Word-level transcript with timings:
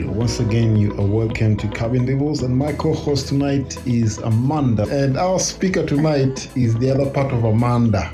right, 0.00 0.16
once 0.16 0.40
again, 0.40 0.76
you 0.76 0.92
are 0.92 1.06
welcome 1.06 1.56
to 1.56 1.68
Cabin 1.68 2.04
Devils, 2.06 2.42
and 2.42 2.56
my 2.56 2.72
co 2.72 2.92
host 2.92 3.28
tonight 3.28 3.76
is 3.86 4.18
Amanda. 4.18 4.84
And 4.84 5.16
our 5.16 5.38
speaker 5.38 5.84
tonight 5.84 6.48
is 6.56 6.74
the 6.76 6.90
other 6.90 7.10
part 7.10 7.32
of 7.32 7.44
Amanda. 7.44 8.12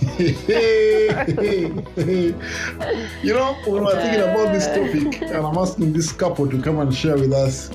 you 0.18 0.34
know, 3.32 3.54
when 3.66 3.84
we're 3.84 4.02
thinking 4.02 4.20
about 4.20 4.52
this 4.52 4.66
topic, 4.66 5.22
and 5.22 5.46
I'm 5.46 5.58
asking 5.58 5.92
this 5.92 6.12
couple 6.12 6.48
to 6.48 6.60
come 6.60 6.78
and 6.78 6.94
share 6.94 7.16
with 7.16 7.32
us, 7.32 7.70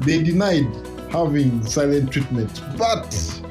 they 0.00 0.22
denied 0.22 0.68
having 1.10 1.64
silent 1.66 2.12
treatment, 2.12 2.62
but 2.76 3.42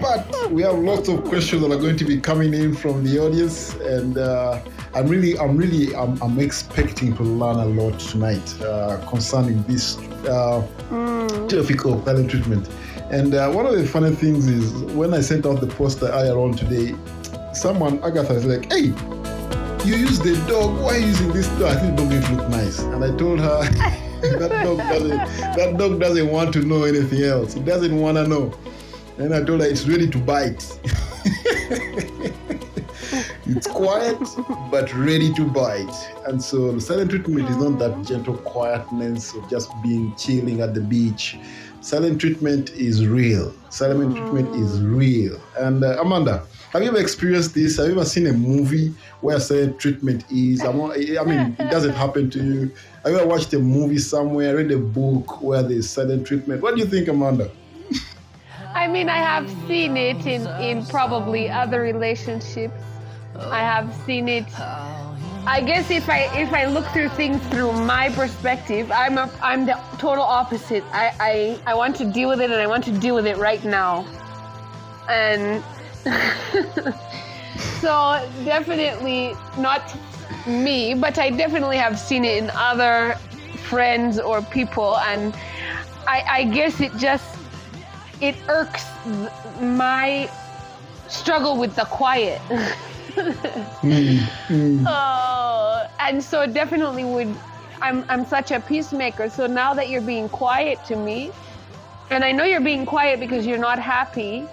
but 0.00 0.50
we 0.50 0.62
have 0.62 0.78
lots 0.78 1.08
of 1.08 1.24
questions 1.24 1.62
that 1.62 1.70
are 1.70 1.78
going 1.80 1.96
to 1.96 2.04
be 2.04 2.20
coming 2.20 2.54
in 2.54 2.74
from 2.74 3.04
the 3.04 3.18
audience, 3.18 3.74
and 3.74 4.18
uh, 4.18 4.60
I'm 4.94 5.06
really, 5.06 5.38
I'm 5.38 5.56
really, 5.56 5.94
I'm, 5.96 6.20
I'm, 6.22 6.38
expecting 6.38 7.16
to 7.16 7.22
learn 7.22 7.56
a 7.56 7.64
lot 7.64 7.98
tonight 7.98 8.60
uh, 8.60 9.02
concerning 9.08 9.62
this 9.62 9.96
uh, 10.26 10.66
mm. 10.90 11.48
topic 11.48 11.84
of 11.86 12.04
silent 12.04 12.30
treatment. 12.30 12.68
And 13.10 13.34
uh, 13.34 13.50
one 13.52 13.64
of 13.64 13.74
the 13.74 13.86
funny 13.86 14.14
things 14.14 14.46
is 14.46 14.70
when 14.92 15.14
I 15.14 15.22
sent 15.22 15.46
out 15.46 15.60
the 15.60 15.66
poster 15.66 16.08
earlier 16.08 16.38
on 16.38 16.52
today, 16.52 16.94
someone, 17.54 18.04
Agatha, 18.04 18.34
is 18.34 18.44
like, 18.44 18.70
"Hey, 18.70 18.92
you 19.86 19.96
use 19.96 20.18
the 20.18 20.34
dog. 20.46 20.78
Why 20.82 20.96
are 20.96 20.98
you 20.98 21.06
using 21.06 21.32
this 21.32 21.48
dog? 21.58 21.76
I 21.76 21.80
think 21.80 21.96
dog 21.96 22.10
makes 22.10 22.30
look 22.30 22.48
nice." 22.50 22.78
And 22.80 23.02
I 23.02 23.16
told 23.16 23.40
her. 23.40 23.62
that 24.22 24.50
dog 24.62 24.78
doesn't 24.78 25.18
that 25.56 25.76
dog 25.78 25.98
doesn't 25.98 26.30
want 26.30 26.52
to 26.52 26.60
know 26.60 26.84
anything 26.84 27.24
else. 27.24 27.56
It 27.56 27.64
doesn't 27.64 27.98
want 27.98 28.18
to 28.18 28.28
know. 28.28 28.52
And 29.18 29.34
I 29.34 29.42
told 29.42 29.60
her 29.60 29.66
it's 29.66 29.88
ready 29.88 30.08
to 30.10 30.18
bite. 30.18 30.64
it's 33.46 33.66
quiet 33.66 34.18
but 34.70 34.92
ready 34.94 35.32
to 35.34 35.44
bite. 35.44 35.92
And 36.26 36.42
so 36.42 36.78
silent 36.78 37.10
treatment 37.10 37.48
is 37.48 37.56
not 37.56 37.78
that 37.78 38.06
gentle 38.06 38.36
quietness 38.38 39.34
of 39.34 39.48
just 39.50 39.70
being 39.82 40.14
chilling 40.16 40.60
at 40.60 40.74
the 40.74 40.80
beach. 40.80 41.38
Silent 41.80 42.20
treatment 42.20 42.70
is 42.70 43.06
real. 43.06 43.52
Silent 43.70 44.16
treatment 44.16 44.54
is 44.54 44.80
real. 44.80 45.40
And 45.58 45.82
uh, 45.82 46.00
Amanda, 46.00 46.46
have 46.72 46.82
you 46.82 46.88
ever 46.88 47.00
experienced 47.00 47.54
this? 47.54 47.76
Have 47.78 47.86
you 47.86 47.92
ever 47.92 48.04
seen 48.04 48.28
a 48.28 48.32
movie 48.32 48.94
where 49.20 49.40
silent 49.40 49.80
treatment 49.80 50.24
is? 50.30 50.62
I 50.62 50.72
mean, 50.72 51.56
it 51.58 51.70
doesn't 51.70 51.94
happen 51.94 52.30
to 52.30 52.38
you. 52.42 52.60
Have 53.02 53.12
you 53.12 53.18
ever 53.18 53.26
watched 53.26 53.52
a 53.54 53.58
movie 53.58 53.98
somewhere, 53.98 54.56
read 54.56 54.70
a 54.70 54.78
book 54.78 55.42
where 55.42 55.62
there's 55.62 55.90
silent 55.90 56.26
treatment? 56.26 56.62
What 56.62 56.76
do 56.76 56.80
you 56.80 56.86
think, 56.86 57.08
Amanda? 57.08 57.50
I 58.74 58.86
mean, 58.86 59.08
I 59.08 59.16
have 59.18 59.50
seen 59.66 59.96
it 59.96 60.24
in, 60.24 60.46
in 60.62 60.86
probably 60.86 61.50
other 61.50 61.80
relationships. 61.80 62.80
I 63.38 63.60
have 63.60 63.94
seen 64.04 64.28
it. 64.28 64.46
I 65.44 65.60
guess 65.60 65.90
if 65.90 66.08
I 66.08 66.30
if 66.38 66.52
I 66.52 66.66
look 66.66 66.86
through 66.88 67.08
things 67.10 67.42
through 67.48 67.72
my 67.72 68.10
perspective, 68.10 68.92
I'm 68.92 69.18
a, 69.18 69.30
I'm 69.42 69.66
the 69.66 69.78
total 69.98 70.22
opposite. 70.22 70.84
I, 70.92 71.12
I 71.18 71.72
I 71.72 71.74
want 71.74 71.96
to 71.96 72.04
deal 72.04 72.28
with 72.28 72.40
it, 72.40 72.50
and 72.50 72.60
I 72.60 72.66
want 72.66 72.84
to 72.84 72.92
deal 72.92 73.14
with 73.14 73.26
it 73.26 73.36
right 73.38 73.62
now. 73.64 74.06
And 75.08 75.62
so 77.80 78.28
definitely 78.44 79.34
not 79.58 79.96
me, 80.46 80.94
but 80.94 81.18
I 81.18 81.30
definitely 81.30 81.76
have 81.76 81.98
seen 81.98 82.24
it 82.24 82.42
in 82.42 82.50
other 82.54 83.14
friends 83.64 84.20
or 84.20 84.42
people, 84.42 84.96
and 84.98 85.34
I, 86.06 86.24
I 86.30 86.44
guess 86.44 86.80
it 86.80 86.96
just 86.96 87.36
it 88.20 88.36
irks 88.48 88.86
my 89.60 90.30
struggle 91.08 91.56
with 91.56 91.74
the 91.74 91.84
quiet. 91.84 92.40
mm, 93.14 94.18
mm. 94.48 94.84
Oh, 94.86 95.86
and 96.00 96.22
so 96.22 96.46
definitely 96.46 97.04
would 97.04 97.34
I'm 97.82 98.04
I'm 98.08 98.24
such 98.24 98.52
a 98.52 98.60
peacemaker. 98.60 99.28
So 99.28 99.46
now 99.46 99.74
that 99.74 99.88
you're 99.88 100.00
being 100.14 100.28
quiet 100.28 100.84
to 100.86 100.96
me, 100.96 101.32
and 102.10 102.24
I 102.24 102.32
know 102.32 102.44
you're 102.44 102.60
being 102.60 102.86
quiet 102.86 103.20
because 103.20 103.46
you're 103.46 103.58
not 103.58 103.78
happy. 103.78 104.46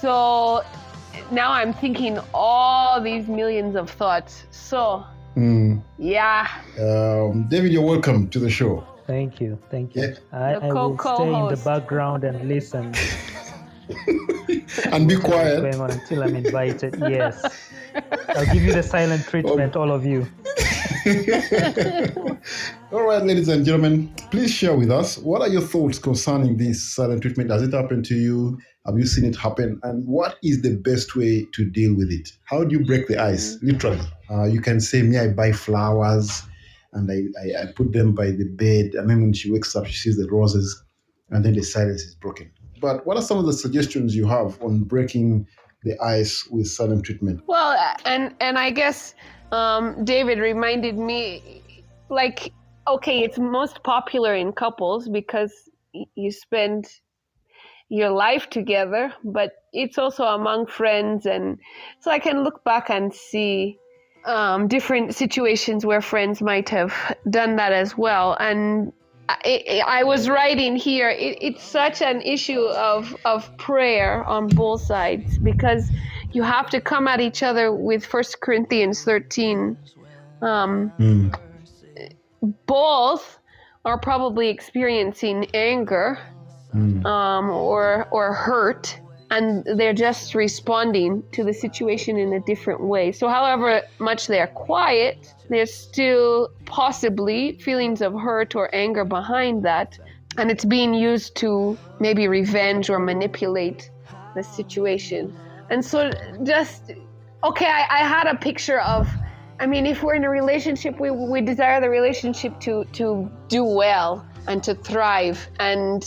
So 0.00 0.62
now 1.30 1.52
I'm 1.52 1.72
thinking 1.72 2.18
all 2.34 3.00
these 3.00 3.28
millions 3.28 3.76
of 3.76 3.88
thoughts. 3.90 4.44
So 4.50 5.04
mm. 5.36 5.80
yeah. 5.98 6.48
Um, 6.78 7.46
David, 7.48 7.72
you're 7.72 7.86
welcome 7.86 8.28
to 8.30 8.38
the 8.38 8.50
show. 8.50 8.84
Thank 9.06 9.40
you. 9.40 9.58
Thank 9.70 9.94
you. 9.94 10.02
Yeah. 10.02 10.14
I, 10.32 10.54
I 10.54 10.72
will 10.72 10.98
stay 10.98 11.34
in 11.34 11.48
the 11.48 11.60
background 11.64 12.24
and 12.24 12.48
listen. 12.48 12.94
and 14.92 15.08
be 15.08 15.16
quiet. 15.16 15.60
Going 15.60 15.80
on 15.80 15.90
until 15.90 16.22
I'm 16.22 16.36
invited. 16.36 16.96
Yes. 17.00 17.44
I'll 18.28 18.46
give 18.46 18.62
you 18.62 18.72
the 18.72 18.82
silent 18.82 19.26
treatment, 19.26 19.76
all 19.76 19.90
of 19.90 20.04
you. 20.06 20.26
all 22.92 23.02
right, 23.02 23.22
ladies 23.22 23.48
and 23.48 23.64
gentlemen, 23.64 24.12
please 24.30 24.50
share 24.52 24.74
with 24.74 24.90
us 24.90 25.18
what 25.18 25.42
are 25.42 25.48
your 25.48 25.60
thoughts 25.60 25.98
concerning 25.98 26.56
this 26.56 26.94
silent 26.94 27.22
treatment? 27.22 27.50
Has 27.50 27.62
it 27.62 27.72
happened 27.72 28.04
to 28.06 28.14
you? 28.14 28.58
Have 28.86 28.98
you 28.98 29.06
seen 29.06 29.24
it 29.24 29.36
happen? 29.36 29.80
And 29.82 30.06
what 30.06 30.38
is 30.42 30.62
the 30.62 30.76
best 30.76 31.16
way 31.16 31.46
to 31.52 31.64
deal 31.64 31.94
with 31.94 32.10
it? 32.10 32.30
How 32.44 32.64
do 32.64 32.76
you 32.76 32.84
break 32.84 33.08
the 33.08 33.18
ice? 33.18 33.58
Literally, 33.62 34.00
uh, 34.30 34.44
you 34.44 34.60
can 34.60 34.80
say, 34.80 35.02
"Me, 35.02 35.18
I 35.18 35.28
buy 35.28 35.52
flowers." 35.52 36.42
and 36.92 37.10
I, 37.10 37.22
I, 37.40 37.62
I, 37.62 37.66
put 37.72 37.92
them 37.92 38.14
by 38.14 38.30
the 38.32 38.44
bed. 38.44 38.94
And 38.94 39.08
then 39.08 39.22
when 39.22 39.32
she 39.32 39.50
wakes 39.50 39.74
up, 39.74 39.86
she 39.86 39.94
sees 39.94 40.16
the 40.16 40.28
roses, 40.30 40.82
and 41.30 41.44
then 41.44 41.54
the 41.54 41.62
silence 41.62 42.02
is 42.02 42.14
broken. 42.14 42.50
But 42.82 43.06
what 43.06 43.16
are 43.16 43.22
some 43.22 43.38
of 43.38 43.46
the 43.46 43.52
suggestions 43.52 44.14
you 44.14 44.26
have 44.26 44.60
on 44.60 44.82
breaking 44.82 45.46
the 45.84 45.98
ice 46.00 46.46
with 46.50 46.66
silent 46.66 47.04
treatment? 47.04 47.42
Well, 47.46 47.78
and 48.04 48.34
and 48.40 48.58
I 48.58 48.70
guess 48.70 49.14
um, 49.52 50.04
David 50.04 50.38
reminded 50.38 50.98
me, 50.98 51.62
like, 52.10 52.52
okay, 52.88 53.20
it's 53.22 53.38
most 53.38 53.82
popular 53.84 54.34
in 54.34 54.52
couples 54.52 55.08
because 55.08 55.52
you 55.92 56.32
spend 56.32 56.88
your 57.88 58.10
life 58.10 58.50
together, 58.50 59.12
but 59.22 59.52
it's 59.72 59.96
also 59.96 60.24
among 60.24 60.66
friends, 60.66 61.24
and 61.24 61.58
so 62.00 62.10
I 62.10 62.18
can 62.18 62.42
look 62.42 62.64
back 62.64 62.90
and 62.90 63.14
see 63.14 63.78
um, 64.24 64.66
different 64.66 65.14
situations 65.14 65.86
where 65.86 66.00
friends 66.00 66.42
might 66.42 66.68
have 66.70 66.92
done 67.30 67.56
that 67.56 67.72
as 67.72 67.96
well. 67.96 68.36
And 68.40 68.92
I, 69.28 69.82
I 69.86 70.04
was 70.04 70.28
writing 70.28 70.76
here, 70.76 71.08
it, 71.08 71.38
it's 71.40 71.62
such 71.62 72.02
an 72.02 72.20
issue 72.22 72.62
of, 72.62 73.16
of 73.24 73.56
prayer 73.56 74.24
on 74.24 74.48
both 74.48 74.82
sides 74.82 75.38
because 75.38 75.90
you 76.32 76.42
have 76.42 76.70
to 76.70 76.80
come 76.80 77.08
at 77.08 77.20
each 77.20 77.42
other 77.42 77.72
with 77.72 78.04
First 78.04 78.40
Corinthians 78.40 79.04
13. 79.04 79.76
Um, 80.40 80.92
mm. 80.98 81.38
Both 82.66 83.38
are 83.84 83.98
probably 83.98 84.48
experiencing 84.48 85.46
anger 85.54 86.18
mm. 86.74 87.04
um, 87.04 87.50
or, 87.50 88.08
or 88.10 88.32
hurt 88.32 89.00
and 89.32 89.64
they're 89.78 89.94
just 89.94 90.34
responding 90.34 91.24
to 91.32 91.42
the 91.42 91.54
situation 91.54 92.18
in 92.18 92.34
a 92.34 92.40
different 92.40 92.82
way. 92.82 93.10
So, 93.12 93.28
however 93.28 93.80
much 93.98 94.26
they're 94.26 94.46
quiet, 94.46 95.34
there's 95.48 95.72
still 95.72 96.50
possibly 96.66 97.52
feelings 97.52 98.02
of 98.02 98.12
hurt 98.12 98.54
or 98.54 98.72
anger 98.74 99.06
behind 99.06 99.64
that, 99.64 99.98
and 100.36 100.50
it's 100.50 100.66
being 100.66 100.92
used 100.92 101.34
to 101.36 101.78
maybe 101.98 102.28
revenge 102.28 102.90
or 102.90 102.98
manipulate 102.98 103.90
the 104.34 104.42
situation. 104.42 105.34
And 105.70 105.82
so, 105.82 106.10
just 106.42 106.92
okay, 107.42 107.70
I, 107.80 107.86
I 107.90 108.02
had 108.06 108.26
a 108.26 108.36
picture 108.36 108.80
of. 108.80 109.08
I 109.60 109.66
mean, 109.66 109.86
if 109.86 110.02
we're 110.02 110.16
in 110.16 110.24
a 110.24 110.30
relationship, 110.30 110.98
we, 110.98 111.10
we 111.10 111.40
desire 111.40 111.80
the 111.80 111.88
relationship 111.88 112.58
to, 112.60 112.84
to 112.94 113.30
do 113.46 113.62
well 113.62 114.26
and 114.48 114.60
to 114.64 114.74
thrive. 114.74 115.48
And 115.60 116.02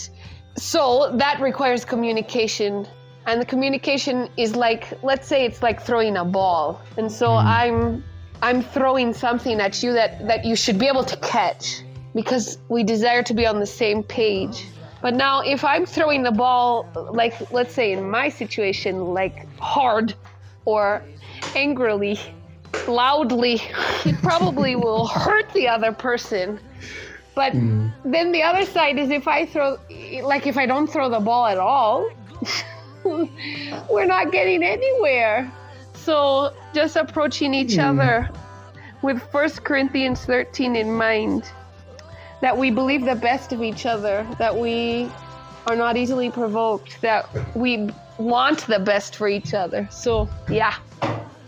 so 0.58 1.16
that 1.16 1.40
requires 1.40 1.82
communication 1.82 2.86
and 3.26 3.40
the 3.40 3.44
communication 3.44 4.28
is 4.36 4.56
like 4.56 4.92
let's 5.02 5.26
say 5.26 5.44
it's 5.44 5.62
like 5.62 5.82
throwing 5.82 6.16
a 6.16 6.24
ball 6.24 6.80
and 6.96 7.10
so 7.10 7.28
mm. 7.28 7.44
i'm 7.44 8.04
i'm 8.42 8.62
throwing 8.62 9.12
something 9.12 9.60
at 9.60 9.82
you 9.82 9.92
that 9.92 10.26
that 10.26 10.44
you 10.44 10.56
should 10.56 10.78
be 10.78 10.86
able 10.86 11.04
to 11.04 11.16
catch 11.18 11.82
because 12.14 12.58
we 12.68 12.82
desire 12.82 13.22
to 13.22 13.34
be 13.34 13.46
on 13.46 13.60
the 13.60 13.66
same 13.66 14.02
page 14.02 14.64
but 15.02 15.14
now 15.14 15.40
if 15.40 15.64
i'm 15.64 15.84
throwing 15.84 16.22
the 16.22 16.30
ball 16.30 16.88
like 17.12 17.50
let's 17.50 17.74
say 17.74 17.92
in 17.92 18.08
my 18.08 18.28
situation 18.28 19.12
like 19.12 19.46
hard 19.58 20.14
or 20.64 21.02
angrily 21.54 22.18
loudly 22.86 23.60
it 24.04 24.16
probably 24.22 24.76
will 24.84 25.06
hurt 25.06 25.50
the 25.52 25.66
other 25.66 25.92
person 25.92 26.60
but 27.34 27.52
mm. 27.52 27.92
then 28.04 28.32
the 28.32 28.42
other 28.42 28.64
side 28.64 28.98
is 28.98 29.10
if 29.10 29.26
i 29.26 29.44
throw 29.44 29.76
like 30.22 30.46
if 30.46 30.56
i 30.56 30.64
don't 30.64 30.86
throw 30.86 31.08
the 31.08 31.20
ball 31.20 31.46
at 31.46 31.58
all 31.58 32.08
we're 33.90 34.06
not 34.06 34.32
getting 34.32 34.62
anywhere. 34.62 35.50
So 35.94 36.54
just 36.74 36.96
approaching 36.96 37.54
each 37.54 37.76
mm. 37.76 37.84
other 37.84 38.30
with 39.02 39.22
First 39.30 39.64
Corinthians 39.64 40.24
13 40.24 40.76
in 40.76 40.92
mind, 40.92 41.44
that 42.40 42.56
we 42.56 42.70
believe 42.70 43.04
the 43.04 43.14
best 43.14 43.52
of 43.52 43.62
each 43.62 43.86
other, 43.86 44.26
that 44.38 44.56
we 44.56 45.10
are 45.66 45.76
not 45.76 45.96
easily 45.96 46.30
provoked, 46.30 47.00
that 47.00 47.28
we 47.56 47.90
want 48.18 48.66
the 48.66 48.78
best 48.78 49.16
for 49.16 49.28
each 49.28 49.54
other. 49.54 49.88
So, 49.90 50.28
yeah. 50.50 50.76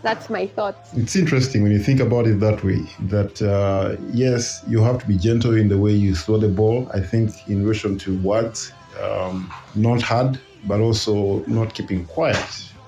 that's 0.01 0.29
my 0.29 0.47
thoughts. 0.47 0.93
It's 0.93 1.15
interesting 1.15 1.63
when 1.63 1.71
you 1.71 1.79
think 1.79 1.99
about 1.99 2.27
it 2.27 2.39
that 2.39 2.63
way. 2.63 2.85
That 3.01 3.41
uh, 3.41 3.97
yes, 4.13 4.63
you 4.67 4.81
have 4.81 4.99
to 4.99 5.07
be 5.07 5.17
gentle 5.17 5.55
in 5.57 5.67
the 5.67 5.77
way 5.77 5.91
you 5.91 6.15
throw 6.15 6.37
the 6.37 6.47
ball. 6.47 6.89
I 6.93 7.01
think 7.01 7.47
in 7.49 7.63
relation 7.63 7.97
to 7.99 8.17
words, 8.19 8.71
um, 9.01 9.51
not 9.75 10.01
hard, 10.01 10.39
but 10.65 10.79
also 10.79 11.43
not 11.45 11.73
keeping 11.73 12.05
quiet. 12.05 12.37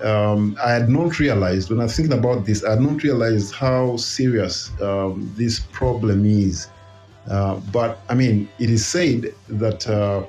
Um, 0.04 0.58
I 0.64 0.72
had 0.72 0.90
not 0.90 1.20
realized 1.20 1.70
when 1.70 1.80
I 1.80 1.88
think 1.88 2.12
about 2.12 2.46
this. 2.46 2.64
I 2.64 2.72
had 2.72 2.82
not 2.82 3.04
realized 3.04 3.54
how 3.54 3.98
serious 3.98 4.72
um, 4.82 5.32
this 5.38 5.60
problem 5.60 6.26
is. 6.26 6.68
Uh, 7.30 7.56
but 7.72 8.00
I 8.10 8.16
mean, 8.16 8.50
it 8.60 8.70
is 8.70 8.86
said 8.86 9.34
that 9.48 9.88
uh, 9.88 10.26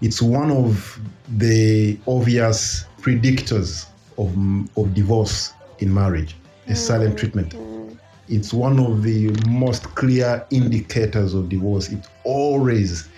it's 0.00 0.22
one 0.22 0.50
of 0.50 0.98
the 1.36 1.98
obvious 2.06 2.86
predictors 3.00 3.86
of, 4.16 4.34
of 4.76 4.94
divorce 4.94 5.52
in 5.80 5.92
marriage, 5.92 6.34
a 6.68 6.74
silent 6.74 7.18
treatment. 7.18 7.54
It's 8.28 8.54
one 8.54 8.78
of 8.78 9.02
the 9.02 9.30
most 9.48 9.94
clear 9.96 10.46
indicators 10.50 11.34
of 11.34 11.48
divorce. 11.48 11.90
It 11.90 12.06
always 12.24 13.08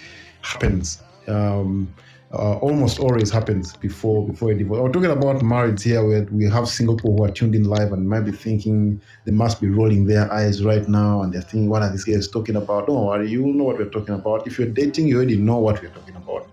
happens. 0.41 1.03
Um, 1.29 1.93
uh, 2.33 2.57
almost 2.59 2.99
always 2.99 3.31
happens 3.31 3.77
before 3.77 4.27
before 4.27 4.53
a 4.53 4.55
divorce. 4.57 4.81
We're 4.81 4.93
talking 4.93 5.11
about 5.11 5.43
marriage 5.43 5.83
here, 5.83 6.05
where 6.05 6.23
we 6.25 6.49
have 6.49 6.67
single 6.67 6.97
people 6.97 7.17
who 7.17 7.25
are 7.25 7.31
tuned 7.31 7.55
in 7.55 7.65
live 7.65 7.93
and 7.93 8.09
might 8.09 8.21
be 8.21 8.33
thinking 8.33 9.01
they 9.27 9.33
must 9.33 9.61
be 9.61 9.69
rolling 9.69 10.07
their 10.07 10.33
eyes 10.33 10.65
right 10.65 10.89
now, 10.89 11.23
and 11.23 11.33
they're 11.33 11.43
thinking, 11.43 11.69
"What 11.69 11.83
are 11.83 11.91
these 11.91 12.05
guys 12.05 12.29
talking 12.29 12.57
about?" 12.57 12.87
Don't 12.87 13.05
worry, 13.05 13.31
you 13.31 13.45
know 13.47 13.65
what 13.65 13.79
we're 13.79 13.91
talking 13.91 14.15
about. 14.15 14.47
If 14.47 14.59
you're 14.59 14.69
dating, 14.69 15.09
you 15.09 15.17
already 15.17 15.37
know 15.37 15.59
what 15.59 15.83
we're 15.83 15.91
talking 15.91 16.17
about. 16.17 16.49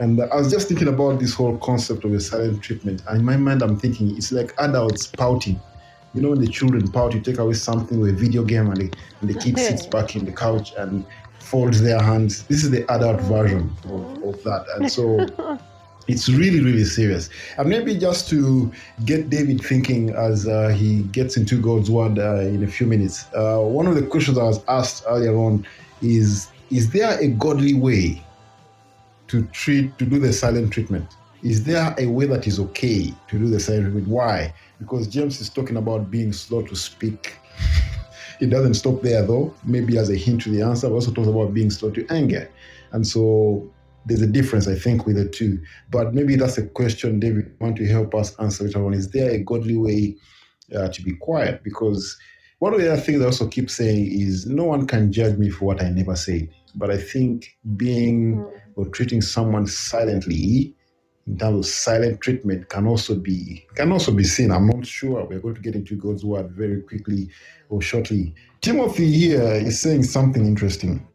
And 0.00 0.20
I 0.20 0.34
was 0.34 0.50
just 0.50 0.66
thinking 0.66 0.88
about 0.88 1.20
this 1.20 1.34
whole 1.34 1.56
concept 1.58 2.04
of 2.04 2.12
a 2.12 2.20
silent 2.20 2.60
treatment. 2.62 3.02
And 3.06 3.20
in 3.20 3.24
my 3.24 3.36
mind, 3.36 3.62
I'm 3.62 3.78
thinking 3.78 4.16
it's 4.16 4.32
like 4.32 4.52
adults 4.58 5.06
pouting. 5.06 5.60
You 6.14 6.22
know, 6.22 6.30
when 6.30 6.40
the 6.40 6.48
children 6.48 6.90
pout, 6.90 7.14
you 7.14 7.20
take 7.20 7.38
away 7.38 7.54
something 7.54 8.00
with 8.00 8.10
a 8.10 8.12
video 8.12 8.42
game, 8.42 8.70
and 8.72 8.96
and 9.20 9.30
the 9.30 9.34
kid 9.34 9.58
sits 9.58 9.86
back 9.86 10.16
in 10.16 10.24
the 10.24 10.32
couch 10.32 10.72
and 10.76 11.04
folds 11.44 11.82
their 11.82 12.00
hands. 12.00 12.44
This 12.44 12.64
is 12.64 12.70
the 12.70 12.90
adult 12.90 13.20
version 13.22 13.70
of, 13.84 14.24
of 14.24 14.42
that. 14.44 14.66
And 14.76 14.90
so 14.90 15.26
it's 16.08 16.28
really, 16.28 16.60
really 16.60 16.84
serious. 16.84 17.28
And 17.58 17.68
maybe 17.68 17.96
just 17.96 18.28
to 18.30 18.72
get 19.04 19.30
David 19.30 19.62
thinking 19.62 20.10
as 20.10 20.48
uh, 20.48 20.68
he 20.68 21.02
gets 21.04 21.36
into 21.36 21.60
God's 21.60 21.90
word 21.90 22.18
uh, 22.18 22.40
in 22.40 22.64
a 22.64 22.66
few 22.66 22.86
minutes, 22.86 23.26
uh, 23.34 23.58
one 23.58 23.86
of 23.86 23.94
the 23.94 24.06
questions 24.06 24.38
I 24.38 24.44
was 24.44 24.64
asked 24.68 25.04
earlier 25.06 25.36
on 25.36 25.66
is 26.02 26.48
Is 26.70 26.90
there 26.90 27.18
a 27.20 27.28
godly 27.28 27.74
way 27.74 28.24
to 29.28 29.44
treat, 29.46 29.96
to 29.98 30.06
do 30.06 30.18
the 30.18 30.32
silent 30.32 30.72
treatment? 30.72 31.08
Is 31.42 31.64
there 31.64 31.94
a 31.98 32.06
way 32.06 32.24
that 32.26 32.46
is 32.46 32.58
okay 32.58 33.12
to 33.28 33.38
do 33.38 33.48
the 33.48 33.60
silent 33.60 33.84
treatment? 33.84 34.08
Why? 34.08 34.54
Because 34.78 35.06
James 35.06 35.40
is 35.40 35.50
talking 35.50 35.76
about 35.76 36.10
being 36.10 36.32
slow 36.32 36.62
to 36.62 36.74
speak. 36.74 37.34
It 38.44 38.50
doesn't 38.50 38.74
stop 38.74 39.00
there 39.02 39.22
though, 39.22 39.54
maybe 39.64 39.98
as 39.98 40.10
a 40.10 40.16
hint 40.16 40.42
to 40.42 40.50
the 40.50 40.62
answer, 40.62 40.88
but 40.88 40.94
also 40.94 41.12
talks 41.12 41.28
about 41.28 41.54
being 41.54 41.70
slow 41.70 41.90
to 41.90 42.06
anger. 42.10 42.48
And 42.92 43.06
so 43.06 43.68
there's 44.06 44.22
a 44.22 44.26
difference, 44.26 44.68
I 44.68 44.74
think, 44.74 45.06
with 45.06 45.16
the 45.16 45.28
two. 45.28 45.60
But 45.90 46.14
maybe 46.14 46.36
that's 46.36 46.58
a 46.58 46.66
question 46.66 47.20
David 47.20 47.54
want 47.58 47.76
to 47.78 47.86
help 47.86 48.14
us 48.14 48.38
answer 48.38 48.64
later 48.64 48.84
on. 48.84 48.92
Is 48.92 49.10
there 49.10 49.30
a 49.30 49.38
godly 49.38 49.76
way 49.76 50.16
uh, 50.76 50.88
to 50.88 51.02
be 51.02 51.16
quiet? 51.16 51.64
Because 51.64 52.16
one 52.58 52.74
of 52.74 52.80
the 52.80 52.92
other 52.92 53.00
things 53.00 53.22
I 53.22 53.24
also 53.24 53.48
keep 53.48 53.70
saying 53.70 54.06
is 54.12 54.46
no 54.46 54.64
one 54.64 54.86
can 54.86 55.10
judge 55.10 55.38
me 55.38 55.50
for 55.50 55.64
what 55.64 55.82
I 55.82 55.88
never 55.88 56.14
said. 56.14 56.48
But 56.74 56.90
I 56.90 56.98
think 56.98 57.56
being 57.76 58.44
or 58.76 58.86
treating 58.88 59.22
someone 59.22 59.66
silently 59.66 60.74
in 61.26 61.38
terms 61.38 61.58
of 61.66 61.72
silent 61.72 62.20
treatment 62.20 62.68
can 62.70 62.86
also 62.86 63.16
be 63.16 63.66
can 63.76 63.92
also 63.92 64.12
be 64.12 64.24
seen. 64.24 64.50
I'm 64.52 64.68
not 64.68 64.86
sure. 64.86 65.24
We're 65.26 65.40
going 65.40 65.56
to 65.56 65.62
get 65.62 65.74
into 65.76 65.96
God's 65.96 66.24
word 66.24 66.50
very 66.52 66.82
quickly 66.82 67.30
or 67.70 67.82
shortly. 67.82 68.34
Timothy 68.62 69.12
here 69.12 69.42
is 69.42 69.80
saying 69.80 70.04
something 70.04 70.46
interesting. 70.46 71.06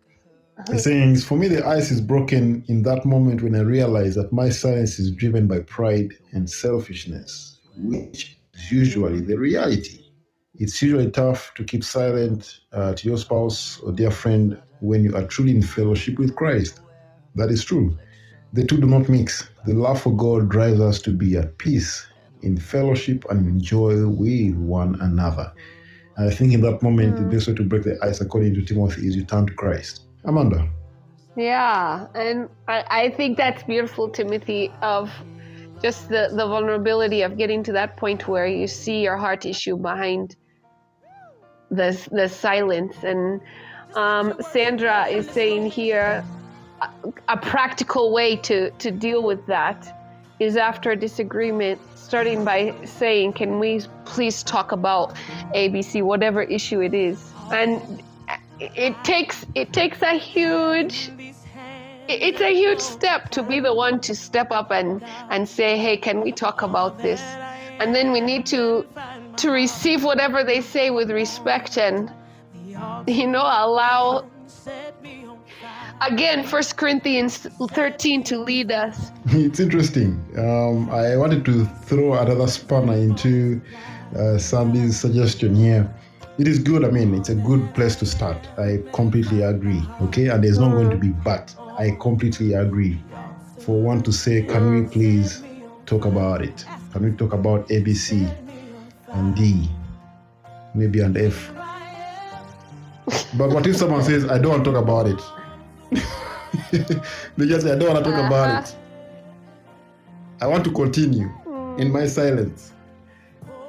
He's 0.71 0.83
saying, 0.85 1.17
For 1.17 1.37
me, 1.37 1.47
the 1.47 1.65
ice 1.65 1.91
is 1.91 2.01
broken 2.01 2.63
in 2.67 2.83
that 2.83 3.05
moment 3.05 3.43
when 3.43 3.55
I 3.55 3.61
realize 3.61 4.15
that 4.15 4.33
my 4.33 4.49
silence 4.49 4.99
is 4.99 5.11
driven 5.11 5.47
by 5.47 5.61
pride 5.61 6.13
and 6.33 6.49
selfishness, 6.49 7.59
which 7.77 8.37
is 8.53 8.71
usually 8.71 9.21
the 9.21 9.37
reality. 9.37 9.99
It's 10.55 10.81
usually 10.81 11.11
tough 11.11 11.53
to 11.55 11.63
keep 11.65 11.83
silent 11.83 12.61
uh, 12.73 12.93
to 12.95 13.07
your 13.07 13.17
spouse 13.17 13.79
or 13.81 13.93
dear 13.93 14.11
friend 14.11 14.61
when 14.81 15.03
you 15.03 15.15
are 15.15 15.25
truly 15.25 15.51
in 15.51 15.63
fellowship 15.63 16.19
with 16.19 16.35
Christ. 16.35 16.81
That 17.35 17.49
is 17.51 17.63
true. 17.65 17.97
The 18.53 18.65
two 18.65 18.77
do 18.77 18.87
not 18.87 19.07
mix. 19.09 19.47
The 19.65 19.73
love 19.73 20.01
for 20.01 20.15
God 20.15 20.49
drives 20.49 20.79
us 20.79 20.99
to 21.03 21.11
be 21.11 21.37
at 21.37 21.57
peace, 21.59 22.07
in 22.41 22.57
fellowship, 22.57 23.23
and 23.29 23.47
enjoy 23.47 24.07
with 24.07 24.55
one 24.55 24.99
another. 25.01 25.53
And 26.17 26.29
I 26.29 26.33
think 26.33 26.53
in 26.53 26.61
that 26.61 26.81
moment, 26.81 27.17
the 27.17 27.23
best 27.23 27.47
way 27.47 27.53
to 27.53 27.63
break 27.63 27.83
the 27.83 27.99
ice, 28.01 28.21
according 28.21 28.55
to 28.55 28.63
Timothy, 28.63 29.07
is 29.07 29.15
you 29.15 29.23
turn 29.23 29.45
to 29.45 29.53
Christ. 29.53 30.01
Amanda. 30.25 30.67
Yeah, 31.37 32.07
and 32.15 32.49
I, 32.67 32.83
I 32.89 33.09
think 33.11 33.37
that's 33.37 33.63
beautiful, 33.63 34.09
Timothy, 34.09 34.71
of 34.81 35.11
just 35.81 36.09
the, 36.09 36.29
the 36.31 36.45
vulnerability 36.45 37.21
of 37.21 37.37
getting 37.37 37.63
to 37.63 37.71
that 37.73 37.97
point 37.97 38.27
where 38.27 38.47
you 38.47 38.67
see 38.67 39.01
your 39.01 39.15
heart 39.15 39.45
issue 39.45 39.77
behind 39.77 40.35
the, 41.69 41.97
the 42.11 42.27
silence. 42.27 42.95
And 43.03 43.39
um, 43.93 44.33
Sandra 44.51 45.05
is 45.05 45.29
saying 45.29 45.69
here 45.69 46.25
a, 47.27 47.37
practical 47.37 48.11
way 48.13 48.35
to, 48.37 48.71
to 48.71 48.91
deal 48.91 49.23
with 49.23 49.45
that 49.47 49.95
is 50.39 50.55
after 50.55 50.91
a 50.91 50.95
disagreement, 50.95 51.79
starting 51.95 52.45
by 52.45 52.73
saying, 52.85 53.33
Can 53.33 53.59
we 53.59 53.81
please 54.05 54.43
talk 54.43 54.71
about 54.71 55.15
ABC, 55.53 56.01
whatever 56.01 56.41
issue 56.43 56.81
it 56.81 56.93
is? 56.93 57.31
And 57.51 58.01
it 58.59 59.03
takes 59.03 59.45
it 59.55 59.71
takes 59.71 60.01
a 60.01 60.17
huge 60.17 61.11
it's 62.09 62.41
a 62.41 62.53
huge 62.53 62.79
step 62.79 63.29
to 63.29 63.43
be 63.43 63.59
the 63.59 63.73
one 63.73 63.99
to 64.01 64.13
step 64.13 64.51
up 64.51 64.71
and 64.71 65.01
and 65.29 65.47
say 65.47 65.77
hey 65.77 65.95
can 65.95 66.21
we 66.21 66.31
talk 66.31 66.61
about 66.61 66.97
this 66.97 67.21
and 67.79 67.95
then 67.95 68.11
we 68.11 68.19
need 68.19 68.45
to 68.45 68.85
to 69.37 69.51
receive 69.51 70.03
whatever 70.03 70.43
they 70.43 70.59
say 70.59 70.89
with 70.89 71.09
respect 71.09 71.77
and 71.77 72.11
you 73.07 73.27
know 73.27 73.41
allow 73.43 74.25
again 76.01 76.43
first 76.43 76.77
corinthians 76.77 77.37
13 77.37 78.23
to 78.23 78.37
lead 78.39 78.71
us 78.71 79.11
it's 79.25 79.59
interesting 79.59 80.23
um, 80.37 80.89
i 80.91 81.15
wanted 81.15 81.43
to 81.45 81.65
throw 81.83 82.13
another 82.13 82.47
spanner 82.47 82.93
into 82.93 83.61
uh, 84.17 84.37
sandy's 84.37 84.99
suggestion 84.99 85.55
here 85.55 85.93
it 86.39 86.47
is 86.47 86.57
good. 86.57 86.85
I 86.85 86.89
mean, 86.89 87.13
it's 87.15 87.27
a 87.27 87.35
good 87.35 87.73
place 87.73 87.97
to 87.97 88.05
start. 88.05 88.37
I 88.57 88.81
completely 88.93 89.41
agree. 89.41 89.83
Okay, 90.03 90.29
and 90.29 90.41
there's 90.41 90.57
not 90.57 90.71
going 90.71 90.89
to 90.89 90.95
be 90.95 91.09
but. 91.09 91.53
I 91.77 91.97
completely 91.99 92.53
agree. 92.53 92.97
For 93.57 93.81
one 93.81 94.01
to 94.03 94.13
say, 94.13 94.43
can 94.43 94.73
we 94.73 94.87
please 94.89 95.43
talk 95.85 96.05
about 96.05 96.41
it? 96.41 96.63
Can 96.93 97.03
we 97.03 97.11
talk 97.11 97.33
about 97.33 97.67
ABC 97.67 98.33
and 99.09 99.35
D, 99.35 99.69
maybe 100.73 101.01
and 101.01 101.17
F? 101.17 101.51
But 103.37 103.49
what 103.49 103.67
if 103.67 103.75
someone 103.75 104.03
says, 104.03 104.25
I 104.29 104.37
don't 104.37 104.51
want 104.51 104.63
to 104.63 104.71
talk 104.71 104.81
about 104.81 105.07
it? 105.07 105.21
They 106.71 107.45
just 107.47 107.65
say, 107.65 107.71
I 107.71 107.75
don't 107.77 107.93
want 107.93 108.03
to 108.03 108.11
talk 108.11 108.25
about 108.25 108.63
it. 108.63 108.69
Uh-huh. 108.69 108.79
I 110.41 110.47
want 110.47 110.63
to 110.65 110.71
continue 110.71 111.29
in 111.77 111.91
my 111.91 112.07
silence. 112.07 112.73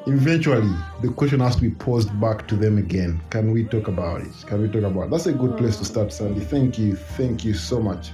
Eventually 0.06 0.72
the 1.02 1.08
question 1.08 1.40
has 1.40 1.56
to 1.56 1.62
be 1.62 1.70
posed 1.70 2.18
back 2.20 2.46
to 2.48 2.56
them 2.56 2.78
again. 2.78 3.20
Can 3.30 3.50
we 3.50 3.64
talk 3.64 3.88
about 3.88 4.22
it? 4.22 4.32
Can 4.46 4.62
we 4.62 4.68
talk 4.68 4.84
about 4.90 5.04
it? 5.04 5.10
that's 5.10 5.26
a 5.26 5.32
good 5.32 5.58
place 5.58 5.76
to 5.76 5.84
start 5.84 6.12
sandy. 6.12 6.40
Thank 6.40 6.78
you. 6.78 6.96
Thank 6.96 7.44
you 7.44 7.54
so 7.54 7.80
much. 7.80 8.10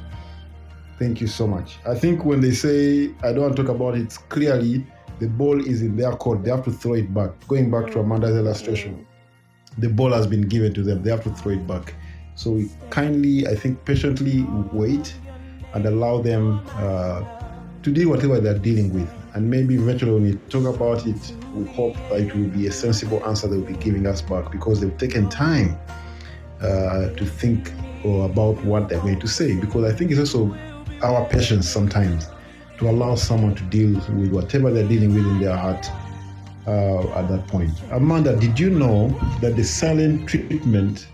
Thank 0.99 1.21
you 1.21 1.27
so 1.27 1.47
much. 1.47 1.77
I 1.87 1.95
think 1.95 2.25
when 2.25 2.41
they 2.41 2.53
say 2.53 3.15
i 3.23 3.33
don't 3.33 3.43
want 3.43 3.57
to 3.57 3.63
talk 3.63 3.75
about 3.75 3.97
it 3.97 4.17
clearly 4.29 4.87
the 5.19 5.29
ball 5.29 5.61
is 5.65 5.83
in 5.83 5.97
their 5.97 6.13
court. 6.13 6.43
They 6.43 6.51
have 6.51 6.65
to 6.65 6.73
throw 6.73 6.95
it 6.95 7.13
back. 7.15 7.31
Going 7.47 7.71
back 7.71 7.93
to 7.93 8.01
amanda's 8.01 8.37
illustration 8.37 9.07
the 9.79 9.89
ball 9.89 10.13
has 10.13 10.27
been 10.27 10.43
given 10.43 10.73
to 10.75 10.83
them. 10.83 11.03
They 11.03 11.11
have 11.11 11.23
to 11.25 11.31
throw 11.31 11.53
it 11.53 11.67
back 11.67 11.95
so 12.37 12.51
we 12.51 12.71
kindly 12.91 13.47
i 13.49 13.55
think 13.55 13.85
patiently 13.85 14.45
wait 14.73 15.17
and 15.75 15.85
allow 15.85 16.23
them 16.23 16.61
uh, 16.77 17.25
to 17.83 17.91
do 17.91 18.09
whatever 18.09 18.41
they're 18.41 18.59
dealing 18.59 18.95
with 18.95 19.11
and 19.37 19.51
maybe 19.51 19.75
eventually 19.75 20.13
when 20.13 20.23
we 20.23 20.35
talk 20.49 20.65
about 20.75 21.07
it, 21.07 21.35
we 21.55 21.67
hope 21.67 21.95
that 22.09 22.21
it 22.21 22.35
will 22.35 22.49
be 22.49 22.69
a 22.69 22.73
sensible 22.73 23.23
answer 23.27 23.47
they'll 23.47 23.61
be 23.61 23.75
giving 23.75 24.07
us 24.07 24.23
back 24.23 24.51
because 24.51 24.81
they've 24.81 24.97
taken 24.97 25.29
time 25.29 25.79
uh, 26.63 27.11
to 27.11 27.27
think 27.27 27.71
about 28.03 28.55
what 28.65 28.89
they're 28.89 29.01
going 29.01 29.21
to 29.21 29.29
say. 29.29 29.55
Because 29.61 29.93
I 29.93 29.95
think 29.95 30.11
it's 30.11 30.21
also 30.21 30.57
our 31.03 31.29
patience 31.29 31.69
sometimes 31.69 32.29
to 32.79 32.89
allow 32.89 33.15
someone 33.15 33.55
to 33.57 33.63
deal 33.65 33.93
with 33.93 34.33
whatever 34.33 34.73
they're 34.73 34.89
dealing 34.89 35.15
with 35.15 35.27
in 35.27 35.39
their 35.39 35.55
heart 35.55 35.87
uh, 36.67 37.07
at 37.19 37.29
that 37.29 37.47
point. 37.47 37.73
Amanda, 37.91 38.37
did 38.37 38.59
you 38.59 38.71
know 38.71 39.09
that 39.43 39.55
the 39.55 39.65
silent 39.65 40.27
treatment, 40.27 41.09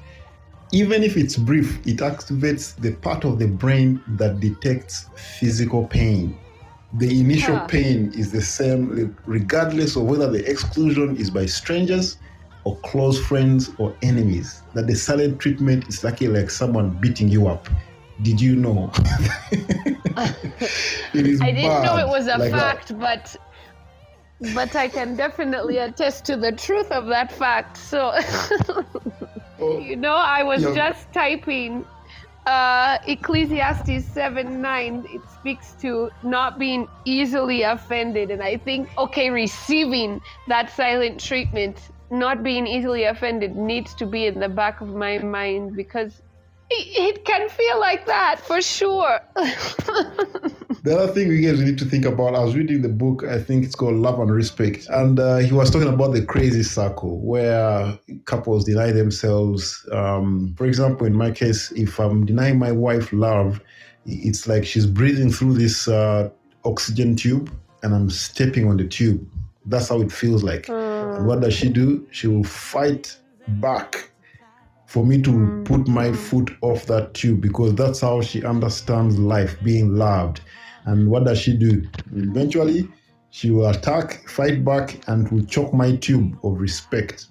even 0.73 1.03
if 1.03 1.17
it's 1.17 1.37
brief, 1.37 1.79
it 1.87 1.99
activates 1.99 2.75
the 2.77 2.93
part 2.97 3.25
of 3.25 3.39
the 3.39 3.47
brain 3.47 4.03
that 4.17 4.41
detects 4.41 5.07
physical 5.17 5.87
pain? 5.87 6.37
the 6.95 7.21
initial 7.21 7.57
Huh. 7.57 7.67
pain 7.69 8.13
is 8.15 8.33
the 8.33 8.43
same 8.43 9.17
regardless 9.25 9.97
of 9.97 10.03
whether 10.05 10.31
the 10.31 10.49
exclusion 10.51 11.17
is 11.17 11.31
by 11.31 11.47
strangers 11.47 12.19
or 12.65 12.77
close 12.81 13.19
friends 13.27 13.71
or 13.79 13.97
enemies. 14.03 14.63
That 14.75 14.87
the 14.87 14.95
silent 14.95 15.41
treatment 15.41 15.89
is 15.89 16.05
lucky 16.05 16.29
like 16.29 16.51
someone 16.51 16.91
beating 17.01 17.29
you 17.29 17.49
up. 17.49 17.69
Did 18.23 18.41
you 18.41 18.57
know? 18.57 18.93
it 20.17 21.27
is 21.27 21.41
I 21.41 21.51
didn't 21.51 21.83
know 21.83 21.97
it 21.97 22.09
was 22.09 22.27
a 22.27 22.39
like 22.39 22.53
that. 22.53 22.89
fact, 22.89 22.99
but 22.99 23.37
but 24.55 24.77
I 24.77 24.89
can 24.89 25.17
definitely 25.17 25.79
attest 25.79 26.25
to 26.27 26.37
the 26.37 26.53
truth 26.53 26.91
of 26.93 27.07
that 27.07 27.33
fact. 27.33 27.77
So 27.79 28.13
you 29.81 29.97
know, 29.97 30.15
I 30.15 30.43
was 30.43 30.63
just 30.63 31.13
typing 31.13 31.85
uh, 32.47 32.99
Ecclesiastes 33.07 34.05
7 34.13 34.61
9. 34.61 35.07
It 35.11 35.21
speaks 35.31 35.73
to 35.83 36.11
not 36.23 36.59
being 36.59 36.89
easily 37.05 37.63
offended. 37.63 38.31
And 38.31 38.43
I 38.43 38.57
think, 38.57 38.89
okay, 38.99 39.31
receiving 39.31 40.21
that 40.49 40.71
silent 40.71 41.21
treatment, 41.21 41.79
not 42.11 42.43
being 42.43 42.67
easily 42.67 43.05
offended, 43.05 43.57
needs 43.57 43.95
to 43.95 44.07
be 44.07 44.27
in 44.27 44.41
the 44.41 44.49
back 44.49 44.81
of 44.81 44.89
my 44.89 45.19
mind 45.19 45.77
because 45.77 46.21
it, 46.71 47.17
it 47.17 47.25
can 47.25 47.49
feel 47.49 47.79
like 47.79 48.07
that 48.07 48.41
for 48.41 48.61
sure. 48.61 49.21
The 50.85 50.99
other 50.99 51.13
thing 51.13 51.31
you 51.31 51.49
guys 51.49 51.61
need 51.61 51.79
to 51.79 51.85
think 51.85 52.05
about, 52.05 52.35
I 52.35 52.41
was 52.41 52.57
reading 52.57 52.83
the 52.83 52.89
book, 52.89 53.23
I 53.23 53.39
think 53.41 53.65
it's 53.65 53.77
called 53.77 53.95
Love 53.95 54.19
and 54.19 54.33
Respect, 54.33 54.89
and 54.91 55.21
uh, 55.21 55.37
he 55.37 55.53
was 55.53 55.71
talking 55.71 55.87
about 55.87 56.13
the 56.13 56.25
crazy 56.25 56.65
circle 56.65 57.21
where 57.21 57.97
couples 58.25 58.65
deny 58.65 58.91
themselves. 58.91 59.89
Um, 59.93 60.55
for 60.59 60.67
example, 60.67 61.07
in 61.07 61.15
my 61.15 61.31
case, 61.31 61.71
if 61.73 62.01
I'm 62.01 62.27
denying 62.27 62.59
my 62.59 62.73
wife 62.73 63.13
love, 63.13 63.61
it's 64.07 64.49
like 64.49 64.65
she's 64.65 64.87
breathing 64.87 65.31
through 65.31 65.55
this 65.55 65.87
uh, 65.87 66.31
oxygen 66.65 67.15
tube 67.15 67.53
and 67.85 67.95
I'm 67.95 68.11
stepping 68.11 68.69
on 68.69 68.77
the 68.77 68.89
tube. 68.89 69.25
That's 69.67 69.89
how 69.89 70.01
it 70.01 70.11
feels 70.11 70.43
like. 70.43 70.69
And 70.69 71.27
what 71.29 71.43
does 71.43 71.55
she 71.55 71.69
do? 71.69 72.07
She 72.11 72.27
will 72.27 72.43
fight 72.43 73.17
back 73.47 74.11
for 74.87 75.07
me 75.07 75.23
to 75.23 75.63
put 75.65 75.87
my 75.87 76.13
foot 76.13 76.51
off 76.61 76.87
that 76.87 77.15
tube 77.15 77.41
because 77.41 77.75
that's 77.77 78.01
how 78.01 78.21
she 78.21 78.45
understands 78.45 79.17
life, 79.19 79.57
being 79.63 79.95
loved. 79.95 80.41
And 80.85 81.11
what 81.11 81.25
does 81.25 81.39
she 81.39 81.57
do? 81.57 81.89
Eventually, 82.15 82.89
she 83.31 83.51
will 83.51 83.69
attack, 83.69 84.29
fight 84.29 84.65
back, 84.65 85.01
and 85.09 85.31
will 85.31 85.45
choke 85.45 85.73
my 85.73 85.97
tube 85.97 86.37
of 86.45 86.61
respect. 86.61 87.27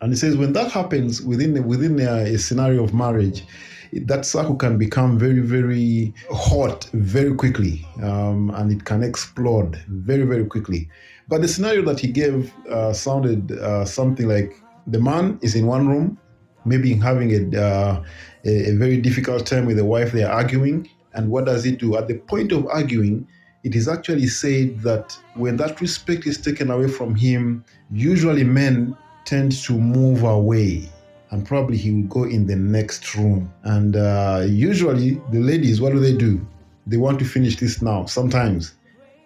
And 0.00 0.12
he 0.12 0.16
says 0.16 0.36
when 0.36 0.52
that 0.54 0.72
happens 0.72 1.22
within 1.22 1.64
within 1.66 2.00
a, 2.00 2.34
a 2.34 2.38
scenario 2.38 2.82
of 2.82 2.92
marriage, 2.92 3.44
that 3.92 4.24
circle 4.24 4.56
can 4.56 4.78
become 4.78 5.18
very 5.18 5.40
very 5.40 6.12
hot 6.30 6.88
very 6.92 7.34
quickly, 7.34 7.86
um, 8.02 8.50
and 8.56 8.72
it 8.72 8.84
can 8.84 9.02
explode 9.02 9.76
very 9.88 10.24
very 10.24 10.44
quickly. 10.46 10.88
But 11.28 11.42
the 11.42 11.48
scenario 11.48 11.82
that 11.82 12.00
he 12.00 12.08
gave 12.08 12.52
uh, 12.68 12.92
sounded 12.92 13.52
uh, 13.52 13.84
something 13.84 14.26
like 14.26 14.56
the 14.88 14.98
man 14.98 15.38
is 15.40 15.54
in 15.54 15.66
one 15.66 15.86
room, 15.86 16.18
maybe 16.64 16.94
having 16.94 17.54
a, 17.54 17.60
uh, 17.60 18.04
a 18.44 18.70
a 18.70 18.76
very 18.76 19.00
difficult 19.00 19.46
time 19.46 19.66
with 19.66 19.76
the 19.76 19.84
wife. 19.84 20.10
They 20.10 20.24
are 20.24 20.32
arguing, 20.32 20.88
and 21.14 21.30
what 21.30 21.46
does 21.46 21.64
he 21.64 21.72
do 21.72 21.96
at 21.96 22.08
the 22.08 22.18
point 22.18 22.52
of 22.52 22.66
arguing? 22.66 23.26
It 23.64 23.76
is 23.76 23.88
actually 23.88 24.26
said 24.26 24.80
that 24.80 25.16
when 25.34 25.56
that 25.58 25.80
respect 25.80 26.26
is 26.26 26.38
taken 26.38 26.70
away 26.70 26.88
from 26.88 27.14
him, 27.14 27.64
usually 27.90 28.44
men 28.44 28.96
tend 29.24 29.52
to 29.64 29.72
move 29.72 30.24
away 30.24 30.90
and 31.32 31.46
probably 31.46 31.76
he 31.78 31.90
will 31.90 32.08
go 32.08 32.24
in 32.24 32.46
the 32.46 32.56
next 32.56 33.14
room. 33.14 33.52
And 33.64 33.96
uh, 33.96 34.44
usually, 34.46 35.20
the 35.30 35.40
ladies, 35.40 35.80
what 35.80 35.92
do 35.92 35.98
they 35.98 36.14
do? 36.14 36.46
They 36.86 36.98
want 36.98 37.18
to 37.20 37.24
finish 37.24 37.56
this 37.56 37.80
now, 37.80 38.04
sometimes. 38.04 38.74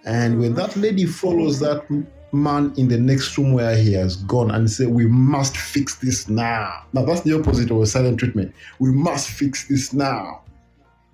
And 0.04 0.38
when 0.38 0.54
that 0.54 0.76
lady 0.76 1.04
follows 1.04 1.58
that 1.60 1.84
man 2.32 2.72
in 2.76 2.86
the 2.88 2.98
next 2.98 3.36
room 3.36 3.52
where 3.52 3.76
he 3.76 3.92
has 3.94 4.16
gone 4.16 4.52
and 4.52 4.70
say, 4.70 4.86
We 4.86 5.06
must 5.06 5.56
fix 5.56 5.96
this 5.96 6.28
now. 6.28 6.84
Now, 6.92 7.04
that's 7.04 7.22
the 7.22 7.36
opposite 7.38 7.72
of 7.72 7.80
a 7.80 7.86
silent 7.86 8.20
treatment. 8.20 8.54
We 8.78 8.92
must 8.92 9.28
fix 9.28 9.66
this 9.66 9.92
now. 9.92 10.42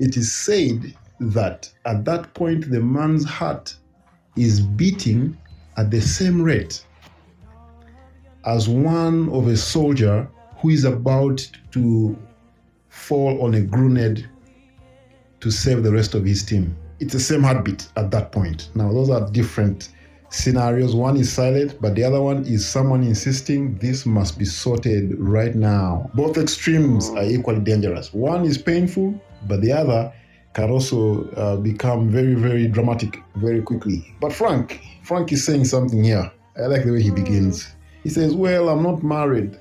It 0.03 0.17
is 0.17 0.33
said 0.33 0.97
that 1.21 1.73
at 1.87 2.05
that 2.07 2.35
point, 2.35 2.69
the 2.69 2.81
man's 2.81 3.25
heart 3.25 3.77
is 4.37 4.61
beating 4.61 5.39
at 5.77 5.93
the 5.93 6.01
same 6.01 6.43
rate 6.43 6.85
as 8.45 8.69
one 8.69 9.29
of 9.29 9.47
a 9.47 9.57
soldier 9.57 10.29
who 10.57 10.71
is 10.71 10.83
about 10.85 11.49
to 11.71 12.19
fall 12.89 13.45
on 13.45 13.55
a 13.55 13.61
grenade 13.61 14.29
to 15.39 15.53
save 15.53 15.85
the 15.85 15.93
rest 15.93 16.17
of 16.17 16.25
his 16.25 16.43
team. 16.43 16.77
It's 16.99 17.13
the 17.13 17.21
same 17.21 17.45
heartbeat 17.45 17.87
at 17.95 18.11
that 18.11 18.33
point. 18.33 18.71
Now, 18.75 18.93
those 18.93 19.09
are 19.09 19.31
different 19.31 19.91
scenarios. 20.33 20.95
One 20.95 21.17
is 21.17 21.33
silent, 21.33 21.81
but 21.81 21.95
the 21.95 22.05
other 22.05 22.21
one 22.21 22.45
is 22.45 22.67
someone 22.67 23.03
insisting 23.05 23.77
this 23.79 24.07
must 24.07 24.39
be 24.39 24.45
sorted 24.45 25.19
right 25.19 25.55
now. 25.55 26.11
Both 26.15 26.39
extremes 26.39 27.11
are 27.11 27.25
equally 27.25 27.61
dangerous. 27.61 28.13
One 28.13 28.45
is 28.45 28.59
painful, 28.59 29.15
but 29.47 29.61
the 29.61 29.73
other 29.73 30.13
can 30.55 30.71
also 30.71 31.29
uh, 31.31 31.57
become 31.57 32.11
very, 32.11 32.35
very 32.35 32.67
dramatic 32.67 33.19
very 33.37 33.63
quickly. 33.63 34.15
But 34.21 34.33
Frank, 34.33 34.81
Frank 35.03 35.33
is 35.33 35.45
saying 35.45 35.67
something 35.67 36.03
here. 36.03 36.31
I 36.57 36.67
like 36.67 36.85
the 36.85 36.93
way 36.93 37.03
he 37.03 37.11
begins. 37.11 37.69
He 38.03 38.11
says, 38.11 38.35
Well, 38.35 38.69
I'm 38.69 38.83
not 38.83 39.03
married, 39.03 39.59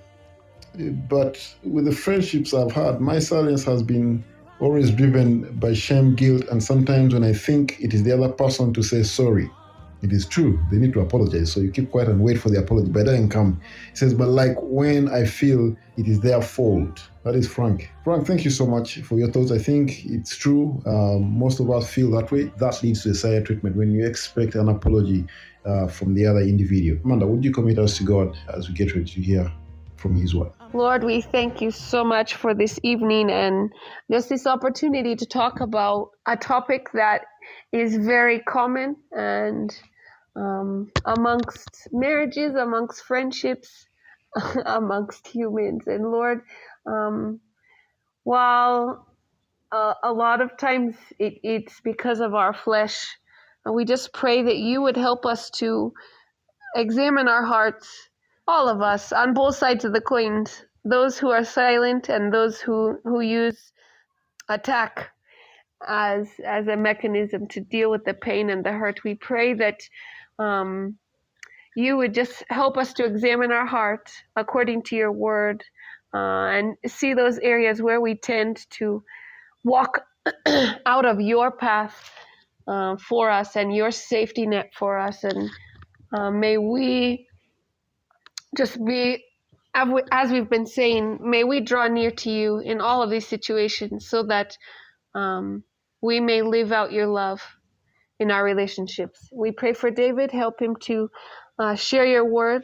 but 1.10 1.38
with 1.64 1.86
the 1.86 1.92
friendships 1.92 2.54
I've 2.54 2.72
had, 2.72 3.00
my 3.00 3.20
silence 3.20 3.64
has 3.66 3.84
been 3.84 4.24
always 4.60 4.92
driven 4.92 5.52
by 5.58 5.74
shame, 5.74 6.16
guilt, 6.16 6.44
and 6.50 6.64
sometimes 6.64 7.14
when 7.14 7.24
I 7.24 7.34
think 7.34 7.80
it 7.80 7.94
is 7.94 8.04
the 8.04 8.12
other 8.12 8.30
person 8.30 8.74
to 8.74 8.84
say 8.84 9.04
sorry. 9.04 9.50
It 10.02 10.12
is 10.12 10.26
true, 10.26 10.60
they 10.72 10.78
need 10.78 10.94
to 10.94 11.02
apologize. 11.02 11.52
So 11.52 11.60
you 11.60 11.72
keep 11.72 11.92
quiet 11.92 12.10
and 12.10 12.22
wait 12.22 12.40
for 12.40 12.50
the 12.50 12.60
apology, 12.60 12.90
but 12.92 13.02
it 13.02 13.06
doesn't 13.06 13.30
come. 13.30 13.62
He 13.92 13.96
says, 13.96 14.14
But 14.14 14.30
like 14.30 14.56
when 14.60 15.10
I 15.10 15.26
feel 15.26 15.76
it 15.98 16.08
is 16.08 16.20
their 16.20 16.42
fault. 16.42 17.08
That 17.24 17.36
is 17.36 17.48
Frank. 17.48 17.92
Frank, 18.04 18.26
thank 18.26 18.44
you 18.44 18.50
so 18.50 18.66
much 18.66 19.02
for 19.02 19.20
your 19.20 19.30
thoughts. 19.30 19.52
I 19.52 19.60
think 19.60 20.06
it's 20.06 20.36
true. 20.36 20.82
Um, 20.88 21.38
most 21.38 21.60
of 21.60 21.70
us 21.70 21.88
feel 21.88 22.10
that 22.12 22.32
way. 22.32 22.46
That 22.58 22.82
leads 22.82 23.04
to 23.04 23.12
a 23.12 23.14
silent 23.14 23.46
treatment 23.46 23.76
when 23.76 23.92
you 23.92 24.06
expect 24.06 24.56
an 24.56 24.70
apology 24.70 25.26
uh, 25.66 25.88
from 25.88 26.16
the 26.16 26.26
other 26.26 26.40
individual. 26.40 27.00
Amanda, 27.04 27.28
would 27.28 27.46
you 27.46 27.52
commit 27.52 27.78
us 27.78 27.98
to 27.98 28.04
God 28.04 28.36
as 28.54 28.68
we 28.68 28.74
get 28.74 28.96
ready 28.96 29.06
to 29.06 29.22
hear 29.22 29.52
from 29.98 30.16
His 30.16 30.34
word? 30.34 30.52
Lord, 30.74 31.04
we 31.04 31.22
thank 31.22 31.62
you 31.62 31.70
so 31.70 32.04
much 32.04 32.36
for 32.36 32.56
this 32.56 32.80
evening 32.82 33.30
and 33.30 33.72
just 34.10 34.30
this 34.30 34.48
opportunity 34.48 35.16
to 35.16 35.26
talk 35.26 35.60
about 35.60 36.12
a 36.26 36.38
topic 36.38 36.88
that 36.94 37.22
is 37.72 37.98
very 37.98 38.40
common 38.40 38.96
and 39.12 39.78
um, 40.36 40.92
amongst 41.06 41.88
marriages, 41.92 42.56
amongst 42.56 43.04
friendships, 43.04 43.88
amongst 44.66 45.28
humans. 45.28 45.84
And 45.88 46.12
Lord, 46.12 46.42
um, 46.86 47.40
while 48.24 49.08
uh, 49.72 49.96
a 50.04 50.14
lot 50.14 50.42
of 50.42 50.58
times 50.58 50.96
it, 51.20 51.36
it's 51.44 51.82
because 51.82 52.22
of 52.22 52.34
our 52.36 52.54
flesh, 52.54 53.08
we 53.72 53.86
just 53.86 54.14
pray 54.14 54.44
that 54.44 54.58
you 54.58 54.82
would 54.82 54.98
help 54.98 55.26
us 55.26 55.50
to 55.52 55.94
examine 56.76 57.28
our 57.28 57.46
hearts 57.46 58.10
all 58.48 58.68
of 58.70 58.82
us 58.82 59.12
on 59.12 59.34
both 59.34 59.56
sides 59.56 59.86
of 59.86 59.94
the 59.94 60.02
coins 60.02 60.66
those 60.86 61.18
who 61.18 61.30
are 61.30 61.44
silent 61.44 62.10
and 62.10 62.34
those 62.34 62.60
who 62.60 62.98
who 63.04 63.22
use 63.22 63.72
attack 64.50 65.12
as 65.88 66.30
as 66.46 66.68
a 66.68 66.78
mechanism 66.78 67.48
to 67.48 67.62
deal 67.62 67.92
with 67.92 68.04
the 68.06 68.14
pain 68.14 68.50
and 68.50 68.66
the 68.66 68.72
hurt 68.72 69.04
we 69.04 69.16
pray 69.16 69.54
that 69.54 69.80
um, 70.40 70.98
you 71.76 71.98
would 71.98 72.14
just 72.14 72.44
help 72.50 72.78
us 72.78 72.94
to 72.94 73.06
examine 73.06 73.52
our 73.52 73.66
heart 73.68 74.12
according 74.36 74.84
to 74.84 74.96
your 74.96 75.12
word 75.12 75.64
uh, 76.14 76.18
and 76.52 76.76
see 76.88 77.14
those 77.14 77.40
areas 77.40 77.82
where 77.82 78.02
we 78.02 78.16
tend 78.16 78.60
to 78.72 79.04
walk 79.64 80.02
out 80.86 81.06
of 81.06 81.22
your 81.22 81.52
path 81.52 82.12
uh, 82.68 82.98
for 82.98 83.30
us 83.32 83.56
and 83.56 83.76
your 83.76 83.92
safety 83.92 84.48
net 84.48 84.72
for 84.78 85.00
us. 85.00 85.24
And 85.24 85.50
uh, 86.14 86.32
may 86.32 86.58
we 86.58 87.28
just 88.58 88.84
be 88.86 89.24
as 89.76 89.88
we- 89.90 90.04
as 90.12 90.32
we've 90.32 90.50
been 90.50 90.66
saying 90.68 91.20
may 91.22 91.44
we 91.46 91.62
draw 91.62 91.88
near 91.88 92.12
to 92.12 92.30
you 92.32 92.60
in 92.60 92.82
all 92.82 93.02
of 93.04 93.10
these 93.10 93.28
situations 93.28 94.10
so 94.10 94.24
that 94.24 94.58
um, 95.16 95.64
we 96.02 96.20
may 96.20 96.42
live 96.42 96.72
out 96.72 96.92
your 96.92 97.08
love 97.08 97.42
in 98.22 98.32
our 98.32 98.44
relationships. 98.44 99.30
We 99.34 99.52
pray 99.52 99.74
for 99.74 99.92
david. 99.92 100.32
Help 100.32 100.62
him 100.62 100.76
to 100.84 101.10
uh, 101.60 101.76
share 101.76 102.06
your 102.06 102.26
word. 102.26 102.64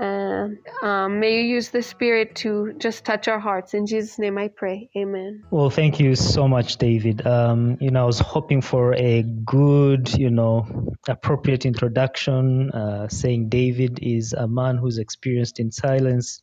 Um, 0.00 1.20
may 1.20 1.42
you 1.42 1.54
use 1.56 1.70
the 1.70 1.82
spirit 1.82 2.36
to 2.36 2.72
just 2.78 3.04
touch 3.04 3.28
our 3.28 3.40
hearts. 3.40 3.74
In 3.74 3.86
jesus 3.86 4.18
name 4.18 4.38
i 4.38 4.48
pray. 4.48 4.88
Amen. 4.96 5.42
Well, 5.50 5.70
thank 5.70 5.98
you 5.98 6.14
so 6.14 6.46
much, 6.46 6.76
David. 6.76 7.26
Um, 7.26 7.76
you 7.80 7.90
know, 7.90 8.02
I 8.02 8.06
was 8.06 8.20
hoping 8.20 8.62
for 8.62 8.94
a 8.94 9.22
good, 9.22 10.16
you 10.16 10.30
know, 10.30 10.66
appropriate 11.08 11.66
introduction, 11.66 12.70
uh, 12.70 13.08
saying 13.08 13.48
David 13.48 13.98
is 14.00 14.32
a 14.32 14.46
man 14.46 14.76
who's 14.76 14.98
experienced 14.98 15.58
in 15.60 15.72
silence. 15.72 16.40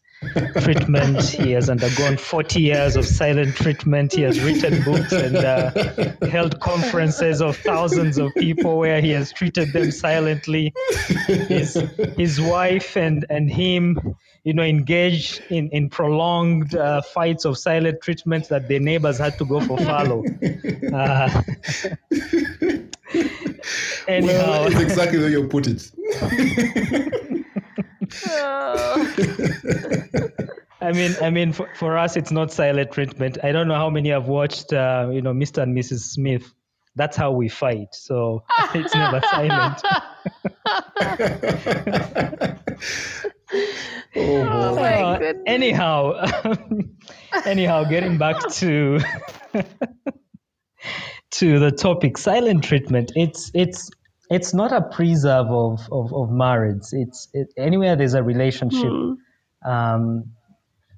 Treatment. 0.62 1.24
He 1.24 1.52
has 1.52 1.70
undergone 1.70 2.18
40 2.18 2.62
years 2.62 2.96
of 2.96 3.06
silent 3.06 3.56
treatment. 3.56 4.14
He 4.14 4.22
has 4.24 4.42
written 4.42 4.84
books 4.84 5.12
and 5.12 5.36
uh, 5.38 6.28
held 6.28 6.60
conferences 6.60 7.42
of 7.42 7.58
thousands 7.58 8.18
of 8.18 8.34
people 8.36 8.78
where 8.78 9.02
he 9.02 9.12
has 9.12 9.32
treated 9.32 9.74
them 9.74 9.92
silently. 9.92 10.74
His, 11.28 11.76
his 12.18 12.42
wife 12.42 12.98
and, 12.98 13.26
and 13.30 13.52
him, 13.52 14.16
you 14.44 14.54
know, 14.54 14.64
engaged 14.64 15.42
in, 15.50 15.70
in 15.70 15.90
prolonged 15.90 16.76
uh, 16.76 17.02
fights 17.02 17.46
of 17.46 17.58
silent 17.58 18.02
treatment 18.02 18.50
that 18.50 18.68
their 18.68 18.80
neighbors 18.80 19.18
had 19.18 19.38
to 19.38 19.46
go 19.46 19.62
for 19.62 19.78
follow. 19.78 20.24
Uh, 20.94 21.42
anyhow, 24.08 24.48
well, 24.48 24.68
it's 24.68 24.80
exactly 24.80 25.20
the 25.20 25.26
way 25.26 25.32
you 25.32 25.48
put 25.48 25.68
it. 25.68 27.22
I 30.80 30.92
mean, 30.92 31.16
I 31.22 31.32
mean, 31.32 31.54
for, 31.54 31.70
for 31.76 31.98
us, 31.98 32.16
it's 32.16 32.32
not 32.32 32.52
silent 32.52 32.92
treatment. 32.92 33.40
I 33.44 33.52
don't 33.52 33.68
know 33.68 33.76
how 33.76 33.90
many 33.90 34.10
have 34.10 34.28
watched, 34.28 34.74
uh, 34.74 35.10
you 35.12 35.22
know, 35.22 35.34
Mr. 35.34 35.64
and 35.64 35.76
Mrs. 35.76 36.00
Smith. 36.00 36.54
That's 36.96 37.18
how 37.18 37.32
we 37.32 37.50
fight. 37.50 37.94
So 37.94 38.44
it's 38.74 38.94
never 38.94 39.22
silent. 39.30 39.82
oh, 44.16 44.76
my 44.76 45.02
uh, 45.02 45.34
anyhow, 45.46 46.26
anyhow, 47.46 47.84
getting 47.84 48.18
back 48.18 48.48
to 48.54 49.00
to 51.32 51.60
the 51.60 51.72
topic, 51.72 52.18
silent 52.18 52.64
treatment. 52.64 53.12
It's 53.16 53.52
it's 53.54 53.92
it's 54.30 54.54
not 54.54 54.72
a 54.72 54.82
preserve 54.82 55.48
of 55.48 55.88
of, 55.92 56.14
of 56.14 56.32
marriage. 56.32 56.84
It's 56.92 57.30
it, 57.34 57.54
anywhere 57.58 57.96
there's 57.96 58.14
a 58.14 58.24
relationship. 58.24 58.92
Mm. 58.92 59.18
Um, 59.66 60.32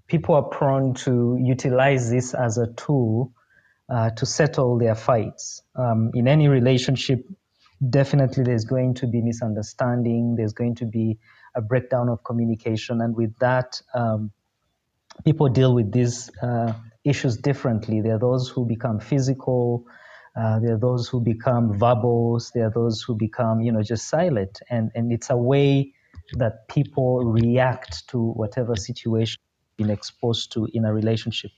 people 0.07 0.36
are 0.36 0.43
prone 0.43 0.93
to 0.95 1.38
utilize 1.39 2.09
this 2.09 2.33
as 2.33 2.57
a 2.57 2.67
tool 2.74 3.31
uh, 3.89 4.09
to 4.12 4.25
settle 4.25 4.77
their 4.77 4.95
fights. 4.95 5.62
Um, 5.75 6.12
in 6.13 6.27
any 6.27 6.48
relationship, 6.48 7.25
definitely 7.88 8.43
there's 8.43 8.65
going 8.65 8.95
to 8.95 9.07
be 9.07 9.21
misunderstanding. 9.21 10.36
There's 10.36 10.53
going 10.53 10.75
to 10.75 10.86
be 10.86 11.19
a 11.55 11.62
breakdown 11.62 12.09
of 12.09 12.24
communication, 12.24 13.01
and 13.01 13.15
with 13.15 13.38
that, 13.39 13.81
um, 13.93 14.31
people 15.25 15.50
deal 15.50 15.74
with 15.74 15.91
these 15.91 16.29
uh, 16.41 16.74
issues 17.03 17.38
differently. 17.38 18.01
There 18.01 18.15
are 18.15 18.19
those 18.19 18.50
who 18.50 18.65
become 18.65 19.00
physical. 19.00 19.86
Uh, 20.39 20.58
there 20.60 20.75
are 20.75 20.79
those 20.79 21.10
who 21.10 21.19
become 21.19 21.74
verbose. 21.74 22.53
There 22.53 22.67
are 22.67 22.72
those 22.72 23.01
who 23.01 23.15
become, 23.15 23.60
you 23.60 23.74
know, 23.74 23.84
just 23.84 24.08
silent. 24.08 24.62
And, 24.69 24.89
and 24.96 25.12
it's 25.12 25.29
a 25.29 25.36
way 25.36 25.91
that 26.38 26.69
people 26.69 27.25
react 27.25 28.08
to 28.10 28.17
whatever 28.17 28.75
situation 28.77 29.41
they've 29.77 29.88
been 29.88 29.93
exposed 29.93 30.53
to 30.53 30.67
in 30.72 30.86
a 30.86 30.93
relationship. 30.93 31.51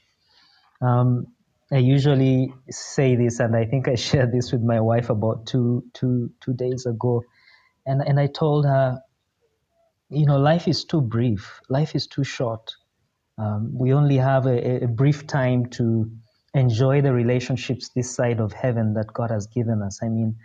Um, 0.82 1.28
I 1.72 1.78
usually 1.78 2.54
say 2.72 3.16
this, 3.16 3.40
and 3.40 3.56
I 3.56 3.66
think 3.66 3.88
I 3.88 3.96
shared 4.08 4.32
this 4.32 4.52
with 4.52 4.62
my 4.62 4.80
wife 4.80 5.12
about 5.12 5.46
two, 5.46 5.84
two, 5.94 6.32
two 6.42 6.54
days 6.54 6.88
ago. 6.88 7.24
And, 7.86 8.02
and 8.02 8.20
I 8.20 8.28
told 8.28 8.66
her, 8.66 9.00
you 10.10 10.26
know, 10.26 10.40
life 10.40 10.68
is 10.68 10.86
too 10.86 11.02
brief, 11.02 11.62
life 11.70 11.96
is 11.96 12.08
too 12.08 12.24
short. 12.24 12.74
Um, 13.38 13.72
we 13.74 13.94
only 13.94 14.18
have 14.18 14.48
a, 14.48 14.86
a 14.86 14.88
brief 14.88 15.28
time 15.28 15.68
to 15.72 16.10
enjoy 16.54 17.02
the 17.02 17.14
relationships 17.14 17.90
this 17.90 18.14
side 18.14 18.40
of 18.40 18.52
heaven 18.54 18.94
that 18.94 19.14
God 19.14 19.32
has 19.32 19.48
given 19.48 19.82
us. 19.82 20.00
I 20.04 20.10
mean, 20.10 20.36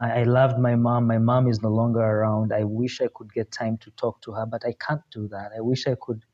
I, 0.00 0.24
loved 0.24 0.58
my 0.58 0.74
mom. 0.74 1.06
My 1.06 1.18
mom 1.18 1.46
is 1.46 1.62
no 1.62 1.68
longer 1.68 2.00
around. 2.00 2.52
I 2.52 2.64
wish 2.64 3.00
I 3.00 3.06
could 3.14 3.32
get 3.32 3.52
time 3.52 3.78
to 3.78 3.90
talk 3.92 4.20
to 4.22 4.32
her, 4.32 4.46
but 4.46 4.66
I 4.66 4.74
can't 4.84 5.02
do 5.12 5.28
that. 5.28 5.52
I 5.56 5.60
wish 5.60 5.86
I 5.86 5.94
could. 6.00 6.24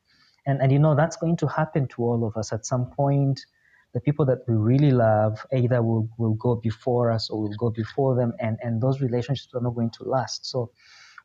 And, 0.46 0.62
and 0.62 0.72
you 0.72 0.78
know, 0.78 0.94
that's 0.94 1.16
going 1.16 1.36
to 1.38 1.46
happen 1.46 1.86
to 1.88 2.02
all 2.02 2.26
of 2.26 2.36
us 2.38 2.52
at 2.52 2.64
some 2.64 2.86
point. 2.86 3.44
The 3.92 4.00
people 4.00 4.24
that 4.26 4.38
we 4.48 4.54
really 4.54 4.90
love 4.90 5.44
either 5.52 5.82
will, 5.82 6.08
will 6.16 6.34
go 6.34 6.54
before 6.54 7.10
us 7.10 7.28
or 7.28 7.42
will 7.42 7.56
go 7.58 7.68
before 7.70 8.14
them, 8.14 8.32
and, 8.38 8.58
and 8.62 8.80
those 8.80 9.00
relationships 9.00 9.54
are 9.54 9.60
not 9.60 9.74
going 9.74 9.90
to 9.90 10.04
last. 10.04 10.46
So 10.46 10.70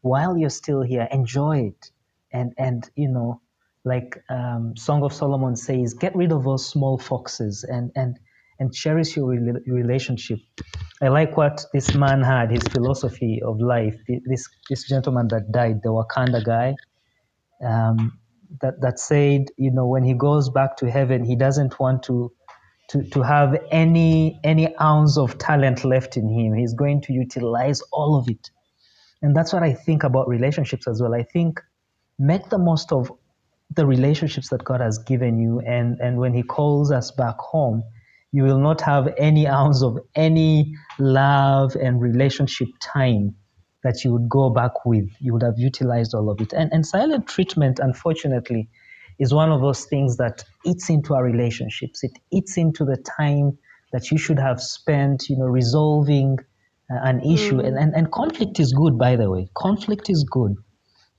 while 0.01 0.37
you're 0.37 0.49
still 0.49 0.81
here, 0.81 1.07
enjoy 1.11 1.59
it. 1.59 1.91
And, 2.31 2.53
and 2.57 2.89
you 2.95 3.07
know, 3.07 3.41
like 3.85 4.23
um, 4.29 4.75
Song 4.77 5.03
of 5.03 5.13
Solomon 5.13 5.55
says, 5.55 5.93
get 5.93 6.15
rid 6.15 6.31
of 6.31 6.43
those 6.43 6.65
small 6.65 6.97
foxes 6.97 7.63
and 7.63 7.91
and 7.95 8.17
and 8.59 8.73
cherish 8.73 9.17
your 9.17 9.27
re- 9.29 9.61
relationship. 9.67 10.39
I 11.01 11.09
like 11.09 11.35
what 11.35 11.65
this 11.73 11.93
man 11.93 12.21
had, 12.21 12.51
his 12.51 12.63
philosophy 12.63 13.41
of 13.43 13.59
life. 13.59 13.95
This 14.07 14.47
this 14.69 14.87
gentleman 14.87 15.27
that 15.29 15.51
died, 15.51 15.81
the 15.83 15.89
Wakanda 15.89 16.43
guy, 16.45 16.75
um, 17.65 18.19
that 18.61 18.79
that 18.81 18.99
said, 18.99 19.47
you 19.57 19.71
know, 19.71 19.87
when 19.87 20.03
he 20.03 20.13
goes 20.13 20.49
back 20.49 20.77
to 20.77 20.89
heaven, 20.89 21.23
he 21.23 21.35
doesn't 21.35 21.79
want 21.79 22.03
to. 22.03 22.31
To, 22.89 23.01
to 23.11 23.21
have 23.21 23.57
any 23.71 24.39
any 24.43 24.75
ounce 24.77 25.17
of 25.17 25.37
talent 25.37 25.85
left 25.85 26.17
in 26.17 26.27
him 26.27 26.53
he's 26.53 26.73
going 26.73 27.01
to 27.03 27.13
utilize 27.13 27.81
all 27.93 28.17
of 28.19 28.27
it 28.29 28.51
and 29.21 29.33
that's 29.33 29.53
what 29.53 29.63
i 29.63 29.73
think 29.73 30.03
about 30.03 30.27
relationships 30.27 30.85
as 30.87 31.01
well 31.01 31.15
i 31.15 31.23
think 31.23 31.61
make 32.19 32.49
the 32.49 32.57
most 32.57 32.91
of 32.91 33.09
the 33.75 33.85
relationships 33.85 34.49
that 34.49 34.63
God 34.63 34.81
has 34.81 34.97
given 34.99 35.39
you. 35.39 35.59
And, 35.59 35.99
and 35.99 36.17
when 36.17 36.33
He 36.33 36.43
calls 36.43 36.91
us 36.91 37.11
back 37.11 37.37
home, 37.37 37.83
you 38.31 38.43
will 38.43 38.59
not 38.59 38.81
have 38.81 39.13
any 39.17 39.47
ounce 39.47 39.83
of 39.83 39.99
any 40.15 40.73
love 40.99 41.75
and 41.75 42.01
relationship 42.01 42.67
time 42.81 43.35
that 43.83 44.03
you 44.03 44.11
would 44.11 44.27
go 44.29 44.49
back 44.49 44.85
with. 44.85 45.09
You 45.19 45.33
would 45.33 45.43
have 45.43 45.57
utilized 45.57 46.15
all 46.15 46.29
of 46.29 46.41
it. 46.41 46.53
And, 46.53 46.71
and 46.73 46.85
silent 46.85 47.27
treatment, 47.27 47.79
unfortunately, 47.79 48.69
is 49.19 49.33
one 49.33 49.51
of 49.51 49.61
those 49.61 49.85
things 49.85 50.17
that 50.17 50.43
eats 50.65 50.89
into 50.89 51.13
our 51.13 51.23
relationships. 51.23 52.03
It 52.03 52.13
eats 52.31 52.57
into 52.57 52.85
the 52.85 52.97
time 52.97 53.57
that 53.91 54.09
you 54.09 54.17
should 54.17 54.39
have 54.39 54.61
spent, 54.61 55.29
you 55.29 55.37
know, 55.37 55.45
resolving 55.45 56.39
uh, 56.91 56.99
an 57.03 57.21
issue. 57.21 57.57
Mm. 57.57 57.67
And, 57.67 57.77
and, 57.77 57.93
and 57.93 58.11
conflict 58.11 58.59
is 58.59 58.73
good, 58.73 58.97
by 58.97 59.15
the 59.15 59.29
way. 59.29 59.47
Conflict 59.55 60.09
is 60.09 60.23
good 60.23 60.55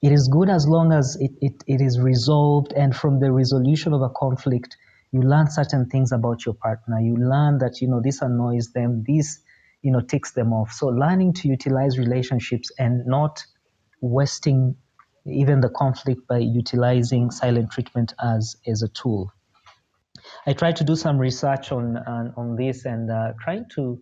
it 0.04 0.12
is 0.12 0.28
good 0.28 0.50
as 0.50 0.68
long 0.68 0.92
as 0.92 1.16
it, 1.18 1.32
it, 1.40 1.64
it 1.66 1.80
is 1.80 1.98
resolved 1.98 2.72
and 2.74 2.94
from 2.94 3.20
the 3.20 3.32
resolution 3.32 3.94
of 3.94 4.02
a 4.02 4.10
conflict 4.10 4.76
you 5.12 5.22
learn 5.22 5.48
certain 5.48 5.88
things 5.88 6.10
about 6.10 6.44
your 6.44 6.56
partner. 6.56 6.98
You 7.00 7.16
learn 7.16 7.58
that 7.58 7.80
you 7.80 7.86
know 7.88 8.00
this 8.02 8.20
annoys 8.20 8.72
them 8.72 9.04
this 9.06 9.38
you 9.80 9.92
know 9.92 10.00
ticks 10.00 10.32
them 10.32 10.52
off. 10.52 10.72
So 10.72 10.88
learning 10.88 11.34
to 11.34 11.48
utilize 11.48 11.98
relationships 11.98 12.72
and 12.80 13.06
not 13.06 13.44
wasting 14.00 14.74
even 15.24 15.60
the 15.60 15.68
conflict 15.68 16.26
by 16.28 16.38
utilizing 16.38 17.30
silent 17.30 17.70
treatment 17.70 18.12
as 18.20 18.56
as 18.66 18.82
a 18.82 18.88
tool. 18.88 19.32
I 20.46 20.52
tried 20.52 20.76
to 20.76 20.84
do 20.84 20.96
some 20.96 21.16
research 21.16 21.70
on 21.70 21.96
on, 21.96 22.34
on 22.36 22.56
this 22.56 22.84
and 22.84 23.08
uh, 23.10 23.34
trying 23.40 23.66
to 23.76 24.00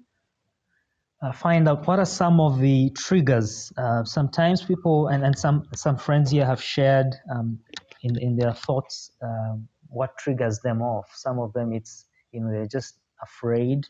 uh, 1.22 1.32
find 1.32 1.68
out 1.68 1.86
what 1.86 1.98
are 1.98 2.04
some 2.04 2.40
of 2.40 2.58
the 2.58 2.90
triggers. 2.90 3.72
Uh, 3.76 4.04
sometimes 4.04 4.62
people 4.62 5.08
and, 5.08 5.24
and 5.24 5.38
some 5.38 5.68
some 5.74 5.96
friends 5.96 6.30
here 6.30 6.44
have 6.44 6.62
shared 6.62 7.14
um, 7.34 7.58
in 8.02 8.18
in 8.18 8.36
their 8.36 8.52
thoughts 8.52 9.12
um, 9.22 9.68
what 9.88 10.18
triggers 10.18 10.58
them 10.60 10.82
off. 10.82 11.10
Some 11.14 11.38
of 11.38 11.52
them 11.52 11.72
it's 11.72 12.06
you 12.32 12.40
know 12.40 12.50
they're 12.50 12.66
just 12.66 12.98
afraid. 13.22 13.86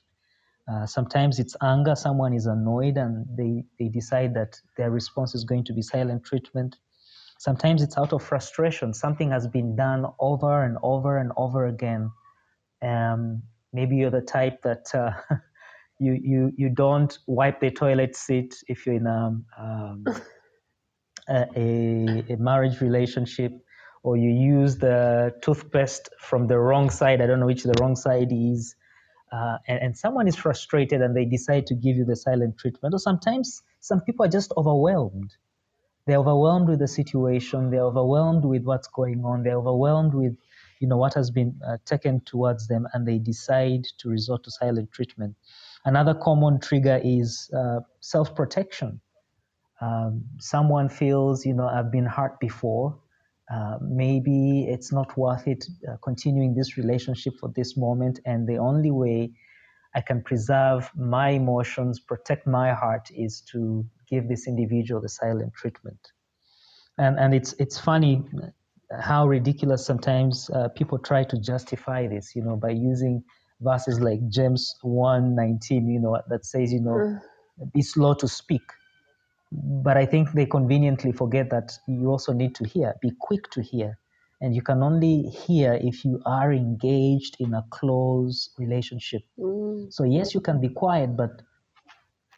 Uh, 0.71 0.87
sometimes 0.87 1.39
it's 1.39 1.57
anger. 1.63 1.97
Someone 1.97 2.35
is 2.35 2.47
annoyed 2.47 2.97
and 2.97 3.27
they 3.37 3.65
they 3.79 3.89
decide 3.89 4.35
that 4.35 4.61
their 4.77 4.91
response 4.91 5.35
is 5.35 5.45
going 5.45 5.65
to 5.65 5.73
be 5.73 5.83
silent 5.83 6.25
treatment. 6.25 6.77
Sometimes 7.39 7.83
it's 7.83 7.99
out 7.99 8.13
of 8.13 8.23
frustration. 8.23 8.95
Something 8.95 9.31
has 9.31 9.49
been 9.49 9.75
done 9.75 10.07
over 10.21 10.63
and 10.63 10.77
over 10.83 11.17
and 11.17 11.33
over 11.37 11.67
again. 11.67 12.13
Um, 12.83 13.43
maybe 13.73 13.97
you're 13.97 14.11
the 14.11 14.21
type 14.21 14.63
that 14.63 14.95
uh, 14.95 15.13
you 16.03 16.19
you 16.23 16.53
you 16.57 16.69
don't 16.69 17.19
wipe 17.27 17.61
the 17.61 17.71
toilet 17.71 18.17
seat 18.17 18.55
if 18.69 18.87
you're 18.87 18.97
in 18.97 19.07
a 19.07 19.41
um, 19.59 20.05
a, 21.29 22.25
a 22.29 22.37
marriage 22.37 22.81
relationship 22.81 23.53
or 24.03 24.17
you 24.17 24.31
use 24.31 24.77
the 24.79 25.33
toothpaste 25.43 26.09
from 26.19 26.47
the 26.49 26.59
wrong 26.59 26.91
side 26.91 27.23
i 27.23 27.27
don't 27.27 27.41
know 27.41 27.47
which 27.47 27.63
the 27.63 27.75
wrong 27.81 27.95
side 27.95 28.33
is 28.33 28.75
uh, 29.33 29.57
and, 29.67 29.79
and, 29.85 29.97
someone 29.97 30.29
is 30.29 30.37
frustrated 30.37 31.01
and 31.01 31.17
they 31.17 31.25
decide 31.25 31.67
to 31.67 31.75
give 31.75 31.97
you 31.97 32.05
the 32.05 32.15
silent 32.15 32.59
treatment. 32.59 32.95
Or 32.95 32.99
sometimes 32.99 33.63
some 33.81 34.03
people 34.03 34.27
are 34.27 34.29
just 34.29 34.53
overwhelmed. 34.59 35.33
They're 36.07 36.19
overwhelmed 36.19 36.69
with 36.69 36.81
the 36.81 36.89
situation 36.89 37.71
they're 37.71 37.85
overwhelmed 37.85 38.45
with 38.45 38.65
what's 38.65 38.89
going 38.89 39.25
on 39.25 39.45
they're 39.45 39.57
overwhelmed 39.57 40.15
with 40.15 40.37
you 40.81 40.89
know 40.89 40.97
what 40.97 41.15
has 41.15 41.31
been 41.31 41.61
uh, 41.67 41.77
taken 41.85 42.21
towards 42.25 42.67
them 42.67 42.89
and 42.93 43.07
they 43.07 43.19
decide 43.19 43.85
to 43.99 44.09
resort 44.09 44.43
to 44.45 44.51
silent 44.51 44.91
treatment 44.91 45.37
Another 45.85 46.15
common 46.15 46.61
trigger 46.61 47.01
is 47.03 47.51
uh, 47.57 47.81
self 48.01 48.35
protection. 48.35 49.01
Um, 49.81 50.25
someone 50.39 50.89
feels, 50.89 51.45
you 51.45 51.55
know, 51.55 51.67
I've 51.67 51.91
been 51.91 52.07
hurt 52.07 52.39
before. 52.39 52.99
Uh, 53.53 53.79
maybe 53.83 54.67
it's 54.69 54.93
not 54.93 55.17
worth 55.19 55.47
it 55.49 55.65
uh, 55.89 55.97
continuing 56.03 56.55
this 56.55 56.77
relationship 56.77 57.35
for 57.41 57.53
this 57.57 57.77
moment. 57.77 58.21
And 58.25 58.47
the 58.47 58.59
only 58.59 58.93
way 58.93 59.33
I 59.95 60.01
can 60.01 60.23
preserve 60.23 60.91
my 60.95 61.31
emotions, 61.31 61.99
protect 61.99 62.47
my 62.47 62.73
heart, 62.73 63.11
is 63.15 63.43
to 63.53 63.85
give 64.09 64.29
this 64.29 64.47
individual 64.47 65.01
the 65.01 65.09
silent 65.09 65.53
treatment. 65.55 66.13
And, 66.97 67.19
and 67.19 67.35
it's, 67.35 67.55
it's 67.59 67.79
funny, 67.79 68.23
how 69.01 69.27
ridiculous 69.27 69.85
sometimes 69.85 70.51
uh, 70.51 70.69
people 70.69 70.99
try 70.99 71.25
to 71.25 71.39
justify 71.39 72.07
this, 72.07 72.37
you 72.37 72.43
know, 72.43 72.57
by 72.57 72.71
using 72.71 73.25
verses 73.63 74.01
like 74.01 74.29
James 74.29 74.75
1 74.83 75.35
19, 75.35 75.89
you 75.89 76.01
know, 76.01 76.21
that 76.29 76.45
says, 76.45 76.73
you 76.73 76.81
know, 76.81 76.97
mm. 76.97 77.73
be 77.73 77.83
slow 77.83 78.15
to 78.15 78.29
speak. 78.29 78.63
But 79.51 79.97
I 79.97 80.07
think 80.07 80.33
they 80.33 80.47
conveniently 80.47 81.13
forget 81.13 81.51
that 81.51 81.79
you 81.87 82.09
also 82.09 82.33
need 82.33 82.55
to 82.57 82.65
hear, 82.65 82.95
be 83.03 83.13
quick 83.21 83.51
to 83.51 83.63
hear. 83.63 83.99
And 84.41 84.57
you 84.57 84.63
can 84.63 84.83
only 84.83 85.23
hear 85.23 85.75
if 85.75 86.05
you 86.05 86.21
are 86.27 86.53
engaged 86.53 87.37
in 87.39 87.55
a 87.55 87.65
close 87.71 88.51
relationship. 88.59 89.23
Mm. 89.39 89.93
So, 89.93 90.05
yes, 90.05 90.35
you 90.35 90.41
can 90.41 90.61
be 90.61 90.69
quiet, 90.69 91.17
but 91.17 91.43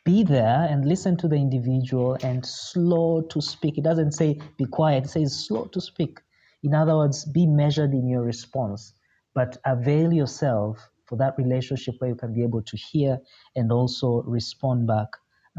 be 0.04 0.22
there 0.22 0.66
and 0.68 0.84
listen 0.84 1.16
to 1.16 1.28
the 1.28 1.36
individual 1.36 2.18
and 2.22 2.44
slow 2.44 3.22
to 3.22 3.40
speak. 3.40 3.78
It 3.78 3.84
doesn't 3.84 4.12
say 4.12 4.38
be 4.58 4.66
quiet, 4.66 5.04
it 5.04 5.10
says 5.10 5.46
slow 5.46 5.64
to 5.72 5.80
speak. 5.80 6.20
In 6.62 6.74
other 6.74 6.96
words, 6.96 7.24
be 7.24 7.46
measured 7.46 7.92
in 7.92 8.08
your 8.08 8.22
response, 8.22 8.92
but 9.34 9.56
avail 9.64 10.12
yourself 10.12 10.90
for 11.06 11.16
that 11.16 11.34
relationship 11.38 11.94
where 11.98 12.10
you 12.10 12.16
can 12.16 12.32
be 12.32 12.42
able 12.42 12.62
to 12.62 12.76
hear 12.76 13.18
and 13.56 13.70
also 13.70 14.22
respond 14.22 14.86
back 14.86 15.08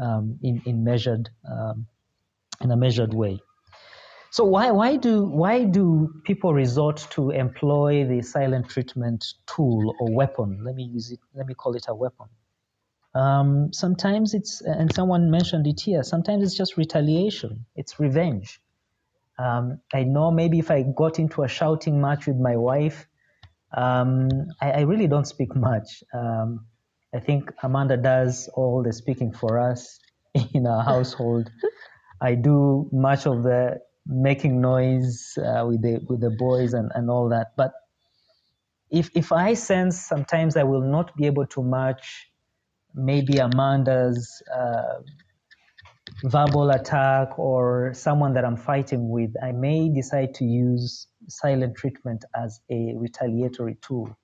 um, 0.02 0.38
in, 0.42 0.60
in 0.66 0.84
measured 0.84 1.28
um, 1.50 1.86
in 2.60 2.70
a 2.70 2.76
measured 2.76 3.12
way. 3.14 3.38
So 4.30 4.44
why 4.44 4.70
why 4.70 4.96
do 4.96 5.24
why 5.24 5.64
do 5.64 6.12
people 6.24 6.52
resort 6.52 7.06
to 7.10 7.30
employ 7.30 8.06
the 8.06 8.22
silent 8.22 8.68
treatment 8.68 9.24
tool 9.46 9.94
or 9.98 10.12
weapon? 10.12 10.62
Let 10.62 10.74
me 10.74 10.84
use 10.84 11.10
it. 11.10 11.20
Let 11.34 11.46
me 11.46 11.54
call 11.54 11.74
it 11.74 11.86
a 11.88 11.94
weapon. 11.94 12.26
Um, 13.14 13.72
sometimes 13.72 14.34
it's 14.34 14.60
and 14.60 14.92
someone 14.94 15.30
mentioned 15.30 15.66
it 15.66 15.80
here. 15.80 16.02
Sometimes 16.02 16.42
it's 16.42 16.54
just 16.54 16.76
retaliation. 16.76 17.64
It's 17.76 17.98
revenge. 17.98 18.60
Um, 19.38 19.80
I 19.94 20.04
know 20.04 20.30
maybe 20.30 20.58
if 20.58 20.70
I 20.70 20.82
got 20.82 21.18
into 21.18 21.42
a 21.42 21.48
shouting 21.48 22.00
match 22.00 22.26
with 22.26 22.36
my 22.36 22.56
wife, 22.56 23.06
um, 23.72 24.28
I, 24.60 24.70
I, 24.72 24.80
really 24.80 25.06
don't 25.06 25.26
speak 25.26 25.54
much. 25.68 26.02
Um, 26.14 26.66
I 27.14 27.20
think 27.20 27.50
Amanda 27.62 27.96
does 27.96 28.48
all 28.54 28.82
the 28.82 28.92
speaking 28.92 29.32
for 29.32 29.58
us 29.58 29.98
in 30.54 30.66
our 30.66 30.82
household. 30.82 31.50
I 32.20 32.34
do 32.34 32.88
much 32.92 33.26
of 33.26 33.42
the 33.42 33.80
making 34.06 34.60
noise 34.60 35.36
uh, 35.38 35.66
with 35.66 35.82
the 35.82 36.00
with 36.08 36.20
the 36.20 36.30
boys 36.30 36.72
and, 36.72 36.90
and 36.94 37.10
all 37.10 37.28
that. 37.30 37.48
But 37.56 37.72
if 38.90 39.10
if 39.14 39.32
I 39.32 39.54
sense 39.54 40.00
sometimes 40.00 40.56
I 40.56 40.62
will 40.62 40.82
not 40.82 41.16
be 41.16 41.26
able 41.26 41.46
to 41.48 41.62
match 41.62 42.28
maybe 42.94 43.38
Amanda's 43.38 44.42
uh, 44.54 45.00
verbal 46.24 46.70
attack 46.70 47.38
or 47.38 47.92
someone 47.94 48.34
that 48.34 48.44
I'm 48.44 48.56
fighting 48.56 49.08
with, 49.08 49.32
I 49.42 49.52
may 49.52 49.88
decide 49.88 50.34
to 50.34 50.44
use 50.44 51.08
silent 51.28 51.76
treatment 51.76 52.24
as 52.34 52.60
a 52.70 52.94
retaliatory 52.96 53.76
tool 53.82 54.16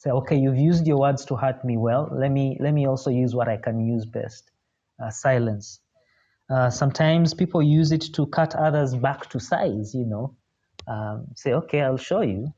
say, 0.00 0.10
okay, 0.10 0.36
you've 0.36 0.56
used 0.56 0.86
your 0.86 0.98
words 0.98 1.26
to 1.26 1.36
hurt 1.36 1.62
me. 1.64 1.76
Well, 1.76 2.08
let 2.10 2.30
me 2.30 2.56
let 2.58 2.72
me 2.72 2.86
also 2.86 3.10
use 3.10 3.34
what 3.34 3.48
I 3.48 3.58
can 3.58 3.80
use 3.80 4.06
best, 4.06 4.50
uh, 5.02 5.10
silence. 5.10 5.80
Uh, 6.48 6.70
sometimes 6.70 7.34
people 7.34 7.62
use 7.62 7.92
it 7.92 8.04
to 8.14 8.26
cut 8.26 8.54
others 8.54 8.96
back 8.96 9.28
to 9.30 9.38
size. 9.40 9.94
You 9.94 10.06
know, 10.06 10.36
um, 10.88 11.26
say, 11.36 11.52
okay, 11.52 11.82
I'll 11.82 11.98
show 11.98 12.22
you. 12.22 12.52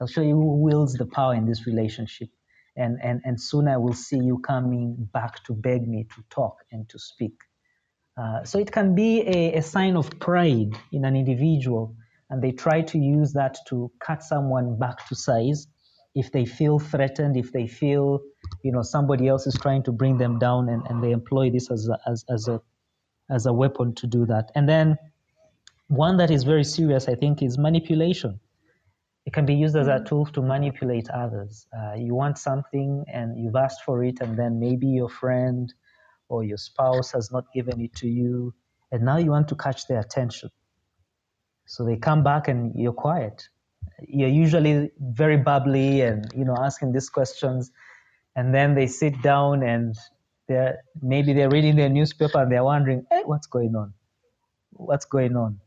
I'll 0.00 0.08
show 0.08 0.22
you 0.22 0.34
who 0.34 0.62
wields 0.62 0.94
the 0.94 1.06
power 1.06 1.34
in 1.34 1.46
this 1.46 1.64
relationship, 1.64 2.28
and 2.76 2.98
and 3.02 3.20
and 3.24 3.40
soon 3.40 3.68
I 3.68 3.76
will 3.76 3.94
see 3.94 4.18
you 4.18 4.38
coming 4.40 5.08
back 5.12 5.44
to 5.44 5.54
beg 5.54 5.86
me 5.86 6.06
to 6.14 6.24
talk 6.28 6.56
and 6.72 6.88
to 6.88 6.98
speak. 6.98 7.36
Uh, 8.16 8.42
so 8.44 8.58
it 8.58 8.72
can 8.72 8.96
be 8.96 9.20
a, 9.20 9.54
a 9.58 9.62
sign 9.62 9.96
of 9.96 10.18
pride 10.18 10.72
in 10.92 11.04
an 11.04 11.14
individual, 11.14 11.94
and 12.30 12.42
they 12.42 12.52
try 12.52 12.80
to 12.80 12.98
use 12.98 13.32
that 13.34 13.58
to 13.68 13.90
cut 14.00 14.22
someone 14.22 14.78
back 14.78 15.06
to 15.08 15.14
size 15.14 15.66
if 16.14 16.32
they 16.32 16.44
feel 16.44 16.78
threatened, 16.78 17.36
if 17.36 17.52
they 17.52 17.66
feel, 17.66 18.20
you 18.62 18.72
know, 18.72 18.82
somebody 18.82 19.28
else 19.28 19.46
is 19.46 19.54
trying 19.54 19.82
to 19.84 19.92
bring 19.92 20.18
them 20.18 20.38
down 20.38 20.68
and, 20.68 20.84
and 20.88 21.02
they 21.02 21.12
employ 21.12 21.50
this 21.50 21.70
as 21.70 21.88
a, 21.88 21.98
as, 22.08 22.24
as 22.28 22.48
a 22.48 22.60
as 23.30 23.46
a 23.46 23.52
weapon 23.52 23.94
to 23.94 24.06
do 24.06 24.26
that. 24.26 24.50
And 24.54 24.68
then 24.68 24.98
one 25.86 26.16
that 26.18 26.30
is 26.30 26.44
very 26.44 26.64
serious, 26.64 27.08
I 27.08 27.14
think, 27.14 27.42
is 27.42 27.56
manipulation. 27.56 28.40
It 29.24 29.32
can 29.32 29.46
be 29.46 29.54
used 29.54 29.76
as 29.76 29.86
a 29.86 29.92
mm-hmm. 29.92 30.04
tool 30.06 30.26
to 30.26 30.42
manipulate 30.42 31.08
others. 31.10 31.66
Uh, 31.76 31.94
you 31.94 32.14
want 32.14 32.38
something 32.38 33.04
and 33.12 33.38
you've 33.38 33.56
asked 33.56 33.84
for 33.84 34.02
it, 34.02 34.20
and 34.20 34.36
then 34.36 34.58
maybe 34.58 34.88
your 34.88 35.08
friend 35.08 35.72
or 36.28 36.42
your 36.42 36.56
spouse 36.56 37.12
has 37.12 37.30
not 37.30 37.44
given 37.54 37.80
it 37.80 37.94
to 37.96 38.08
you, 38.08 38.54
and 38.90 39.02
now 39.02 39.16
you 39.16 39.30
want 39.30 39.48
to 39.48 39.54
catch 39.54 39.86
their 39.86 40.00
attention. 40.00 40.50
So 41.70 41.84
they 41.84 41.96
come 41.96 42.24
back 42.24 42.48
and 42.48 42.74
you're 42.74 42.92
quiet. 42.92 43.48
You're 44.08 44.28
usually 44.44 44.90
very 44.98 45.36
bubbly 45.36 46.00
and 46.00 46.28
you 46.36 46.44
know 46.44 46.56
asking 46.58 46.90
these 46.90 47.08
questions. 47.08 47.70
And 48.34 48.52
then 48.52 48.74
they 48.74 48.88
sit 48.88 49.22
down 49.22 49.62
and 49.62 49.94
they're 50.48 50.78
maybe 51.00 51.32
they're 51.32 51.48
reading 51.48 51.76
their 51.76 51.88
newspaper 51.88 52.42
and 52.42 52.50
they're 52.50 52.64
wondering 52.64 53.06
hey 53.08 53.22
what's 53.24 53.46
going 53.46 53.76
on? 53.76 53.94
What's 54.72 55.04
going 55.04 55.36
on? 55.36 55.60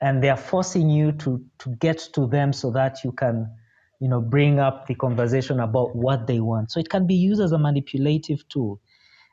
And 0.00 0.24
they're 0.24 0.42
forcing 0.52 0.88
you 0.88 1.12
to 1.12 1.44
to 1.58 1.76
get 1.76 1.98
to 2.14 2.26
them 2.26 2.54
so 2.54 2.70
that 2.70 3.04
you 3.04 3.12
can 3.12 3.54
you 4.00 4.08
know 4.08 4.22
bring 4.22 4.58
up 4.58 4.86
the 4.86 4.94
conversation 4.94 5.60
about 5.60 5.94
what 5.94 6.26
they 6.26 6.40
want. 6.40 6.70
So 6.70 6.80
it 6.80 6.88
can 6.88 7.06
be 7.06 7.16
used 7.16 7.42
as 7.42 7.52
a 7.52 7.58
manipulative 7.58 8.48
tool 8.48 8.80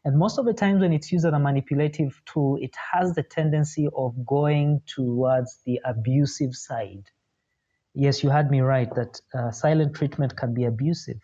and 0.06 0.18
most 0.18 0.38
of 0.38 0.46
the 0.46 0.54
times 0.54 0.82
when 0.82 0.94
it's 0.94 1.12
used 1.12 1.26
as 1.26 1.34
a 1.34 1.40
manipulative 1.40 2.22
tool 2.26 2.58
it 2.62 2.76
has 2.94 3.14
the 3.14 3.24
tendency 3.24 3.88
of 3.96 4.14
going 4.26 4.82
towards 4.88 5.60
the 5.66 5.80
abusive 5.86 6.56
side 6.56 7.10
yes, 7.96 8.24
you 8.24 8.30
had 8.30 8.52
me 8.52 8.60
right 8.60 8.94
that 8.94 9.20
uh, 9.34 9.52
silent 9.52 9.96
treatment 9.96 10.36
can 10.36 10.54
be 10.54 10.66
abusive. 10.66 11.20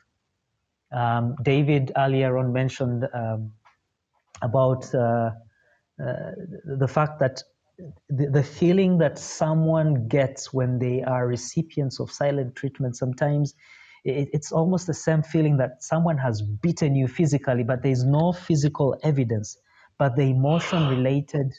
Um, 0.91 1.35
David 1.43 1.91
earlier 1.95 2.37
on 2.37 2.51
mentioned 2.51 3.07
um, 3.13 3.51
about 4.41 4.93
uh, 4.95 5.31
uh, 6.01 6.31
the 6.65 6.87
fact 6.87 7.19
that 7.19 7.43
the, 8.09 8.27
the, 8.27 8.43
feeling 8.43 8.97
that 8.99 9.17
someone 9.17 10.07
gets 10.07 10.53
when 10.53 10.79
they 10.79 11.01
are 11.01 11.27
recipients 11.27 11.99
of 11.99 12.11
silent 12.11 12.55
treatment 12.55 12.95
sometimes 12.95 13.55
it, 14.03 14.29
it's 14.33 14.51
almost 14.51 14.87
the 14.87 14.93
same 14.93 15.23
feeling 15.23 15.57
that 15.57 15.83
someone 15.83 16.17
has 16.17 16.41
beaten 16.41 16.95
you 16.95 17.07
physically, 17.07 17.63
but 17.63 17.83
there's 17.83 18.03
no 18.03 18.31
physical 18.33 18.97
evidence. 19.03 19.57
But 19.97 20.15
the 20.15 20.23
emotion 20.23 20.87
related, 20.87 21.53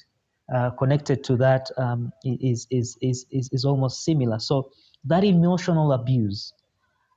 uh, 0.52 0.70
connected 0.70 1.22
to 1.24 1.37
that 1.37 1.70
um, 1.76 2.12
is, 2.24 2.66
is, 2.70 2.98
is, 3.00 3.26
is, 3.31 3.48
is 3.52 3.64
almost 3.64 4.05
similar. 4.05 4.38
So 4.38 4.70
that 5.05 5.24
emotional 5.24 5.92
abuse. 5.92 6.52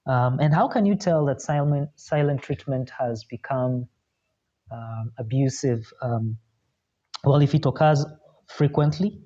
Um, 0.08 0.40
and 0.40 0.54
how 0.54 0.68
can 0.68 0.86
you 0.86 0.96
tell 0.96 1.26
that 1.26 1.42
silent, 1.42 1.90
silent 1.96 2.44
treatment 2.44 2.92
has 3.00 3.24
become 3.24 3.88
um, 4.72 5.12
abusive? 5.18 5.92
Um, 6.02 6.38
well, 7.24 7.42
if 7.42 7.56
it 7.56 7.66
occurs 7.66 8.06
frequently, 8.48 9.25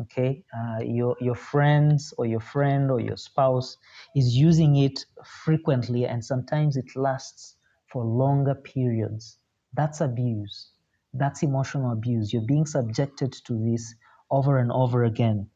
okay, 0.00 0.42
uh, 0.56 0.82
your, 0.84 1.16
your 1.20 1.34
friends 1.34 2.12
or 2.18 2.26
your 2.26 2.40
friend 2.40 2.90
or 2.90 3.00
your 3.00 3.16
spouse 3.16 3.76
is 4.16 4.36
using 4.36 4.76
it 4.76 5.04
frequently 5.24 6.06
and 6.06 6.24
sometimes 6.24 6.76
it 6.76 6.96
lasts 6.96 7.56
for 7.90 8.04
longer 8.04 8.54
periods. 8.54 9.38
That's 9.74 10.00
abuse. 10.00 10.70
That's 11.14 11.42
emotional 11.42 11.92
abuse. 11.92 12.32
You're 12.32 12.46
being 12.46 12.66
subjected 12.66 13.32
to 13.46 13.54
this 13.70 13.94
over 14.30 14.58
and 14.58 14.72
over 14.72 15.04
again 15.04 15.48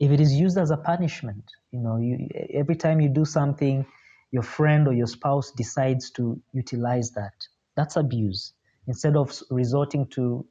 if 0.00 0.10
it 0.10 0.20
is 0.20 0.34
used 0.34 0.58
as 0.58 0.70
a 0.70 0.76
punishment, 0.76 1.44
you 1.72 1.80
know, 1.80 1.98
you, 1.98 2.28
every 2.54 2.76
time 2.76 3.00
you 3.00 3.08
do 3.08 3.24
something, 3.24 3.86
your 4.32 4.42
friend 4.42 4.88
or 4.88 4.92
your 4.94 5.06
spouse 5.06 5.52
decides 5.52 6.10
to 6.12 6.40
utilize 6.52 7.10
that. 7.12 7.32
That's 7.76 7.96
abuse. 7.96 8.54
Instead 8.86 9.16
of 9.16 9.32
resorting 9.50 10.06
to 10.08 10.46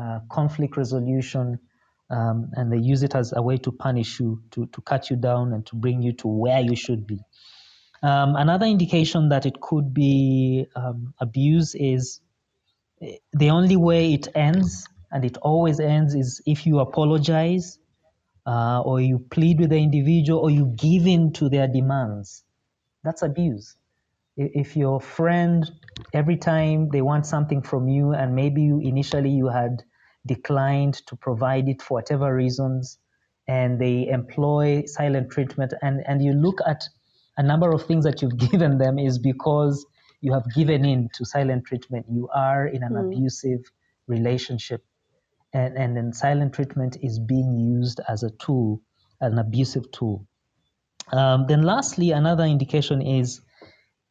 uh, 0.00 0.20
conflict 0.30 0.76
resolution, 0.76 1.58
um, 2.10 2.50
and 2.52 2.72
they 2.72 2.78
use 2.78 3.02
it 3.02 3.14
as 3.14 3.32
a 3.34 3.42
way 3.42 3.56
to 3.58 3.72
punish 3.72 4.20
you, 4.20 4.42
to, 4.52 4.66
to 4.66 4.80
cut 4.80 5.10
you 5.10 5.16
down, 5.16 5.52
and 5.52 5.66
to 5.66 5.76
bring 5.76 6.02
you 6.02 6.12
to 6.12 6.28
where 6.28 6.60
you 6.60 6.76
should 6.76 7.06
be. 7.06 7.18
Um, 8.02 8.36
another 8.36 8.66
indication 8.66 9.30
that 9.30 9.46
it 9.46 9.60
could 9.60 9.92
be 9.92 10.66
um, 10.76 11.14
abuse 11.20 11.74
is 11.74 12.20
eh, 13.02 13.16
the 13.32 13.50
only 13.50 13.76
way 13.76 14.14
it 14.14 14.28
ends, 14.34 14.86
and 15.10 15.24
it 15.24 15.36
always 15.38 15.80
ends, 15.80 16.14
is 16.14 16.42
if 16.46 16.66
you 16.66 16.78
apologize 16.80 17.78
uh, 18.46 18.80
or 18.82 19.00
you 19.00 19.18
plead 19.18 19.60
with 19.60 19.70
the 19.70 19.78
individual 19.78 20.40
or 20.40 20.50
you 20.50 20.66
give 20.76 21.06
in 21.06 21.32
to 21.32 21.48
their 21.48 21.66
demands. 21.66 22.44
That's 23.02 23.22
abuse. 23.22 23.76
If 24.36 24.76
your 24.76 25.00
friend, 25.00 25.68
every 26.12 26.36
time 26.36 26.90
they 26.90 27.00
want 27.00 27.26
something 27.26 27.62
from 27.62 27.88
you, 27.88 28.12
and 28.12 28.34
maybe 28.34 28.62
you 28.62 28.80
initially 28.80 29.30
you 29.30 29.48
had 29.48 29.82
declined 30.26 30.94
to 31.06 31.16
provide 31.16 31.68
it 31.68 31.82
for 31.82 31.94
whatever 31.94 32.34
reasons, 32.34 32.98
and 33.48 33.80
they 33.80 34.08
employ 34.08 34.84
silent 34.86 35.30
treatment, 35.30 35.72
and, 35.82 36.02
and 36.06 36.22
you 36.22 36.32
look 36.32 36.58
at 36.66 36.84
a 37.36 37.42
number 37.42 37.70
of 37.72 37.86
things 37.86 38.04
that 38.04 38.22
you've 38.22 38.36
given 38.50 38.78
them 38.78 38.98
is 38.98 39.18
because 39.18 39.86
you 40.20 40.32
have 40.32 40.44
given 40.54 40.84
in 40.84 41.08
to 41.14 41.24
silent 41.24 41.64
treatment. 41.66 42.06
You 42.10 42.28
are 42.34 42.66
in 42.66 42.82
an 42.82 42.94
mm. 42.94 43.06
abusive 43.06 43.60
relationship 44.06 44.82
and, 45.52 45.76
and 45.76 45.96
then 45.96 46.12
silent 46.12 46.54
treatment 46.54 46.96
is 47.02 47.18
being 47.18 47.58
used 47.58 48.00
as 48.08 48.22
a 48.22 48.30
tool 48.30 48.80
an 49.20 49.38
abusive 49.38 49.90
tool. 49.92 50.26
Um, 51.12 51.46
then, 51.48 51.62
lastly, 51.62 52.10
another 52.10 52.44
indication 52.44 53.00
is 53.00 53.40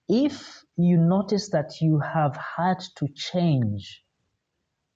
if 0.07 0.63
you 0.77 0.97
notice 0.97 1.49
that 1.49 1.81
you 1.81 1.99
have 1.99 2.37
had 2.57 2.79
to 2.97 3.07
change 3.15 4.03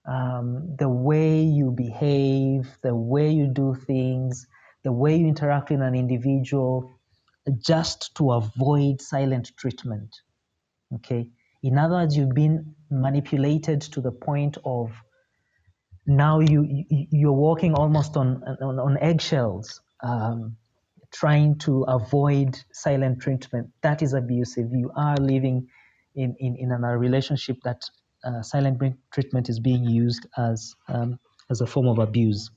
um, 0.10 0.76
the 0.78 0.90
way 0.90 1.42
you 1.42 1.72
behave, 1.72 2.78
the 2.82 2.96
way 2.96 3.30
you 3.32 3.48
do 3.48 3.76
things, 3.76 4.48
the 4.84 4.92
way 4.92 5.16
you 5.18 5.28
interact 5.28 5.70
with 5.70 5.82
an 5.82 5.96
individual, 5.96 6.92
just 7.60 8.16
to 8.16 8.32
avoid 8.32 9.02
silent 9.02 9.52
treatment. 9.58 10.16
Okay. 10.96 11.30
In 11.64 11.78
other 11.78 11.96
words, 11.96 12.18
you've 12.18 12.34
been 12.34 12.76
manipulated 12.90 13.82
to 13.82 14.02
the 14.02 14.12
point 14.12 14.58
of 14.66 14.92
now 16.08 16.40
you, 16.40 16.64
you 16.64 17.08
you're 17.12 17.34
walking 17.34 17.76
almost 17.76 18.18
on 18.18 18.44
on, 18.62 18.80
on 18.80 18.98
eggshells, 19.00 19.82
um, 20.02 20.58
trying 21.14 21.58
to 21.60 21.84
avoid 21.84 22.60
silent 22.74 23.22
treatment. 23.22 23.70
That 23.84 24.02
is 24.02 24.14
abusive. 24.14 24.70
You 24.74 24.92
are 24.96 25.18
living 25.18 25.68
in 26.16 26.36
in, 26.40 26.56
in 26.58 26.72
a 26.72 26.98
relationship 26.98 27.58
that 27.64 27.84
uh, 28.24 28.42
silent 28.42 28.82
treatment 29.12 29.50
is 29.50 29.60
being 29.60 29.84
used 29.84 30.26
as 30.38 30.76
um, 30.88 31.20
as 31.50 31.62
a 31.62 31.68
form 31.68 31.88
of 31.88 32.00
abuse, 32.00 32.50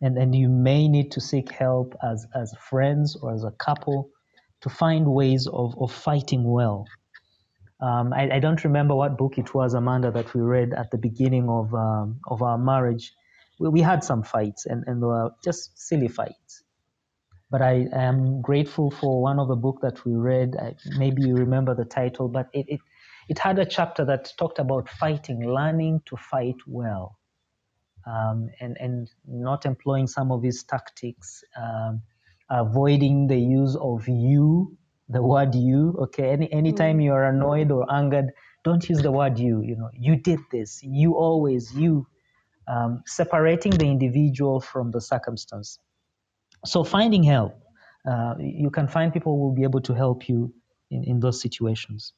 and 0.00 0.16
and 0.18 0.34
you 0.34 0.48
may 0.48 0.88
need 0.88 1.12
to 1.12 1.20
seek 1.20 1.50
help 1.52 1.94
as 2.02 2.26
as 2.34 2.54
friends 2.60 3.16
or 3.20 3.32
as 3.32 3.44
a 3.44 3.52
couple 3.52 4.10
to 4.62 4.68
find 4.68 5.06
ways 5.06 5.46
of 5.46 5.74
of 5.80 5.92
fighting 5.92 6.44
well. 6.44 6.86
Um, 7.78 8.14
I, 8.14 8.36
I, 8.36 8.38
don't 8.38 8.64
remember 8.64 8.94
what 8.94 9.18
book 9.18 9.36
it 9.36 9.52
was, 9.52 9.74
Amanda, 9.74 10.10
that 10.10 10.32
we 10.32 10.40
read 10.40 10.72
at 10.72 10.90
the 10.90 10.96
beginning 10.96 11.50
of 11.50 11.74
um, 11.74 12.20
of 12.26 12.40
our 12.40 12.56
marriage. 12.56 13.12
We, 13.58 13.68
we, 13.68 13.80
had 13.82 14.02
some 14.02 14.22
fights, 14.22 14.64
and 14.64 14.84
and 14.86 15.02
they 15.02 15.06
were 15.06 15.30
just 15.44 15.78
silly 15.78 16.08
fights. 16.08 16.62
But 17.50 17.60
I 17.62 17.86
am 17.92 18.40
grateful 18.40 18.90
for 18.90 19.20
one 19.20 19.38
of 19.38 19.48
the 19.48 19.56
book 19.56 19.80
that 19.82 20.04
we 20.06 20.14
read. 20.14 20.56
Maybe 20.96 21.22
you 21.22 21.34
remember 21.34 21.74
the 21.74 21.84
title, 21.84 22.28
but 22.28 22.48
it, 22.52 22.66
it 22.68 22.80
it 23.28 23.38
had 23.38 23.58
a 23.58 23.66
chapter 23.66 24.04
that 24.04 24.32
talked 24.38 24.58
about 24.58 24.88
fighting, 24.88 25.48
learning 25.48 26.02
to 26.06 26.16
fight 26.16 26.56
well, 26.66 27.18
um, 28.06 28.48
and 28.60 28.76
and 28.80 29.10
not 29.26 29.66
employing 29.66 30.06
some 30.06 30.30
of 30.30 30.42
his 30.42 30.62
tactics, 30.62 31.42
um, 31.56 32.02
avoiding 32.50 33.26
the 33.26 33.38
use 33.38 33.76
of 33.76 34.06
you, 34.08 34.76
the 35.08 35.22
word 35.22 35.54
you. 35.54 35.96
Okay, 36.02 36.30
any 36.30 36.52
anytime 36.52 36.98
mm. 36.98 37.04
you 37.04 37.12
are 37.12 37.24
annoyed 37.24 37.70
or 37.70 37.92
angered, 37.92 38.32
don't 38.64 38.88
use 38.88 39.02
the 39.02 39.10
word 39.10 39.38
you. 39.38 39.62
You 39.62 39.76
know, 39.76 39.90
you 39.92 40.16
did 40.16 40.40
this. 40.52 40.80
You 40.82 41.14
always 41.14 41.74
you. 41.74 42.06
Um, 42.68 43.04
separating 43.06 43.70
the 43.70 43.84
individual 43.86 44.60
from 44.60 44.90
the 44.90 45.00
circumstance. 45.00 45.78
So 46.64 46.82
finding 46.82 47.22
help, 47.22 47.54
uh, 48.10 48.34
you 48.40 48.70
can 48.70 48.88
find 48.88 49.12
people 49.12 49.36
who 49.36 49.42
will 49.42 49.54
be 49.54 49.62
able 49.62 49.80
to 49.82 49.94
help 49.94 50.28
you 50.28 50.52
in, 50.90 51.04
in 51.04 51.20
those 51.20 51.40
situations. 51.40 52.12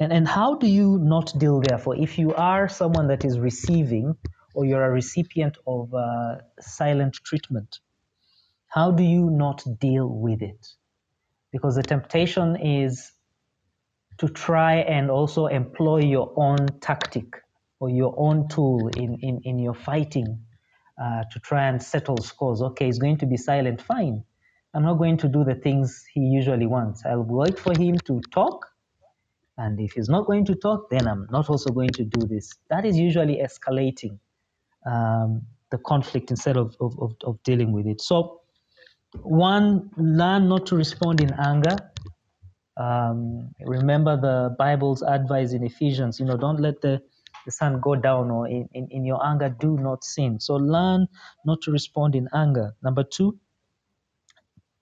And, 0.00 0.12
and 0.12 0.28
how 0.28 0.56
do 0.56 0.68
you 0.68 0.98
not 0.98 1.32
deal, 1.38 1.60
therefore, 1.60 1.96
if 1.96 2.18
you 2.18 2.34
are 2.34 2.68
someone 2.68 3.08
that 3.08 3.24
is 3.24 3.38
receiving 3.38 4.16
or 4.54 4.64
you're 4.64 4.84
a 4.84 4.90
recipient 4.90 5.58
of 5.66 5.92
uh, 5.94 6.36
silent 6.60 7.14
treatment? 7.24 7.80
How 8.68 8.92
do 8.92 9.02
you 9.02 9.30
not 9.30 9.64
deal 9.80 10.08
with 10.08 10.42
it? 10.42 10.66
Because 11.52 11.76
the 11.76 11.82
temptation 11.82 12.56
is 12.56 13.12
to 14.18 14.28
try 14.28 14.76
and 14.76 15.10
also 15.10 15.46
employ 15.46 16.00
your 16.00 16.32
own 16.36 16.58
tactic 16.80 17.42
or 17.80 17.90
your 17.90 18.14
own 18.18 18.48
tool 18.48 18.88
in, 18.96 19.18
in, 19.22 19.40
in 19.44 19.58
your 19.58 19.74
fighting 19.74 20.44
uh, 21.02 21.22
to 21.32 21.40
try 21.40 21.68
and 21.68 21.82
settle 21.82 22.18
scores. 22.18 22.60
Okay, 22.60 22.86
he's 22.86 22.98
going 22.98 23.18
to 23.18 23.26
be 23.26 23.36
silent, 23.36 23.80
fine. 23.80 24.24
I'm 24.74 24.84
not 24.84 24.94
going 24.94 25.16
to 25.18 25.28
do 25.28 25.44
the 25.44 25.54
things 25.54 26.04
he 26.12 26.20
usually 26.20 26.66
wants. 26.66 27.04
I'll 27.06 27.22
wait 27.24 27.58
for 27.58 27.72
him 27.78 27.98
to 28.06 28.20
talk 28.32 28.67
and 29.58 29.80
if 29.80 29.92
he's 29.92 30.08
not 30.08 30.26
going 30.26 30.44
to 30.46 30.54
talk, 30.54 30.88
then 30.88 31.08
I'm 31.08 31.26
not 31.30 31.50
also 31.50 31.70
going 31.70 31.90
to 31.90 32.04
do 32.04 32.26
this. 32.26 32.54
That 32.70 32.86
is 32.86 32.96
usually 32.96 33.42
escalating 33.42 34.18
um, 34.86 35.42
the 35.70 35.78
conflict 35.78 36.30
instead 36.30 36.56
of, 36.56 36.76
of, 36.80 36.96
of, 37.00 37.14
of, 37.24 37.42
dealing 37.42 37.72
with 37.72 37.86
it. 37.86 38.00
So, 38.00 38.40
one, 39.22 39.90
learn 39.96 40.48
not 40.48 40.66
to 40.66 40.76
respond 40.76 41.20
in 41.20 41.32
anger. 41.44 41.76
Um, 42.76 43.50
remember 43.66 44.16
the 44.16 44.54
Bible's 44.56 45.02
advice 45.02 45.52
in 45.52 45.64
Ephesians, 45.64 46.20
you 46.20 46.26
know, 46.26 46.36
don't 46.36 46.60
let 46.60 46.80
the, 46.80 47.02
the 47.44 47.50
sun 47.50 47.80
go 47.80 47.96
down 47.96 48.30
or 48.30 48.46
in, 48.46 48.68
in, 48.74 48.86
in 48.92 49.04
your 49.04 49.24
anger, 49.26 49.48
do 49.48 49.76
not 49.76 50.04
sin. 50.04 50.38
So, 50.38 50.54
learn 50.54 51.08
not 51.44 51.62
to 51.62 51.72
respond 51.72 52.14
in 52.14 52.28
anger. 52.32 52.76
Number 52.84 53.02
two, 53.02 53.36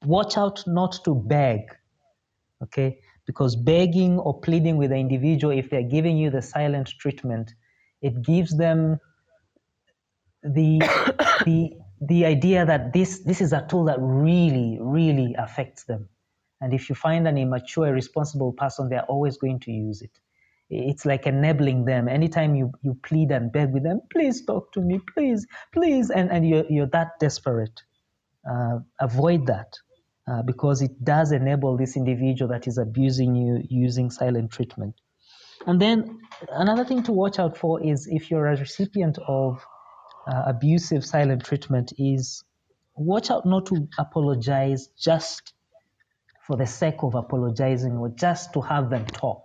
watch 0.05 0.37
out 0.37 0.67
not 0.67 1.03
to 1.07 1.15
beg. 1.15 1.61
Okay, 2.63 2.99
because 3.27 3.57
begging 3.57 4.19
or 4.19 4.41
pleading 4.41 4.77
with 4.77 4.91
the 4.91 4.97
individual, 4.97 5.57
if 5.57 5.69
they're 5.69 5.83
giving 5.83 6.17
you 6.17 6.31
the 6.31 6.43
silent 6.43 6.89
treatment, 6.99 7.55
it 8.01 8.23
gives 8.23 8.57
them 8.57 8.99
the 10.43 10.79
the 11.45 11.73
the 12.01 12.25
idea 12.25 12.65
that 12.65 12.93
this 12.93 13.21
this 13.21 13.41
is 13.41 13.53
a 13.53 13.67
tool 13.69 13.85
that 13.85 13.99
really 14.01 14.79
really 14.81 15.35
affects 15.39 15.85
them. 15.85 16.09
And 16.61 16.73
if 16.73 16.89
you 16.89 16.95
find 16.95 17.27
an 17.29 17.37
immature 17.37 17.89
irresponsible 17.89 18.53
person 18.53 18.89
they're 18.89 19.05
always 19.05 19.37
going 19.37 19.61
to 19.61 19.73
use 19.73 20.03
it. 20.03 20.19
It's 20.69 21.07
like 21.07 21.27
enabling 21.27 21.85
them. 21.85 22.09
Anytime 22.09 22.55
you 22.55 22.73
you 22.83 22.95
plead 23.03 23.31
and 23.31 23.51
beg 23.53 23.73
with 23.73 23.83
them 23.83 24.01
please 24.11 24.45
talk 24.45 24.73
to 24.73 24.81
me 24.81 25.01
please 25.15 25.47
please 25.73 26.11
and 26.11 26.31
and 26.31 26.49
you're, 26.49 26.67
you're 26.69 26.89
that 26.89 27.19
desperate 27.19 27.83
uh, 28.49 28.79
avoid 29.01 29.47
that 29.47 29.79
uh, 30.29 30.43
because 30.43 30.83
it 30.83 31.05
does 31.05 31.33
enable 31.33 31.77
this 31.77 31.97
individual 31.97 32.51
that 32.51 32.67
is 32.67 32.79
abusing 32.79 33.37
you 33.37 33.63
using 33.69 34.11
silent 34.11 34.51
treatment. 34.51 34.95
And 35.67 35.81
then 35.81 36.21
another 36.51 36.85
thing 36.85 37.03
to 37.05 37.13
watch 37.13 37.39
out 37.39 37.57
for 37.57 37.83
is 37.83 38.07
if 38.11 38.31
you're 38.31 38.47
a 38.47 38.57
recipient 38.57 39.19
of 39.27 39.65
uh, 40.27 40.43
abusive 40.47 41.05
silent 41.05 41.45
treatment 41.45 41.93
is 41.97 42.43
watch 42.97 43.31
out 43.31 43.47
not 43.47 43.67
to 43.67 43.89
apologize 43.99 44.89
just 44.99 45.53
for 46.47 46.57
the 46.57 46.67
sake 46.67 47.03
of 47.03 47.15
apologizing 47.15 47.93
or 47.93 48.09
just 48.09 48.53
to 48.53 48.61
have 48.61 48.91
them 48.91 49.07
talk 49.07 49.43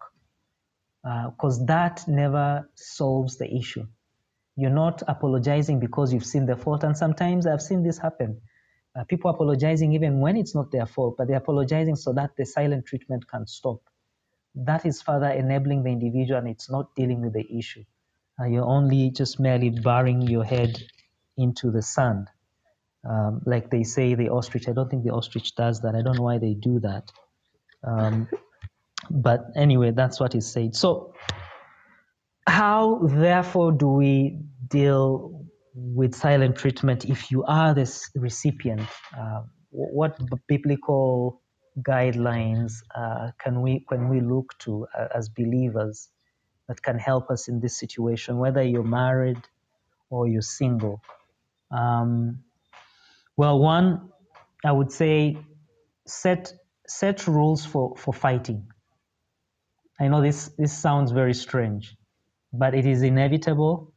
because 1.03 1.61
uh, 1.61 1.65
that 1.65 2.03
never 2.07 2.69
solves 2.75 3.37
the 3.37 3.51
issue. 3.51 3.85
You're 4.55 4.69
not 4.69 5.01
apologizing 5.07 5.79
because 5.79 6.13
you've 6.13 6.25
seen 6.25 6.45
the 6.45 6.55
fault. 6.55 6.83
And 6.83 6.95
sometimes 6.95 7.47
i've 7.47 7.61
seen 7.61 7.83
this 7.83 7.97
happen 7.97 8.41
uh, 8.95 9.03
people 9.05 9.31
apologizing 9.31 9.93
even 9.93 10.19
when 10.19 10.35
it's 10.37 10.53
not 10.55 10.71
their 10.71 10.85
fault, 10.85 11.15
but 11.17 11.27
they're 11.27 11.37
apologizing 11.37 11.95
so 11.95 12.13
that 12.13 12.31
the 12.37 12.45
silent 12.45 12.85
treatment 12.85 13.27
can 13.27 13.47
stop. 13.47 13.79
That 14.55 14.85
is 14.85 15.01
further 15.01 15.29
enabling 15.29 15.83
the 15.83 15.91
individual 15.91 16.39
and 16.39 16.49
it's 16.49 16.69
not 16.69 16.93
dealing 16.95 17.21
with 17.21 17.33
the 17.33 17.57
issue. 17.57 17.83
Uh, 18.39 18.45
you're 18.45 18.65
only 18.65 19.11
just 19.11 19.39
merely 19.39 19.69
burying 19.69 20.21
your 20.21 20.43
head 20.43 20.77
into 21.37 21.71
the 21.71 21.81
sand. 21.81 22.27
Um, 23.07 23.41
like 23.45 23.69
they 23.71 23.83
say, 23.83 24.15
the 24.15 24.29
ostrich. 24.29 24.67
I 24.67 24.73
don't 24.73 24.89
think 24.89 25.03
the 25.03 25.11
ostrich 25.11 25.55
does 25.55 25.81
that. 25.81 25.95
I 25.95 26.01
don't 26.01 26.17
know 26.17 26.23
why 26.23 26.37
they 26.37 26.53
do 26.53 26.79
that. 26.81 27.11
Um, 27.83 28.27
but 29.09 29.45
anyway, 29.55 29.91
that's 29.91 30.19
what 30.19 30.35
is 30.35 30.51
said. 30.51 30.75
So, 30.75 31.13
how 32.47 32.99
therefore 33.03 33.71
do 33.71 33.87
we 33.87 34.39
deal 34.67 35.40
with 35.73 36.15
silent 36.15 36.55
treatment 36.55 37.05
if 37.05 37.31
you 37.31 37.43
are 37.43 37.73
this 37.73 38.09
recipient? 38.15 38.87
Uh, 39.17 39.43
what 39.71 40.19
biblical 40.47 41.41
guidelines 41.79 42.83
uh, 42.93 43.31
can 43.37 43.61
we 43.61 43.85
can 43.87 44.09
we 44.09 44.19
look 44.19 44.57
to 44.59 44.85
uh, 44.97 45.07
as 45.15 45.29
believers 45.29 46.09
that 46.67 46.81
can 46.81 46.99
help 46.99 47.29
us 47.29 47.47
in 47.47 47.59
this 47.59 47.77
situation, 47.77 48.37
whether 48.37 48.61
you're 48.61 48.83
married 48.83 49.41
or 50.09 50.27
you're 50.27 50.41
single? 50.41 51.01
Um, 51.71 52.43
well, 53.37 53.59
one, 53.59 54.11
I 54.65 54.71
would 54.71 54.91
say 54.91 55.37
set 56.05 56.53
set 56.87 57.27
rules 57.27 57.65
for, 57.65 57.95
for 57.95 58.13
fighting. 58.13 58.67
I 59.99 60.09
know 60.09 60.21
this 60.21 60.49
this 60.57 60.73
sounds 60.73 61.11
very 61.11 61.33
strange, 61.33 61.95
but 62.51 62.75
it 62.75 62.85
is 62.85 63.03
inevitable 63.03 63.90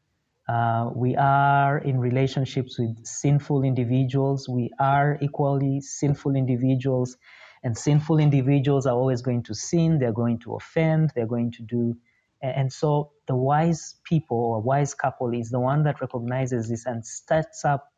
uh, 0.48 0.90
we 0.94 1.16
are 1.16 1.78
in 1.78 1.98
relationships 1.98 2.78
with 2.78 3.06
sinful 3.06 3.62
individuals. 3.62 4.48
We 4.48 4.70
are 4.78 5.18
equally 5.22 5.80
sinful 5.80 6.36
individuals. 6.36 7.16
And 7.62 7.76
sinful 7.76 8.18
individuals 8.18 8.84
are 8.84 8.94
always 8.94 9.22
going 9.22 9.44
to 9.44 9.54
sin, 9.54 9.98
they're 9.98 10.12
going 10.12 10.38
to 10.40 10.54
offend, 10.54 11.12
they're 11.14 11.26
going 11.26 11.52
to 11.52 11.62
do. 11.62 11.96
And 12.42 12.70
so 12.70 13.12
the 13.26 13.34
wise 13.34 13.94
people 14.04 14.36
or 14.36 14.60
wise 14.60 14.92
couple 14.92 15.32
is 15.32 15.48
the 15.48 15.60
one 15.60 15.84
that 15.84 16.02
recognizes 16.02 16.68
this 16.68 16.84
and 16.84 17.06
sets 17.06 17.64
up 17.64 17.90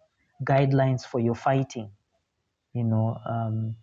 guidelines 0.45 1.05
for 1.05 1.19
your 1.19 1.35
fighting. 1.35 1.91
You 2.75 2.85
know, 2.85 3.19
um, 3.29 3.75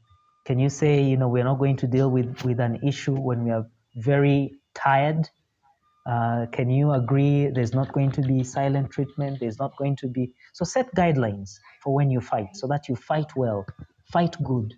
can 0.45 0.57
you 0.59 0.69
say, 0.69 1.03
you 1.03 1.17
know, 1.17 1.27
we're 1.27 1.43
not 1.43 1.59
going 1.59 1.77
to 1.77 1.87
deal 1.87 2.09
with, 2.09 2.45
with 2.45 2.61
an 2.61 2.79
issue 2.87 3.15
when 3.15 3.43
we 3.43 3.51
are 3.51 3.67
very 3.95 4.53
tired 4.73 5.29
uh, 6.05 6.45
can 6.51 6.69
you 6.69 6.91
agree 6.91 7.47
there's 7.47 7.73
not 7.73 7.93
going 7.93 8.11
to 8.11 8.21
be 8.21 8.43
silent 8.43 8.91
treatment? 8.91 9.39
There's 9.39 9.59
not 9.59 9.75
going 9.77 9.95
to 9.97 10.07
be. 10.07 10.33
So 10.53 10.65
set 10.65 10.93
guidelines 10.95 11.59
for 11.83 11.93
when 11.93 12.11
you 12.11 12.21
fight 12.21 12.49
so 12.55 12.67
that 12.67 12.89
you 12.89 12.95
fight 12.95 13.35
well. 13.35 13.65
fight 14.11 14.35
good 14.43 14.73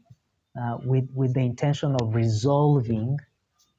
uh, 0.60 0.78
with, 0.84 1.10
with 1.14 1.34
the 1.34 1.42
intention 1.42 1.96
of 2.02 2.16
resolving 2.16 3.18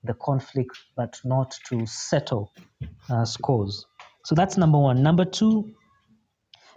the 0.05 0.15
conflict, 0.15 0.77
but 0.97 1.19
not 1.25 1.55
to 1.69 1.87
settle 1.87 2.53
uh, 3.11 3.25
scores. 3.25 3.87
So 4.25 4.35
that's 4.35 4.57
number 4.57 4.79
one. 4.79 5.03
Number 5.03 5.25
two, 5.25 5.75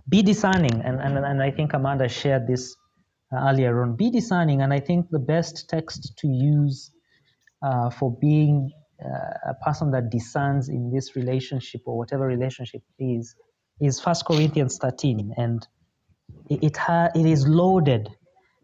be 0.07 0.21
discerning. 0.21 0.81
And, 0.83 0.99
and, 0.99 1.17
and 1.17 1.41
I 1.41 1.51
think 1.51 1.73
Amanda 1.73 2.07
shared 2.09 2.47
this 2.47 2.75
uh, 3.33 3.49
earlier 3.49 3.81
on. 3.81 3.95
Be 3.95 4.09
discerning. 4.11 4.61
And 4.61 4.73
I 4.73 4.79
think 4.79 5.09
the 5.09 5.19
best 5.19 5.69
text 5.69 6.17
to 6.19 6.27
use 6.27 6.91
uh, 7.61 7.89
for 7.89 8.15
being 8.19 8.71
uh, 9.03 9.51
a 9.51 9.53
person 9.65 9.91
that 9.91 10.09
discerns 10.09 10.69
in 10.69 10.91
this 10.91 11.15
relationship 11.15 11.81
or 11.85 11.97
whatever 11.97 12.25
relationship 12.25 12.81
is 12.97 13.35
is 13.81 13.99
First 13.99 14.25
Corinthians 14.25 14.77
13, 14.81 15.33
and 15.37 15.65
it 16.49 16.63
it, 16.63 16.77
ha- 16.77 17.09
it 17.15 17.25
is 17.25 17.47
loaded. 17.47 18.09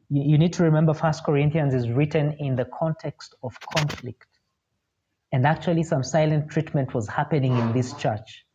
You, 0.09 0.23
you 0.31 0.37
need 0.37 0.53
to 0.53 0.63
remember 0.63 0.93
First 0.93 1.23
Corinthians 1.23 1.73
is 1.73 1.89
written 1.89 2.35
in 2.39 2.55
the 2.55 2.65
context 2.65 3.35
of 3.43 3.57
conflict, 3.75 4.27
and 5.31 5.45
actually 5.45 5.83
some 5.83 6.03
silent 6.03 6.49
treatment 6.49 6.93
was 6.93 7.07
happening 7.07 7.57
in 7.57 7.73
this 7.73 7.93
church, 7.93 8.45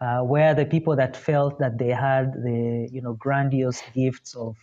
uh, 0.00 0.20
where 0.20 0.54
the 0.54 0.64
people 0.64 0.96
that 0.96 1.16
felt 1.16 1.58
that 1.58 1.78
they 1.78 1.90
had 1.90 2.32
the 2.32 2.88
you 2.90 3.02
know 3.02 3.12
grandiose 3.12 3.82
gifts 3.94 4.34
of 4.34 4.56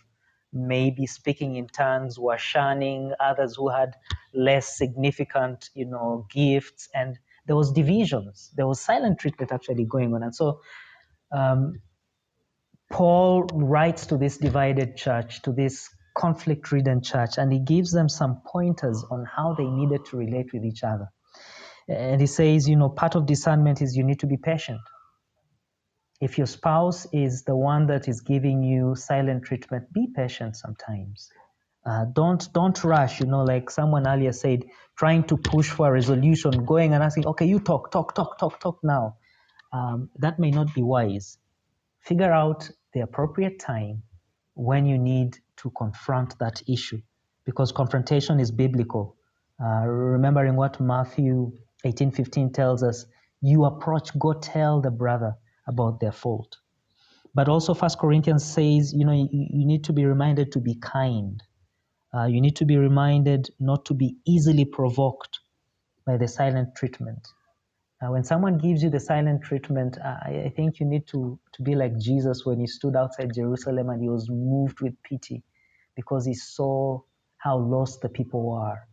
maybe 0.52 1.06
speaking 1.06 1.56
in 1.56 1.66
tongues 1.66 2.18
were 2.18 2.38
shunning 2.38 3.12
others 3.20 3.56
who 3.56 3.68
had 3.68 3.94
less 4.34 4.76
significant 4.76 5.70
you 5.74 5.84
know 5.84 6.26
gifts 6.32 6.88
and 6.94 7.18
there 7.46 7.56
was 7.56 7.72
divisions 7.72 8.50
there 8.56 8.66
was 8.66 8.80
silent 8.80 9.18
treatment 9.18 9.52
actually 9.52 9.84
going 9.84 10.14
on 10.14 10.22
and 10.22 10.34
so 10.34 10.60
um, 11.32 11.74
Paul 12.90 13.44
writes 13.52 14.06
to 14.06 14.16
this 14.16 14.38
divided 14.38 14.96
church, 14.96 15.42
to 15.42 15.52
this 15.52 15.88
conflict 16.16 16.72
ridden 16.72 17.02
church, 17.02 17.36
and 17.36 17.52
he 17.52 17.58
gives 17.58 17.92
them 17.92 18.08
some 18.08 18.40
pointers 18.46 19.04
on 19.10 19.24
how 19.24 19.54
they 19.54 19.66
needed 19.66 20.06
to 20.06 20.16
relate 20.16 20.52
with 20.52 20.64
each 20.64 20.82
other. 20.82 21.08
And 21.88 22.20
he 22.20 22.26
says, 22.26 22.68
you 22.68 22.76
know, 22.76 22.88
part 22.88 23.14
of 23.14 23.26
discernment 23.26 23.82
is 23.82 23.96
you 23.96 24.04
need 24.04 24.20
to 24.20 24.26
be 24.26 24.36
patient. 24.36 24.80
If 26.20 26.36
your 26.38 26.48
spouse 26.48 27.06
is 27.12 27.44
the 27.44 27.56
one 27.56 27.86
that 27.86 28.08
is 28.08 28.20
giving 28.22 28.62
you 28.62 28.94
silent 28.96 29.44
treatment, 29.44 29.92
be 29.92 30.08
patient 30.14 30.56
sometimes. 30.56 31.30
Uh, 31.86 32.06
don't 32.12 32.52
don't 32.52 32.82
rush. 32.84 33.20
You 33.20 33.26
know, 33.26 33.44
like 33.44 33.70
someone 33.70 34.06
earlier 34.06 34.32
said, 34.32 34.64
trying 34.96 35.24
to 35.24 35.36
push 35.36 35.70
for 35.70 35.88
a 35.88 35.92
resolution, 35.92 36.64
going 36.64 36.92
and 36.94 37.02
asking, 37.04 37.26
okay, 37.26 37.46
you 37.46 37.60
talk, 37.60 37.92
talk, 37.92 38.14
talk, 38.14 38.38
talk, 38.38 38.60
talk 38.60 38.78
now. 38.82 39.16
Um, 39.72 40.10
that 40.18 40.38
may 40.38 40.50
not 40.50 40.74
be 40.74 40.82
wise. 40.82 41.38
Figure 42.00 42.32
out 42.32 42.68
the 42.94 43.00
appropriate 43.00 43.60
time 43.60 44.02
when 44.54 44.86
you 44.86 44.98
need 44.98 45.38
to 45.58 45.70
confront 45.70 46.38
that 46.40 46.62
issue, 46.68 47.00
because 47.46 47.72
confrontation 47.72 48.40
is 48.40 48.50
biblical. 48.50 49.16
Uh, 49.62 49.86
remembering 49.86 50.56
what 50.56 50.80
Matthew 50.80 51.52
18:15 51.86 52.52
tells 52.54 52.82
us, 52.82 53.06
you 53.40 53.64
approach, 53.64 54.18
go 54.18 54.32
tell 54.32 54.80
the 54.80 54.90
brother 54.90 55.36
about 55.68 56.00
their 56.00 56.12
fault. 56.12 56.56
But 57.34 57.48
also, 57.48 57.74
First 57.74 57.98
Corinthians 57.98 58.44
says, 58.44 58.92
you 58.92 59.04
know, 59.04 59.12
you, 59.12 59.28
you 59.32 59.66
need 59.66 59.84
to 59.84 59.92
be 59.92 60.04
reminded 60.04 60.52
to 60.52 60.60
be 60.60 60.74
kind. 60.76 61.42
Uh, 62.14 62.24
you 62.24 62.40
need 62.40 62.56
to 62.56 62.64
be 62.64 62.76
reminded 62.76 63.50
not 63.60 63.84
to 63.86 63.94
be 63.94 64.16
easily 64.26 64.64
provoked 64.64 65.40
by 66.06 66.16
the 66.16 66.26
silent 66.26 66.74
treatment. 66.74 67.28
Uh, 68.00 68.12
when 68.12 68.24
someone 68.24 68.58
gives 68.58 68.82
you 68.82 68.90
the 68.90 69.00
silent 69.00 69.42
treatment, 69.42 69.98
uh, 69.98 70.16
I, 70.24 70.42
I 70.46 70.52
think 70.56 70.80
you 70.80 70.86
need 70.86 71.06
to, 71.08 71.38
to 71.54 71.62
be 71.62 71.74
like 71.74 71.98
Jesus 71.98 72.46
when 72.46 72.60
he 72.60 72.66
stood 72.66 72.96
outside 72.96 73.34
Jerusalem 73.34 73.90
and 73.90 74.02
he 74.02 74.08
was 74.08 74.28
moved 74.30 74.80
with 74.80 74.94
pity 75.02 75.42
because 75.96 76.24
he 76.24 76.34
saw 76.34 77.00
how 77.38 77.58
lost 77.58 78.00
the 78.00 78.08
people 78.08 78.52
are. 78.52 78.86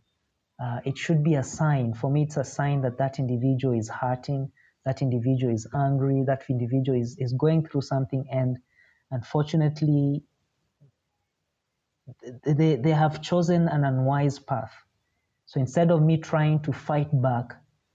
Uh, 0.62 0.80
it 0.84 0.98
should 0.98 1.22
be 1.22 1.34
a 1.34 1.42
sign. 1.42 1.94
For 1.94 2.10
me, 2.10 2.22
it's 2.22 2.36
a 2.36 2.44
sign 2.44 2.82
that 2.82 2.98
that 2.98 3.18
individual 3.18 3.78
is 3.78 3.88
hurting, 3.88 4.50
that 4.86 5.02
individual 5.02 5.52
is 5.52 5.66
angry, 5.74 6.22
that 6.26 6.44
individual 6.48 6.98
is, 6.98 7.16
is 7.18 7.34
going 7.34 7.66
through 7.66 7.82
something, 7.82 8.24
and 8.30 8.56
unfortunately, 9.10 10.22
they, 12.44 12.76
they 12.76 12.92
have 12.92 13.20
chosen 13.20 13.68
an 13.68 13.84
unwise 13.84 14.38
path. 14.38 14.72
So 15.46 15.60
instead 15.60 15.90
of 15.90 16.02
me 16.02 16.18
trying 16.18 16.60
to 16.62 16.72
fight 16.72 17.08
back, 17.20 17.52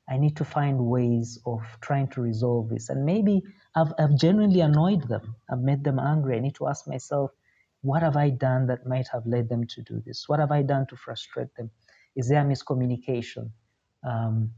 I 0.10 0.18
need 0.18 0.36
to 0.38 0.46
find 0.46 0.78
ways 0.78 1.40
of 1.46 1.62
trying 1.80 2.10
to 2.10 2.22
resolve 2.22 2.70
this. 2.70 2.90
And 2.90 3.06
maybe 3.06 3.42
I've, 3.76 3.94
I've 3.98 4.18
genuinely 4.18 4.60
annoyed 4.60 5.08
them, 5.08 5.36
I've 5.50 5.62
made 5.62 5.84
them 5.84 5.98
angry. 5.98 6.36
I 6.36 6.42
need 6.42 6.56
to 6.56 6.68
ask 6.68 6.88
myself, 6.88 7.32
what 7.82 8.04
have 8.04 8.18
I 8.18 8.30
done 8.30 8.68
that 8.68 8.86
might 8.86 9.08
have 9.14 9.26
led 9.26 9.48
them 9.48 9.66
to 9.68 9.82
do 9.82 10.04
this? 10.06 10.26
What 10.28 10.40
have 10.40 10.52
I 10.52 10.62
done 10.62 10.86
to 10.88 10.98
frustrate 10.98 11.56
them? 11.56 11.72
Is 12.16 12.28
there 12.28 12.42
a 12.42 12.46
miscommunication? 12.46 13.52
Um, 14.06 14.52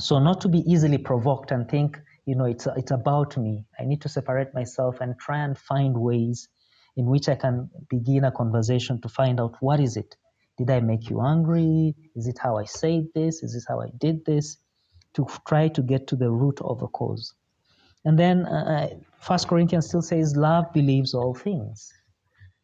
so 0.00 0.18
not 0.18 0.40
to 0.42 0.48
be 0.48 0.58
easily 0.60 0.98
provoked 0.98 1.50
and 1.50 1.68
think, 1.68 1.98
you 2.26 2.36
know, 2.36 2.44
it's 2.44 2.66
it's 2.76 2.90
about 2.90 3.36
me. 3.36 3.64
I 3.78 3.84
need 3.84 4.02
to 4.02 4.08
separate 4.08 4.54
myself 4.54 5.00
and 5.00 5.18
try 5.18 5.38
and 5.44 5.56
find 5.58 5.96
ways 5.96 6.48
in 6.96 7.06
which 7.06 7.28
I 7.28 7.34
can 7.36 7.70
begin 7.90 8.24
a 8.24 8.32
conversation 8.32 9.00
to 9.02 9.08
find 9.08 9.40
out 9.40 9.56
what 9.60 9.80
is 9.80 9.96
it. 9.96 10.16
Did 10.58 10.70
I 10.70 10.80
make 10.80 11.10
you 11.10 11.22
angry? 11.22 11.94
Is 12.14 12.26
it 12.28 12.38
how 12.38 12.58
I 12.58 12.64
said 12.64 13.08
this? 13.14 13.42
Is 13.42 13.54
this 13.54 13.66
how 13.68 13.80
I 13.80 13.88
did 13.98 14.24
this? 14.24 14.58
To 15.14 15.26
try 15.46 15.68
to 15.68 15.82
get 15.82 16.06
to 16.08 16.16
the 16.16 16.30
root 16.30 16.60
of 16.62 16.80
the 16.80 16.88
cause. 16.88 17.34
And 18.04 18.18
then 18.18 18.46
uh, 18.46 18.88
First 19.20 19.48
Corinthians 19.48 19.88
still 19.88 20.02
says, 20.02 20.36
"Love 20.36 20.72
believes 20.72 21.14
all 21.14 21.34
things." 21.34 21.92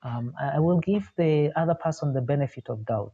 Um, 0.03 0.33
I 0.41 0.61
will 0.61 0.79
give 0.81 1.11
the 1.17 1.53
other 1.57 1.75
person 1.75 2.13
the 2.15 2.23
benefit 2.23 2.69
of 2.69 2.87
doubt. 2.87 3.13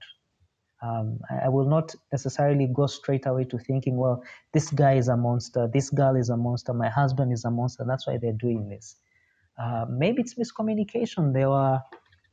Um, 0.85 1.21
I, 1.31 1.47
I 1.47 1.49
will 1.49 1.69
not 1.69 1.95
necessarily 2.13 2.67
go 2.67 2.87
straight 2.87 3.27
away 3.27 3.45
to 3.45 3.59
thinking, 3.59 3.97
well, 3.97 4.23
this 4.53 4.71
guy 4.71 4.95
is 4.95 5.09
a 5.09 5.17
monster, 5.17 5.71
this 5.73 5.89
girl 5.91 6.15
is 6.17 6.29
a 6.29 6.37
monster, 6.37 6.75
my 6.75 6.91
husband 6.91 7.33
is 7.33 7.45
a 7.45 7.51
monster, 7.51 7.85
that's 7.87 8.07
why 8.07 8.19
they're 8.19 8.33
doing 8.33 8.69
this. 8.69 8.97
Uh, 9.59 9.87
maybe 9.89 10.21
it's 10.21 10.35
miscommunication. 10.35 11.33
They 11.33 11.47
were, 11.47 11.81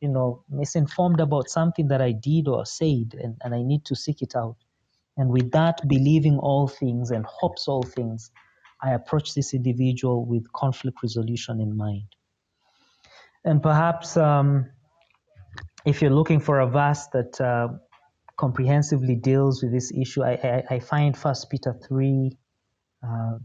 you 0.01 0.09
know, 0.09 0.43
misinformed 0.49 1.21
about 1.21 1.49
something 1.49 1.87
that 1.87 2.01
I 2.01 2.11
did 2.11 2.47
or 2.47 2.65
said, 2.65 3.15
and, 3.21 3.37
and 3.43 3.55
I 3.55 3.61
need 3.61 3.85
to 3.85 3.95
seek 3.95 4.21
it 4.21 4.35
out. 4.35 4.57
And 5.17 5.29
with 5.29 5.51
that, 5.51 5.87
believing 5.87 6.37
all 6.39 6.67
things 6.67 7.11
and 7.11 7.25
hopes 7.25 7.67
all 7.67 7.83
things, 7.83 8.31
I 8.81 8.93
approach 8.93 9.35
this 9.35 9.53
individual 9.53 10.25
with 10.25 10.51
conflict 10.53 10.97
resolution 11.03 11.61
in 11.61 11.77
mind. 11.77 12.07
And 13.45 13.61
perhaps 13.61 14.17
um, 14.17 14.65
if 15.85 16.01
you're 16.01 16.11
looking 16.11 16.39
for 16.39 16.59
a 16.59 16.67
verse 16.67 17.05
that 17.13 17.39
uh, 17.39 17.67
comprehensively 18.41 19.15
deals 19.15 19.63
with 19.63 19.71
this 19.71 19.91
issue, 19.93 20.23
I, 20.23 20.33
I, 20.71 20.75
I 20.75 20.79
find 20.79 21.15
First 21.17 21.49
Peter 21.51 21.73
3, 21.87 22.37
uh, 23.03 23.37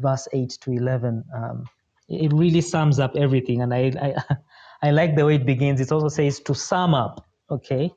verse 0.00 0.28
8 0.32 0.50
to 0.62 0.72
11. 0.72 1.24
Um, 1.34 1.64
it 2.08 2.32
really 2.32 2.60
sums 2.60 2.98
up 3.00 3.14
everything. 3.16 3.62
And 3.62 3.72
I, 3.72 3.92
I, 4.02 4.36
I 4.88 4.90
like 4.90 5.16
the 5.16 5.26
way 5.26 5.36
it 5.36 5.46
begins. 5.46 5.80
It 5.80 5.92
also 5.92 6.08
says 6.08 6.40
to 6.40 6.54
sum 6.54 6.94
up, 6.94 7.24
okay? 7.50 7.92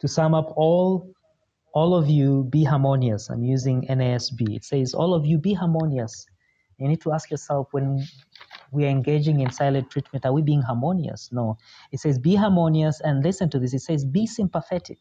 To 0.00 0.08
sum 0.08 0.34
up 0.34 0.52
all 0.56 1.14
all 1.74 1.94
of 1.94 2.08
you 2.10 2.44
be 2.50 2.64
harmonious. 2.64 3.30
I'm 3.30 3.44
using 3.44 3.86
NASB. 3.88 4.56
It 4.56 4.64
says 4.64 4.94
all 4.94 5.14
of 5.14 5.24
you 5.24 5.38
be 5.38 5.54
harmonious. 5.54 6.26
You 6.78 6.88
need 6.88 7.00
to 7.02 7.12
ask 7.12 7.30
yourself 7.30 7.68
when 7.72 8.04
we 8.72 8.84
are 8.86 8.88
engaging 8.90 9.40
in 9.40 9.50
silent 9.50 9.90
treatment, 9.90 10.26
are 10.26 10.32
we 10.32 10.42
being 10.42 10.62
harmonious? 10.62 11.30
No. 11.32 11.58
It 11.92 12.00
says 12.00 12.18
be 12.18 12.34
harmonious 12.34 13.00
and 13.00 13.24
listen 13.24 13.50
to 13.50 13.58
this. 13.58 13.74
It 13.74 13.80
says 13.80 14.04
be 14.04 14.26
sympathetic. 14.26 14.98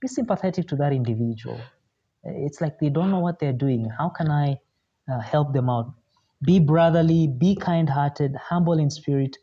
Be 0.00 0.08
sympathetic 0.08 0.68
to 0.68 0.76
that 0.76 0.92
individual. 0.92 1.60
It's 2.24 2.60
like 2.60 2.78
they 2.78 2.90
don't 2.90 3.10
know 3.10 3.20
what 3.20 3.38
they're 3.38 3.52
doing. 3.52 3.88
How 3.98 4.10
can 4.10 4.30
I 4.30 4.58
uh, 5.10 5.20
help 5.20 5.52
them 5.52 5.70
out? 5.70 5.92
Be 6.44 6.58
brotherly, 6.60 7.28
be 7.28 7.56
kind 7.56 7.88
hearted, 7.88 8.36
humble 8.36 8.78
in 8.78 8.90
spirit, 8.90 9.36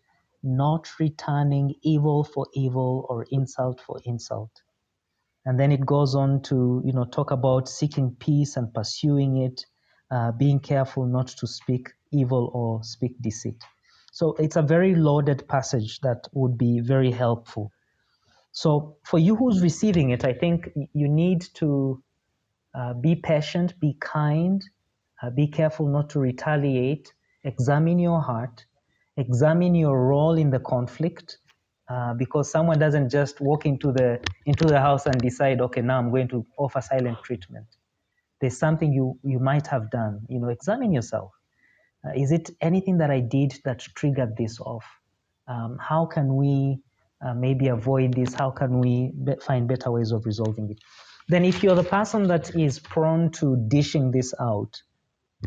not 0.43 0.87
returning 0.99 1.75
evil 1.83 2.23
for 2.23 2.47
evil 2.53 3.05
or 3.09 3.25
insult 3.31 3.81
for 3.81 3.99
insult. 4.05 4.51
And 5.45 5.59
then 5.59 5.71
it 5.71 5.85
goes 5.85 6.15
on 6.15 6.41
to 6.43 6.81
you 6.85 6.93
know 6.93 7.05
talk 7.05 7.31
about 7.31 7.69
seeking 7.69 8.15
peace 8.19 8.57
and 8.57 8.73
pursuing 8.73 9.37
it, 9.37 9.65
uh, 10.11 10.31
being 10.33 10.59
careful 10.59 11.05
not 11.05 11.27
to 11.27 11.47
speak 11.47 11.89
evil 12.11 12.51
or 12.53 12.83
speak 12.83 13.21
deceit. 13.21 13.63
So 14.11 14.35
it's 14.39 14.55
a 14.55 14.61
very 14.61 14.95
loaded 14.95 15.47
passage 15.47 15.99
that 16.01 16.27
would 16.33 16.57
be 16.57 16.79
very 16.79 17.11
helpful. 17.11 17.71
So 18.57 18.97
for 19.05 19.19
you 19.19 19.35
who's 19.35 19.61
receiving 19.61 20.09
it, 20.09 20.25
I 20.25 20.33
think 20.33 20.67
you 20.91 21.07
need 21.07 21.43
to 21.61 22.03
uh, 22.73 22.95
be 22.95 23.15
patient, 23.15 23.79
be 23.79 23.95
kind, 24.01 24.63
uh, 25.21 25.29
be 25.29 25.47
careful 25.47 25.87
not 25.87 26.09
to 26.11 26.19
retaliate, 26.19 27.13
examine 27.43 27.99
your 27.99 28.19
heart, 28.19 28.65
examine 29.15 29.75
your 29.75 30.07
role 30.07 30.39
in 30.39 30.49
the 30.49 30.59
conflict, 30.59 31.37
uh, 31.87 32.15
because 32.15 32.49
someone 32.49 32.79
doesn't 32.79 33.11
just 33.11 33.39
walk 33.41 33.67
into 33.67 33.91
the 33.91 34.19
into 34.47 34.67
the 34.69 34.79
house 34.81 35.05
and 35.05 35.21
decide, 35.21 35.61
okay, 35.61 35.81
now 35.81 35.99
I'm 35.99 36.09
going 36.09 36.27
to 36.29 36.43
offer 36.57 36.81
silent 36.81 37.19
treatment. 37.23 37.67
There's 38.41 38.57
something 38.57 38.91
you 38.91 39.19
you 39.23 39.37
might 39.37 39.67
have 39.67 39.91
done. 39.91 40.25
You 40.29 40.39
know, 40.39 40.49
examine 40.49 40.91
yourself. 40.91 41.31
Uh, 42.03 42.13
is 42.15 42.31
it 42.31 42.49
anything 42.59 42.97
that 42.97 43.11
I 43.11 43.19
did 43.19 43.53
that 43.65 43.81
triggered 43.81 44.35
this 44.35 44.59
off? 44.59 44.85
Um, 45.47 45.77
how 45.79 46.07
can 46.07 46.35
we 46.35 46.81
uh, 47.25 47.33
maybe 47.33 47.67
avoid 47.67 48.13
this? 48.13 48.33
How 48.33 48.51
can 48.51 48.79
we 48.79 49.11
be- 49.23 49.35
find 49.41 49.67
better 49.67 49.91
ways 49.91 50.11
of 50.11 50.25
resolving 50.25 50.71
it? 50.71 50.79
Then, 51.29 51.43
if 51.43 51.63
you're 51.63 51.75
the 51.75 51.83
person 51.83 52.23
that 52.27 52.55
is 52.55 52.79
prone 52.79 53.31
to 53.31 53.57
dishing 53.67 54.11
this 54.11 54.33
out, 54.39 54.81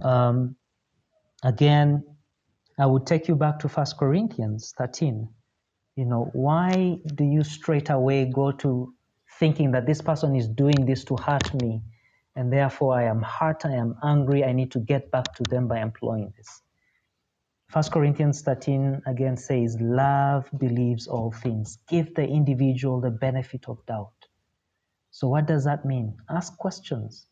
um, 0.03 0.57
again, 1.43 2.05
I 2.79 2.87
would 2.87 3.07
take 3.07 3.29
you 3.29 3.37
back 3.37 3.59
to 3.61 3.69
First 3.69 3.99
Corinthians 3.99 4.75
13. 4.77 5.29
You 5.97 6.05
know, 6.07 6.31
why 6.33 6.99
do 7.15 7.25
you 7.25 7.45
straight 7.45 7.91
away 7.91 8.25
go 8.25 8.53
to 8.53 8.95
thinking 9.39 9.73
that 9.73 9.87
this 9.87 10.01
person 10.01 10.35
is 10.37 10.49
doing 10.49 10.87
this 10.87 11.05
to 11.05 11.17
hurt 11.17 11.53
me, 11.63 11.83
and 12.37 12.53
therefore 12.53 12.99
I 12.99 13.05
am 13.05 13.23
hurt, 13.23 13.65
I 13.65 13.75
am 13.75 13.97
angry, 14.03 14.45
I 14.45 14.53
need 14.53 14.71
to 14.73 14.81
get 14.81 15.11
back 15.11 15.35
to 15.37 15.45
them 15.45 15.69
by 15.69 15.81
employing 15.81 16.33
this? 16.37 16.63
First 17.71 17.93
Corinthians 17.93 18.43
13 18.43 19.03
again 19.07 19.37
says, 19.37 19.77
Love 19.81 20.51
believes 20.59 21.07
all 21.07 21.31
things. 21.31 21.79
Give 21.89 22.13
the 22.17 22.27
individual 22.27 23.01
the 23.01 23.13
benefit 23.13 23.69
of 23.69 23.79
doubt. 23.87 24.11
So, 25.13 25.29
what 25.29 25.47
does 25.47 25.65
that 25.67 25.85
mean? 25.85 26.17
Ask 26.29 26.57
questions. 26.59 27.29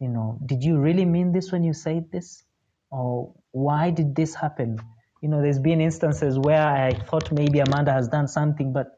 You 0.00 0.08
know, 0.08 0.40
did 0.46 0.64
you 0.64 0.78
really 0.78 1.04
mean 1.04 1.30
this 1.30 1.52
when 1.52 1.62
you 1.62 1.72
said 1.72 2.10
this? 2.10 2.42
Or 2.90 3.32
why 3.52 3.90
did 3.90 4.16
this 4.16 4.34
happen? 4.34 4.80
You 5.22 5.28
know, 5.28 5.40
there's 5.42 5.60
been 5.60 5.80
instances 5.80 6.40
where 6.40 6.66
I 6.66 6.90
thought 6.90 7.30
maybe 7.30 7.60
Amanda 7.60 7.92
has 7.92 8.08
done 8.08 8.26
something, 8.26 8.72
but 8.72 8.88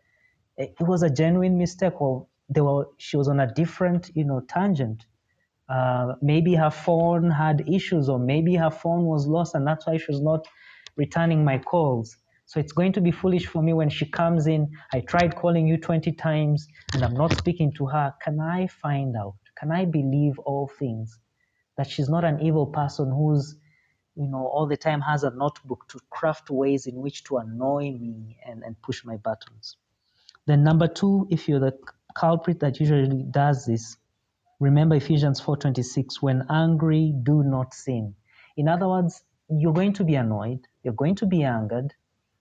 it 0.56 0.74
was 0.80 1.02
a 1.02 1.10
genuine 1.10 1.58
mistake, 1.58 2.00
or 2.00 2.26
they 2.48 2.62
were, 2.62 2.88
she 2.96 3.18
was 3.18 3.28
on 3.28 3.40
a 3.40 3.52
different, 3.52 4.10
you 4.14 4.24
know, 4.24 4.40
tangent. 4.48 5.04
Uh, 5.68 6.14
maybe 6.22 6.54
her 6.54 6.70
phone 6.70 7.30
had 7.30 7.68
issues, 7.68 8.08
or 8.08 8.18
maybe 8.18 8.54
her 8.56 8.70
phone 8.70 9.04
was 9.04 9.26
lost, 9.26 9.54
and 9.54 9.66
that's 9.66 9.86
why 9.86 9.98
she 9.98 10.06
was 10.08 10.22
not 10.22 10.48
returning 10.96 11.44
my 11.44 11.58
calls. 11.58 12.16
So 12.46 12.60
it's 12.60 12.72
going 12.72 12.92
to 12.94 13.00
be 13.00 13.12
foolish 13.12 13.46
for 13.46 13.62
me 13.62 13.72
when 13.74 13.90
she 13.90 14.06
comes 14.10 14.46
in. 14.46 14.70
I 14.92 15.00
tried 15.00 15.36
calling 15.36 15.66
you 15.68 15.78
20 15.78 16.12
times 16.12 16.66
and 16.94 17.04
I'm 17.04 17.14
not 17.14 17.34
speaking 17.34 17.72
to 17.74 17.86
her. 17.86 18.14
Can 18.22 18.40
I 18.40 18.66
find 18.68 19.16
out? 19.16 19.36
Can 19.58 19.72
I 19.72 19.84
believe 19.86 20.38
all 20.40 20.68
things? 20.78 21.18
That 21.76 21.88
she's 21.90 22.08
not 22.08 22.24
an 22.24 22.40
evil 22.42 22.66
person 22.66 23.10
who's, 23.10 23.56
you 24.16 24.28
know, 24.28 24.46
all 24.46 24.66
the 24.66 24.76
time 24.76 25.00
has 25.02 25.24
a 25.24 25.30
notebook 25.30 25.88
to 25.90 26.00
craft 26.10 26.50
ways 26.50 26.86
in 26.86 26.96
which 26.96 27.24
to 27.24 27.38
annoy 27.38 27.92
me 27.92 28.38
and, 28.46 28.62
and 28.64 28.80
push 28.82 29.04
my 29.04 29.16
buttons. 29.16 29.76
Then 30.46 30.64
number 30.64 30.88
two, 30.88 31.28
if 31.30 31.48
you're 31.48 31.60
the 31.60 31.78
culprit 32.16 32.60
that 32.60 32.80
usually 32.80 33.24
does 33.30 33.66
this, 33.66 33.96
remember 34.60 34.96
Ephesians 34.96 35.40
4:26, 35.40 36.22
when 36.22 36.46
angry, 36.50 37.14
do 37.22 37.42
not 37.44 37.74
sin. 37.74 38.16
In 38.56 38.68
other 38.68 38.88
words, 38.88 39.22
you're 39.50 39.72
going 39.74 39.94
to 39.94 40.04
be 40.04 40.16
annoyed, 40.16 40.66
you're 40.82 40.94
going 40.94 41.16
to 41.16 41.26
be 41.26 41.42
angered, 41.44 41.92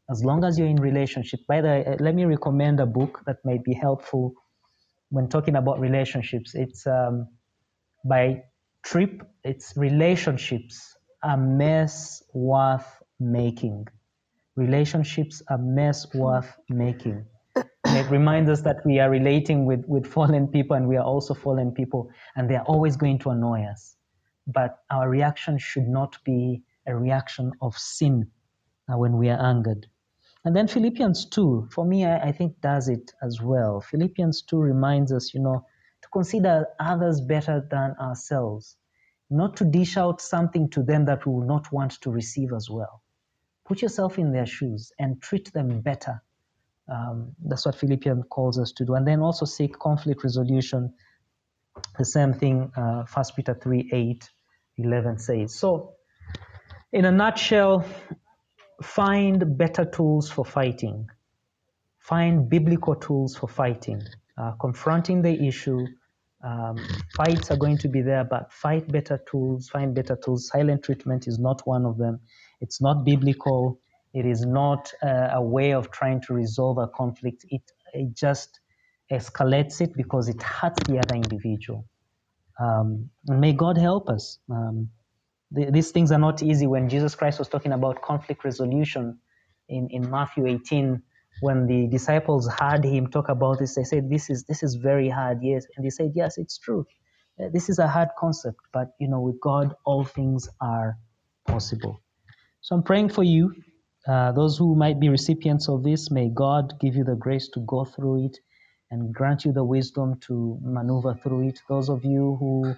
as 0.10 0.24
long 0.24 0.44
as 0.44 0.58
you're 0.58 0.68
in 0.68 0.82
relationship. 0.82 1.42
By 1.48 1.62
the 1.62 1.68
way, 1.68 1.98
let 2.00 2.16
me 2.16 2.26
recommend 2.26 2.80
a 2.80 2.86
book 2.86 3.22
that 3.26 3.38
might 3.46 3.64
be 3.64 3.74
helpful 3.74 4.34
when 5.10 5.28
talking 5.28 5.56
about 5.56 5.80
relationships. 5.80 6.56
It's 6.56 6.88
um, 6.88 7.28
by 8.06 8.44
Tripp. 8.84 9.24
It's 9.44 9.74
relationships 9.76 10.96
a 11.24 11.38
mess 11.38 12.24
worth 12.34 13.02
making. 13.20 13.88
Relationships 14.56 15.42
a 15.50 15.58
mess 15.58 16.14
worth 16.14 16.58
making. 16.70 17.26
And 17.56 17.98
it 17.98 18.10
reminds 18.10 18.50
us 18.50 18.62
that 18.62 18.86
we 18.86 19.00
are 19.00 19.10
relating 19.10 19.66
with, 19.66 19.84
with 19.88 20.06
fallen 20.06 20.48
people 20.48 20.78
and 20.78 20.88
we 20.88 20.98
are 20.98 21.04
also 21.04 21.34
fallen 21.34 21.72
people 21.72 22.10
and 22.36 22.50
they 22.50 22.56
are 22.56 22.66
always 22.66 22.96
going 22.96 23.20
to 23.20 23.32
annoy 23.32 23.64
us. 23.64 23.96
But 24.48 24.80
our 24.90 25.10
reaction 25.10 25.58
should 25.58 25.88
not 25.88 26.18
be 26.24 26.64
a 26.90 26.96
reaction 26.96 27.54
of 27.62 27.78
sin 27.78 28.32
uh, 28.92 28.98
when 28.98 29.18
we 29.18 29.30
are 29.30 29.42
angered. 29.42 29.88
And 30.46 30.56
then 30.56 30.68
Philippians 30.68 31.26
2, 31.26 31.70
for 31.72 31.86
me, 31.86 32.06
I, 32.06 32.30
I, 32.30 32.32
think 32.32 32.62
does 32.62 32.88
it 32.88 33.12
as 33.22 33.42
well. 33.42 33.82
Philippians 33.82 34.44
2 34.44 34.58
reminds 34.58 35.12
us, 35.12 35.34
you 35.34 35.42
know, 35.42 35.66
to 36.02 36.10
consider 36.10 36.66
others 36.80 37.20
better 37.22 37.68
than 37.70 37.96
ourselves, 38.00 38.78
not 39.30 39.58
to 39.58 39.66
dish 39.66 39.98
out 39.98 40.22
something 40.22 40.70
to 40.70 40.82
them 40.82 41.06
that 41.06 41.26
we 41.26 41.34
will 41.34 41.46
not 41.46 41.72
want 41.72 42.00
to 42.02 42.10
receive 42.10 42.54
as 42.54 42.70
well. 42.70 43.04
Put 43.66 43.82
yourself 43.82 44.18
in 44.18 44.32
their 44.32 44.46
shoes 44.46 44.92
and 44.98 45.22
treat 45.22 45.52
them 45.54 45.82
better. 45.82 46.24
Um, 46.88 47.36
that's 47.46 47.66
what 47.66 47.76
Philippians 47.76 48.26
calls 48.30 48.58
us 48.58 48.72
to 48.74 48.86
do. 48.86 48.96
And 48.96 49.06
then 49.06 49.20
also 49.20 49.46
seek 49.46 49.78
conflict 49.78 50.24
resolution. 50.24 50.94
The 51.98 52.06
same 52.06 52.34
thing, 52.34 52.72
uh, 52.76 53.04
1 53.14 53.26
Peter 53.36 53.54
3 53.54 53.90
8, 53.92 54.30
11 54.78 55.20
says. 55.20 55.54
So, 55.54 55.96
in 56.92 57.06
a 57.06 57.12
nutshell, 57.12 57.86
find 58.84 59.58
better 59.58 59.86
tools 59.86 60.30
for 60.30 60.46
fighting. 60.46 61.08
Find 62.00 62.50
biblical 62.50 62.96
tools 62.96 63.36
for 63.36 63.48
fighting. 63.48 64.02
Uh, 64.38 64.54
confronting 64.62 65.22
the 65.22 65.48
issue. 65.48 65.86
Um, 66.44 66.78
fights 67.18 67.52
are 67.52 67.58
going 67.58 67.78
to 67.80 67.90
be 67.90 68.02
there, 68.02 68.24
but 68.24 68.52
fight 68.52 68.92
better 68.92 69.20
tools. 69.30 69.70
Find 69.70 69.94
better 69.94 70.16
tools. 70.16 70.48
Silent 70.48 70.84
treatment 70.84 71.28
is 71.28 71.38
not 71.38 71.62
one 71.66 71.86
of 71.86 71.98
them. 71.98 72.22
It's 72.62 72.82
not 72.82 73.06
biblical. 73.06 73.80
It 74.14 74.26
is 74.26 74.46
not 74.46 74.92
uh, 75.04 75.30
a 75.34 75.42
way 75.42 75.74
of 75.74 75.92
trying 75.92 76.22
to 76.22 76.34
resolve 76.34 76.78
a 76.80 76.88
conflict. 76.88 77.46
It, 77.50 77.62
it 77.94 78.16
just 78.16 78.60
escalates 79.12 79.82
it 79.82 79.94
because 79.96 80.30
it 80.30 80.42
hurts 80.42 80.82
the 80.88 81.00
other 81.00 81.16
individual. 81.16 81.86
Um, 82.60 83.10
and 83.28 83.40
may 83.40 83.54
God 83.54 83.78
help 83.78 84.10
us. 84.10 84.40
Um, 84.50 84.90
these 85.72 85.92
things 85.92 86.12
are 86.12 86.20
not 86.20 86.44
easy. 86.44 86.68
When 86.68 86.90
Jesus 86.90 87.16
Christ 87.16 87.40
was 87.40 87.50
talking 87.50 87.74
about 87.74 88.02
conflict 88.04 88.44
resolution 88.46 89.20
in, 89.70 89.90
in 89.92 90.10
Matthew 90.10 90.48
18, 90.48 91.02
when 91.42 91.68
the 91.68 91.88
disciples 91.88 92.50
heard 92.60 92.86
him 92.86 93.08
talk 93.10 93.30
about 93.30 93.60
this, 93.60 93.76
they 93.76 93.86
said, 93.86 94.10
"This 94.10 94.30
is 94.30 94.46
this 94.46 94.64
is 94.64 94.76
very 94.76 95.10
hard." 95.10 95.40
Yes, 95.44 95.66
and 95.78 95.86
they 95.86 95.92
said, 95.92 96.12
"Yes, 96.16 96.38
it's 96.38 96.60
true. 96.60 96.86
Uh, 97.42 97.50
this 97.54 97.70
is 97.70 97.80
a 97.80 97.88
hard 97.88 98.10
concept, 98.20 98.60
but 98.74 98.90
you 99.00 99.10
know, 99.10 99.22
with 99.22 99.40
God, 99.42 99.76
all 99.86 100.06
things 100.06 100.50
are 100.62 100.98
possible." 101.48 101.98
So 102.62 102.76
I'm 102.76 102.84
praying 102.84 103.10
for 103.10 103.24
you, 103.24 103.54
uh, 104.08 104.34
those 104.34 104.58
who 104.58 104.76
might 104.76 105.00
be 105.00 105.10
recipients 105.10 105.70
of 105.70 105.84
this. 105.84 106.12
May 106.12 106.30
God 106.30 106.76
give 106.82 106.96
you 106.96 107.04
the 107.06 107.16
grace 107.16 107.50
to 107.56 107.62
go 107.62 107.86
through 107.86 108.26
it 108.28 108.38
and 108.92 109.14
grant 109.14 109.46
you 109.46 109.54
the 109.54 109.64
wisdom 109.66 110.20
to 110.28 110.60
maneuver 110.62 111.16
through 111.24 111.50
it. 111.50 111.60
Those 111.70 111.90
of 111.90 112.06
you 112.06 112.38
who 112.40 112.76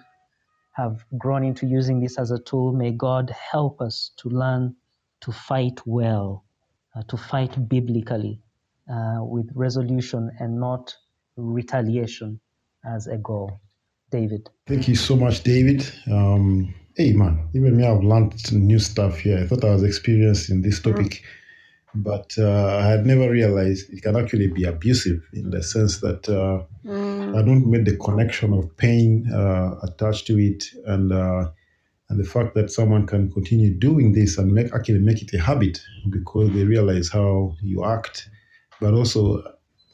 have 0.72 1.04
grown 1.18 1.44
into 1.44 1.66
using 1.66 2.00
this 2.00 2.18
as 2.18 2.30
a 2.30 2.38
tool. 2.38 2.72
May 2.72 2.92
God 2.92 3.30
help 3.30 3.80
us 3.80 4.12
to 4.18 4.28
learn 4.28 4.74
to 5.20 5.32
fight 5.32 5.80
well, 5.86 6.44
uh, 6.96 7.02
to 7.08 7.16
fight 7.16 7.68
biblically 7.68 8.40
uh, 8.90 9.18
with 9.20 9.50
resolution 9.54 10.30
and 10.38 10.58
not 10.58 10.94
retaliation 11.36 12.40
as 12.84 13.06
a 13.06 13.18
goal. 13.18 13.60
David. 14.12 14.50
Thank 14.66 14.86
you 14.86 14.94
so 14.94 15.16
much, 15.16 15.42
David. 15.42 15.90
Um, 16.10 16.72
hey, 16.96 17.12
man, 17.14 17.48
even 17.54 17.76
me, 17.76 17.84
I've 17.84 18.04
learned 18.04 18.52
new 18.52 18.78
stuff 18.78 19.18
here. 19.18 19.38
I 19.38 19.46
thought 19.46 19.64
I 19.64 19.70
was 19.72 19.82
experienced 19.82 20.50
in 20.50 20.62
this 20.62 20.80
topic, 20.80 21.22
but 21.94 22.32
uh, 22.38 22.78
I 22.78 22.86
had 22.86 23.06
never 23.06 23.30
realized 23.30 23.92
it 23.92 24.02
can 24.02 24.16
actually 24.16 24.48
be 24.48 24.64
abusive 24.64 25.22
in 25.32 25.50
the 25.50 25.62
sense 25.62 26.00
that 26.00 26.28
uh, 26.28 26.64
mm. 26.86 27.38
I 27.38 27.42
don't 27.42 27.66
make 27.66 27.84
the 27.84 27.96
connection 27.96 28.52
of 28.54 28.74
pain 28.76 29.30
uh, 29.32 29.78
attached 29.82 30.26
to 30.28 30.38
it, 30.38 30.64
and 30.86 31.12
uh, 31.12 31.50
and 32.08 32.18
the 32.20 32.28
fact 32.28 32.54
that 32.54 32.70
someone 32.70 33.06
can 33.06 33.30
continue 33.32 33.72
doing 33.72 34.12
this 34.12 34.38
and 34.38 34.52
make 34.52 34.74
actually 34.74 34.98
make 34.98 35.22
it 35.22 35.34
a 35.34 35.40
habit 35.40 35.80
because 36.10 36.50
they 36.52 36.64
realize 36.64 37.08
how 37.08 37.54
you 37.62 37.84
act, 37.84 38.28
but 38.80 38.94
also 38.94 39.42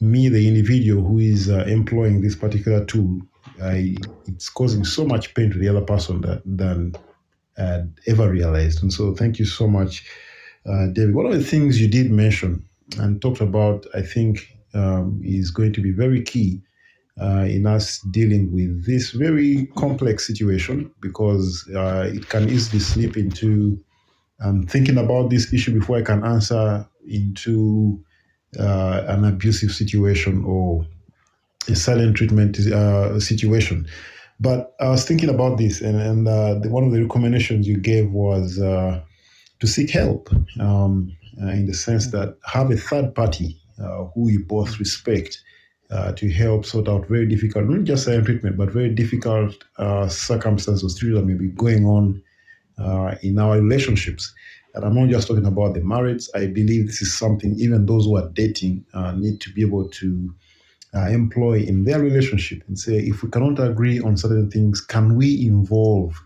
me, 0.01 0.29
the 0.29 0.47
individual 0.47 1.03
who 1.03 1.19
is 1.19 1.49
uh, 1.49 1.65
employing 1.67 2.21
this 2.21 2.35
particular 2.35 2.85
tool, 2.85 3.21
I, 3.61 3.97
it's 4.27 4.49
causing 4.49 4.85
so 4.85 5.05
much 5.05 5.33
pain 5.33 5.51
to 5.51 5.57
the 5.57 5.67
other 5.67 5.81
person 5.81 6.21
that 6.21 6.41
than 6.45 6.95
I'd 7.57 7.89
ever 8.07 8.29
realized. 8.29 8.81
And 8.81 8.93
so, 8.93 9.13
thank 9.13 9.39
you 9.39 9.45
so 9.45 9.67
much, 9.67 10.05
uh, 10.65 10.87
David. 10.87 11.15
One 11.15 11.25
of 11.25 11.33
the 11.33 11.43
things 11.43 11.79
you 11.79 11.87
did 11.87 12.11
mention 12.11 12.63
and 12.97 13.21
talked 13.21 13.41
about, 13.41 13.85
I 13.93 14.01
think, 14.01 14.47
um, 14.73 15.21
is 15.23 15.51
going 15.51 15.73
to 15.73 15.81
be 15.81 15.91
very 15.91 16.21
key 16.21 16.61
uh, 17.21 17.45
in 17.49 17.65
us 17.65 17.99
dealing 18.11 18.51
with 18.53 18.85
this 18.85 19.11
very 19.11 19.67
complex 19.77 20.25
situation 20.25 20.91
because 21.01 21.67
uh, 21.75 22.09
it 22.13 22.29
can 22.29 22.49
easily 22.49 22.79
slip 22.79 23.17
into 23.17 23.79
um, 24.41 24.65
thinking 24.67 24.97
about 24.97 25.29
this 25.29 25.51
issue 25.53 25.77
before 25.77 25.97
I 25.97 26.01
can 26.01 26.23
answer 26.23 26.87
into 27.07 28.01
uh, 28.57 29.03
an 29.07 29.25
abusive 29.25 29.71
situation 29.71 30.43
or 30.45 30.85
a 31.67 31.75
silent 31.75 32.17
treatment 32.17 32.57
uh, 32.59 33.19
situation. 33.19 33.87
But 34.39 34.73
I 34.79 34.89
was 34.89 35.03
thinking 35.05 35.29
about 35.29 35.57
this, 35.57 35.81
and, 35.81 35.99
and 35.99 36.27
uh, 36.27 36.59
the, 36.59 36.69
one 36.69 36.85
of 36.85 36.91
the 36.91 37.01
recommendations 37.01 37.67
you 37.67 37.77
gave 37.77 38.09
was 38.11 38.57
uh, 38.59 39.01
to 39.59 39.67
seek 39.67 39.89
help 39.91 40.29
um, 40.59 41.15
in 41.37 41.65
the 41.65 41.73
sense 41.73 42.11
that 42.11 42.37
have 42.45 42.71
a 42.71 42.77
third 42.77 43.13
party 43.15 43.57
who 44.13 44.29
you 44.29 44.43
both 44.43 44.79
respect 44.79 45.41
uh, 45.91 46.11
to 46.13 46.29
help 46.29 46.65
sort 46.65 46.87
out 46.87 47.07
very 47.07 47.25
difficult, 47.27 47.65
not 47.65 47.83
just 47.83 48.05
silent 48.05 48.25
treatment, 48.25 48.57
but 48.57 48.69
very 48.69 48.89
difficult 48.89 49.55
uh, 49.77 50.07
circumstances, 50.07 50.99
things 50.99 51.15
that 51.15 51.25
may 51.25 51.33
be 51.33 51.47
going 51.49 51.85
on 51.85 52.21
uh, 52.77 53.15
in 53.23 53.39
our 53.39 53.59
relationships. 53.59 54.33
And 54.75 54.85
I'm 54.85 54.93
not 54.93 55.09
just 55.09 55.27
talking 55.27 55.47
about 55.47 55.73
the 55.73 55.81
marriage. 55.81 56.27
I 56.35 56.45
believe 56.45 56.85
this 56.85 57.01
is 57.01 57.17
something 57.17 57.55
even 57.57 57.87
those 57.87 58.05
who 58.05 58.17
are 58.17 58.29
dating 58.29 58.85
uh, 58.93 59.13
need 59.13 59.41
to 59.41 59.51
be 59.51 59.61
able 59.61 59.89
to 59.89 60.33
uh, 60.93 61.07
employ 61.07 61.59
in 61.61 61.85
their 61.85 61.99
relationship 61.99 62.63
and 62.67 62.77
say, 62.77 62.97
if 62.97 63.23
we 63.23 63.29
cannot 63.29 63.59
agree 63.59 63.99
on 63.99 64.15
certain 64.15 64.49
things, 64.51 64.81
can 64.81 65.15
we 65.15 65.45
involve 65.45 66.21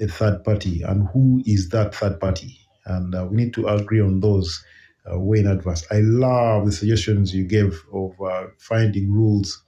a 0.00 0.06
third 0.06 0.44
party? 0.44 0.82
And 0.82 1.08
who 1.08 1.42
is 1.44 1.70
that 1.70 1.94
third 1.94 2.20
party? 2.20 2.56
And 2.88 3.14
uh, 3.14 3.26
we 3.30 3.36
need 3.36 3.54
to 3.54 3.68
agree 3.68 4.00
on 4.00 4.20
those 4.20 4.64
uh, 5.10 5.18
way 5.18 5.38
in 5.38 5.46
advance. 5.46 5.86
I 5.90 6.00
love 6.00 6.66
the 6.66 6.72
suggestions 6.72 7.34
you 7.34 7.44
gave 7.44 7.80
of 7.92 8.20
uh, 8.20 8.46
finding 8.58 9.12
rules 9.12 9.62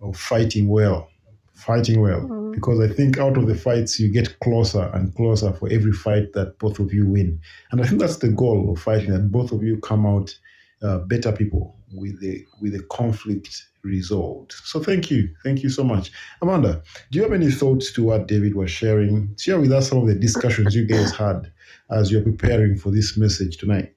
of 0.00 0.16
fighting 0.16 0.68
well 0.68 1.08
fighting 1.56 2.00
well 2.02 2.20
mm-hmm. 2.20 2.52
because 2.52 2.78
I 2.80 2.92
think 2.92 3.18
out 3.18 3.38
of 3.38 3.46
the 3.46 3.54
fights 3.54 3.98
you 3.98 4.08
get 4.12 4.38
closer 4.40 4.90
and 4.92 5.14
closer 5.14 5.52
for 5.54 5.70
every 5.72 5.92
fight 5.92 6.34
that 6.34 6.58
both 6.58 6.78
of 6.78 6.92
you 6.92 7.06
win, 7.06 7.40
and 7.72 7.80
I 7.80 7.86
think 7.86 8.00
that's 8.00 8.18
the 8.18 8.28
goal 8.28 8.72
of 8.72 8.78
fighting 8.78 9.10
that 9.12 9.32
both 9.32 9.52
of 9.52 9.62
you 9.62 9.78
come 9.78 10.06
out 10.06 10.38
uh, 10.82 10.98
better 10.98 11.32
people 11.32 11.75
with 11.92 12.20
the 12.20 12.44
with 12.60 12.72
the 12.72 12.82
conflict 12.84 13.66
resolved. 13.82 14.52
So 14.52 14.80
thank 14.80 15.10
you, 15.10 15.28
thank 15.44 15.62
you 15.62 15.70
so 15.70 15.84
much, 15.84 16.10
Amanda. 16.42 16.82
Do 17.10 17.18
you 17.18 17.22
have 17.22 17.32
any 17.32 17.50
thoughts 17.50 17.92
to 17.92 18.02
what 18.02 18.28
David 18.28 18.54
was 18.54 18.70
sharing? 18.70 19.34
Share 19.38 19.60
with 19.60 19.72
us 19.72 19.88
some 19.88 19.98
of 19.98 20.06
the 20.06 20.14
discussions 20.14 20.74
you 20.74 20.86
guys 20.86 21.12
had 21.12 21.50
as 21.90 22.10
you're 22.10 22.22
preparing 22.22 22.76
for 22.76 22.90
this 22.90 23.16
message 23.16 23.58
tonight. 23.58 23.94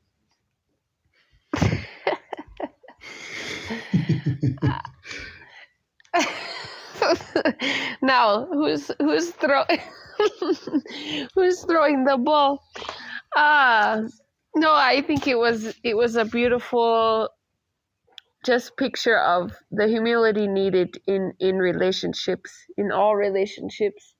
now 8.01 8.45
who's 8.51 8.91
who's 8.99 9.31
throwing 9.31 9.81
who's 11.33 11.63
throwing 11.65 12.03
the 12.03 12.17
ball? 12.17 12.63
Ah, 13.35 13.91
uh, 13.91 14.07
no, 14.55 14.73
I 14.73 15.01
think 15.01 15.27
it 15.27 15.37
was 15.37 15.75
it 15.83 15.95
was 15.95 16.15
a 16.15 16.25
beautiful 16.25 17.29
just 18.45 18.77
picture 18.77 19.17
of 19.19 19.51
the 19.71 19.87
humility 19.87 20.47
needed 20.47 21.01
in 21.07 21.33
in 21.39 21.57
relationships 21.57 22.51
in 22.77 22.91
all 22.91 23.15
relationships. 23.15 24.15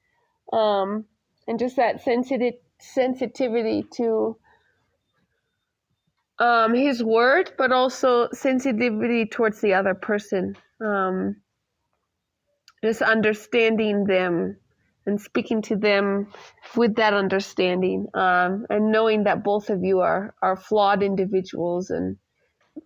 Um 0.53 1.05
and 1.47 1.59
just 1.59 1.77
that 1.77 2.01
sensitive 2.03 2.55
sensitivity 2.79 3.85
to 3.95 4.37
um 6.39 6.73
his 6.73 7.03
word 7.03 7.51
but 7.57 7.71
also 7.71 8.29
sensitivity 8.33 9.25
towards 9.25 9.61
the 9.61 9.73
other 9.73 9.93
person. 9.95 10.55
Um 10.81 11.37
just 12.83 13.01
understanding 13.01 14.05
them 14.05 14.57
and 15.05 15.19
speaking 15.19 15.61
to 15.63 15.75
them 15.75 16.31
with 16.75 16.95
that 16.95 17.13
understanding 17.13 18.07
um, 18.13 18.65
and 18.69 18.91
knowing 18.91 19.23
that 19.23 19.43
both 19.43 19.69
of 19.69 19.83
you 19.83 19.99
are 19.99 20.35
are 20.41 20.55
flawed 20.55 21.03
individuals 21.03 21.89
and 21.89 22.17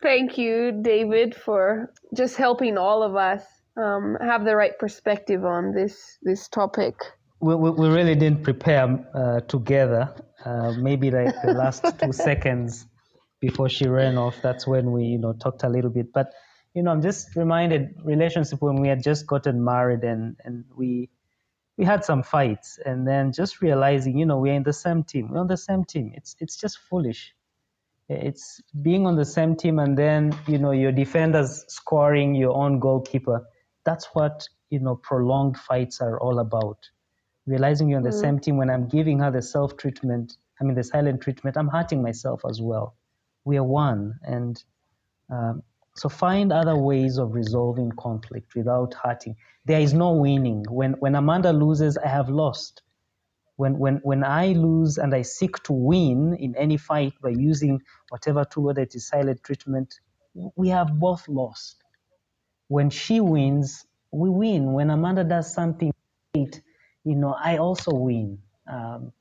thank 0.01 0.37
you 0.37 0.71
david 0.81 1.35
for 1.35 1.91
just 2.15 2.35
helping 2.35 2.77
all 2.77 3.03
of 3.03 3.15
us 3.15 3.43
um, 3.75 4.17
have 4.21 4.45
the 4.45 4.55
right 4.55 4.77
perspective 4.77 5.43
on 5.45 5.73
this 5.73 6.17
this 6.21 6.47
topic 6.47 6.95
we, 7.39 7.55
we, 7.55 7.69
we 7.71 7.87
really 7.89 8.15
didn't 8.15 8.43
prepare 8.43 9.05
uh, 9.15 9.39
together 9.41 10.13
uh, 10.45 10.71
maybe 10.77 11.09
like 11.11 11.33
the 11.43 11.53
last 11.53 11.85
two 11.99 12.11
seconds 12.29 12.85
before 13.39 13.67
she 13.67 13.87
ran 13.87 14.17
off 14.17 14.35
that's 14.41 14.67
when 14.67 14.91
we 14.91 15.03
you 15.03 15.17
know 15.17 15.33
talked 15.33 15.63
a 15.63 15.69
little 15.69 15.89
bit 15.89 16.11
but 16.13 16.33
you 16.73 16.81
know, 16.81 16.91
I'm 16.91 17.01
just 17.01 17.35
reminded 17.35 17.95
relationship 18.03 18.61
when 18.61 18.81
we 18.81 18.87
had 18.87 19.03
just 19.03 19.27
gotten 19.27 19.63
married 19.63 20.03
and 20.03 20.35
and 20.43 20.65
we 20.75 21.09
we 21.77 21.85
had 21.85 22.03
some 22.05 22.21
fights 22.21 22.79
and 22.85 23.07
then 23.07 23.31
just 23.31 23.61
realizing, 23.61 24.17
you 24.17 24.25
know, 24.25 24.37
we're 24.37 24.53
in 24.53 24.63
the 24.63 24.73
same 24.73 25.03
team. 25.03 25.29
We're 25.31 25.39
on 25.39 25.47
the 25.47 25.57
same 25.57 25.85
team. 25.85 26.11
It's 26.15 26.35
it's 26.39 26.55
just 26.57 26.79
foolish. 26.89 27.33
It's 28.09 28.61
being 28.81 29.07
on 29.07 29.15
the 29.15 29.25
same 29.25 29.55
team 29.55 29.79
and 29.79 29.97
then, 29.97 30.37
you 30.47 30.57
know, 30.57 30.71
your 30.71 30.91
defenders 30.91 31.65
scoring 31.67 32.35
your 32.35 32.55
own 32.55 32.79
goalkeeper. 32.79 33.47
That's 33.85 34.07
what, 34.13 34.47
you 34.69 34.79
know, 34.79 34.95
prolonged 34.95 35.57
fights 35.57 36.01
are 36.01 36.19
all 36.19 36.39
about. 36.39 36.77
Realizing 37.45 37.89
you're 37.89 37.97
on 37.97 38.03
the 38.03 38.09
mm. 38.09 38.21
same 38.21 38.39
team 38.39 38.57
when 38.57 38.69
I'm 38.69 38.87
giving 38.87 39.19
her 39.19 39.31
the 39.31 39.41
self 39.41 39.77
treatment, 39.77 40.37
I 40.59 40.63
mean 40.63 40.75
the 40.75 40.83
silent 40.83 41.21
treatment, 41.21 41.57
I'm 41.57 41.67
hurting 41.67 42.01
myself 42.01 42.41
as 42.47 42.61
well. 42.61 42.95
We 43.45 43.57
are 43.57 43.63
one. 43.63 44.19
And 44.23 44.61
um, 45.29 45.63
so 45.95 46.09
find 46.09 46.51
other 46.51 46.75
ways 46.75 47.17
of 47.17 47.33
resolving 47.33 47.91
conflict 47.91 48.55
without 48.55 48.93
hurting. 48.93 49.35
There 49.65 49.79
is 49.79 49.93
no 49.93 50.11
winning. 50.13 50.65
When 50.69 50.93
when 50.93 51.15
Amanda 51.15 51.53
loses, 51.53 51.97
I 51.97 52.07
have 52.07 52.29
lost. 52.29 52.81
When 53.55 53.77
when 53.77 53.97
when 54.03 54.23
I 54.23 54.47
lose 54.53 54.97
and 54.97 55.13
I 55.13 55.21
seek 55.21 55.61
to 55.63 55.73
win 55.73 56.35
in 56.39 56.55
any 56.55 56.77
fight 56.77 57.13
by 57.21 57.29
using 57.29 57.81
whatever 58.09 58.45
tool, 58.45 58.63
whether 58.65 58.81
it 58.81 58.95
is 58.95 59.07
silent 59.07 59.43
treatment, 59.43 59.99
we 60.55 60.69
have 60.69 60.99
both 60.99 61.27
lost. 61.27 61.83
When 62.67 62.89
she 62.89 63.19
wins, 63.19 63.85
we 64.11 64.29
win. 64.29 64.73
When 64.73 64.89
Amanda 64.89 65.23
does 65.23 65.53
something, 65.53 65.93
great, 66.33 66.61
you 67.03 67.15
know, 67.15 67.35
I 67.39 67.57
also 67.57 67.93
win. 67.93 68.39
Um, 68.71 69.11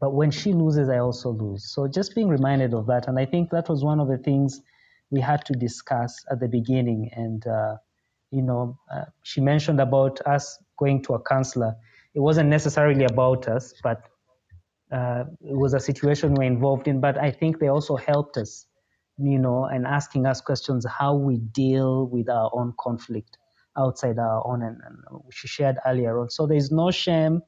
but 0.00 0.10
when 0.12 0.30
she 0.30 0.52
loses, 0.52 0.88
I 0.88 0.98
also 0.98 1.30
lose. 1.30 1.64
So 1.72 1.88
just 1.88 2.14
being 2.14 2.28
reminded 2.28 2.74
of 2.74 2.86
that, 2.86 3.08
and 3.08 3.18
I 3.18 3.26
think 3.26 3.50
that 3.50 3.68
was 3.68 3.84
one 3.84 4.00
of 4.00 4.08
the 4.08 4.18
things 4.18 4.60
we 5.10 5.20
had 5.20 5.44
to 5.46 5.54
discuss 5.54 6.24
at 6.30 6.40
the 6.40 6.48
beginning. 6.48 7.10
And, 7.14 7.46
uh, 7.46 7.76
you 8.30 8.42
know, 8.42 8.78
uh, 8.94 9.06
she 9.22 9.40
mentioned 9.40 9.80
about 9.80 10.20
us 10.26 10.58
going 10.78 11.02
to 11.04 11.14
a 11.14 11.22
counselor. 11.22 11.76
It 12.14 12.20
wasn't 12.20 12.48
necessarily 12.48 13.04
about 13.04 13.48
us, 13.48 13.74
but 13.82 14.02
uh, 14.92 15.24
it 15.40 15.56
was 15.56 15.74
a 15.74 15.80
situation 15.80 16.34
we're 16.34 16.44
involved 16.44 16.88
in. 16.88 17.00
But 17.00 17.18
I 17.18 17.30
think 17.30 17.60
they 17.60 17.68
also 17.68 17.96
helped 17.96 18.36
us, 18.36 18.66
you 19.18 19.38
know, 19.38 19.66
and 19.66 19.86
asking 19.86 20.26
us 20.26 20.40
questions 20.40 20.84
how 20.86 21.14
we 21.14 21.38
deal 21.38 22.06
with 22.06 22.28
our 22.28 22.50
own 22.52 22.74
conflict 22.78 23.38
outside 23.78 24.18
our 24.18 24.46
own. 24.46 24.62
And, 24.62 24.78
and 24.84 24.96
she 25.30 25.46
shared 25.46 25.76
earlier 25.86 26.18
on. 26.18 26.30
So 26.30 26.46
there's 26.46 26.72
no 26.72 26.90
shame. 26.90 27.42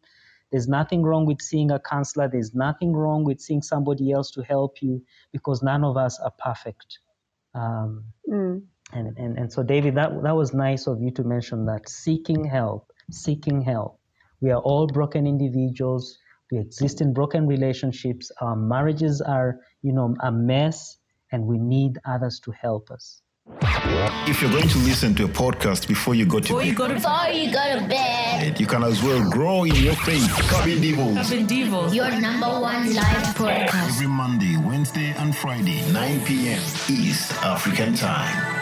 There's 0.52 0.68
nothing 0.68 1.02
wrong 1.02 1.26
with 1.26 1.40
seeing 1.40 1.70
a 1.70 1.80
counselor. 1.80 2.28
There's 2.28 2.54
nothing 2.54 2.92
wrong 2.92 3.24
with 3.24 3.40
seeing 3.40 3.62
somebody 3.62 4.12
else 4.12 4.30
to 4.32 4.42
help 4.42 4.82
you 4.82 5.02
because 5.32 5.62
none 5.62 5.82
of 5.82 5.96
us 5.96 6.20
are 6.20 6.32
perfect. 6.38 6.98
Um, 7.54 8.04
mm. 8.30 8.62
and, 8.92 9.18
and, 9.18 9.38
and 9.38 9.52
so, 9.52 9.62
David, 9.62 9.94
that, 9.96 10.22
that 10.22 10.36
was 10.36 10.52
nice 10.54 10.86
of 10.86 11.00
you 11.00 11.10
to 11.12 11.24
mention 11.24 11.66
that 11.66 11.88
seeking 11.88 12.44
help, 12.44 12.92
seeking 13.10 13.62
help. 13.62 13.98
We 14.42 14.50
are 14.50 14.60
all 14.60 14.88
broken 14.88 15.26
individuals. 15.26 16.18
We 16.50 16.58
exist 16.58 17.00
in 17.00 17.14
broken 17.14 17.46
relationships. 17.46 18.32
Our 18.40 18.56
marriages 18.56 19.20
are, 19.20 19.60
you 19.82 19.92
know, 19.92 20.16
a 20.20 20.32
mess, 20.32 20.98
and 21.30 21.46
we 21.46 21.58
need 21.58 21.98
others 22.04 22.40
to 22.40 22.50
help 22.50 22.90
us. 22.90 23.22
If 24.26 24.42
you're 24.42 24.50
going 24.50 24.68
to 24.68 24.78
listen 24.78 25.14
to 25.16 25.24
a 25.24 25.28
podcast 25.28 25.86
before 25.88 26.14
you 26.14 26.26
go 26.26 26.38
to 26.38 26.42
before 26.42 26.62
you 26.62 26.74
go 26.74 26.88
to 26.88 26.94
before 26.94 27.28
you 27.28 27.52
go 27.52 27.78
to 27.78 27.86
bed, 27.88 28.58
you 28.60 28.66
can 28.66 28.82
as 28.82 29.02
well 29.02 29.30
grow 29.30 29.64
in 29.64 29.74
your 29.76 29.94
faith. 29.94 30.28
Cabin 30.50 30.80
Devils. 30.80 31.28
Cabin 31.28 31.46
Devils. 31.46 31.94
Your 31.94 32.10
number 32.20 32.48
one 32.48 32.94
live 32.94 33.34
podcast. 33.34 33.88
Every 33.88 34.06
Monday, 34.06 34.56
Wednesday, 34.56 35.14
and 35.18 35.36
Friday, 35.36 35.82
9 35.92 36.24
p.m. 36.24 36.60
East 36.88 37.32
African 37.42 37.94
Time. 37.94 38.61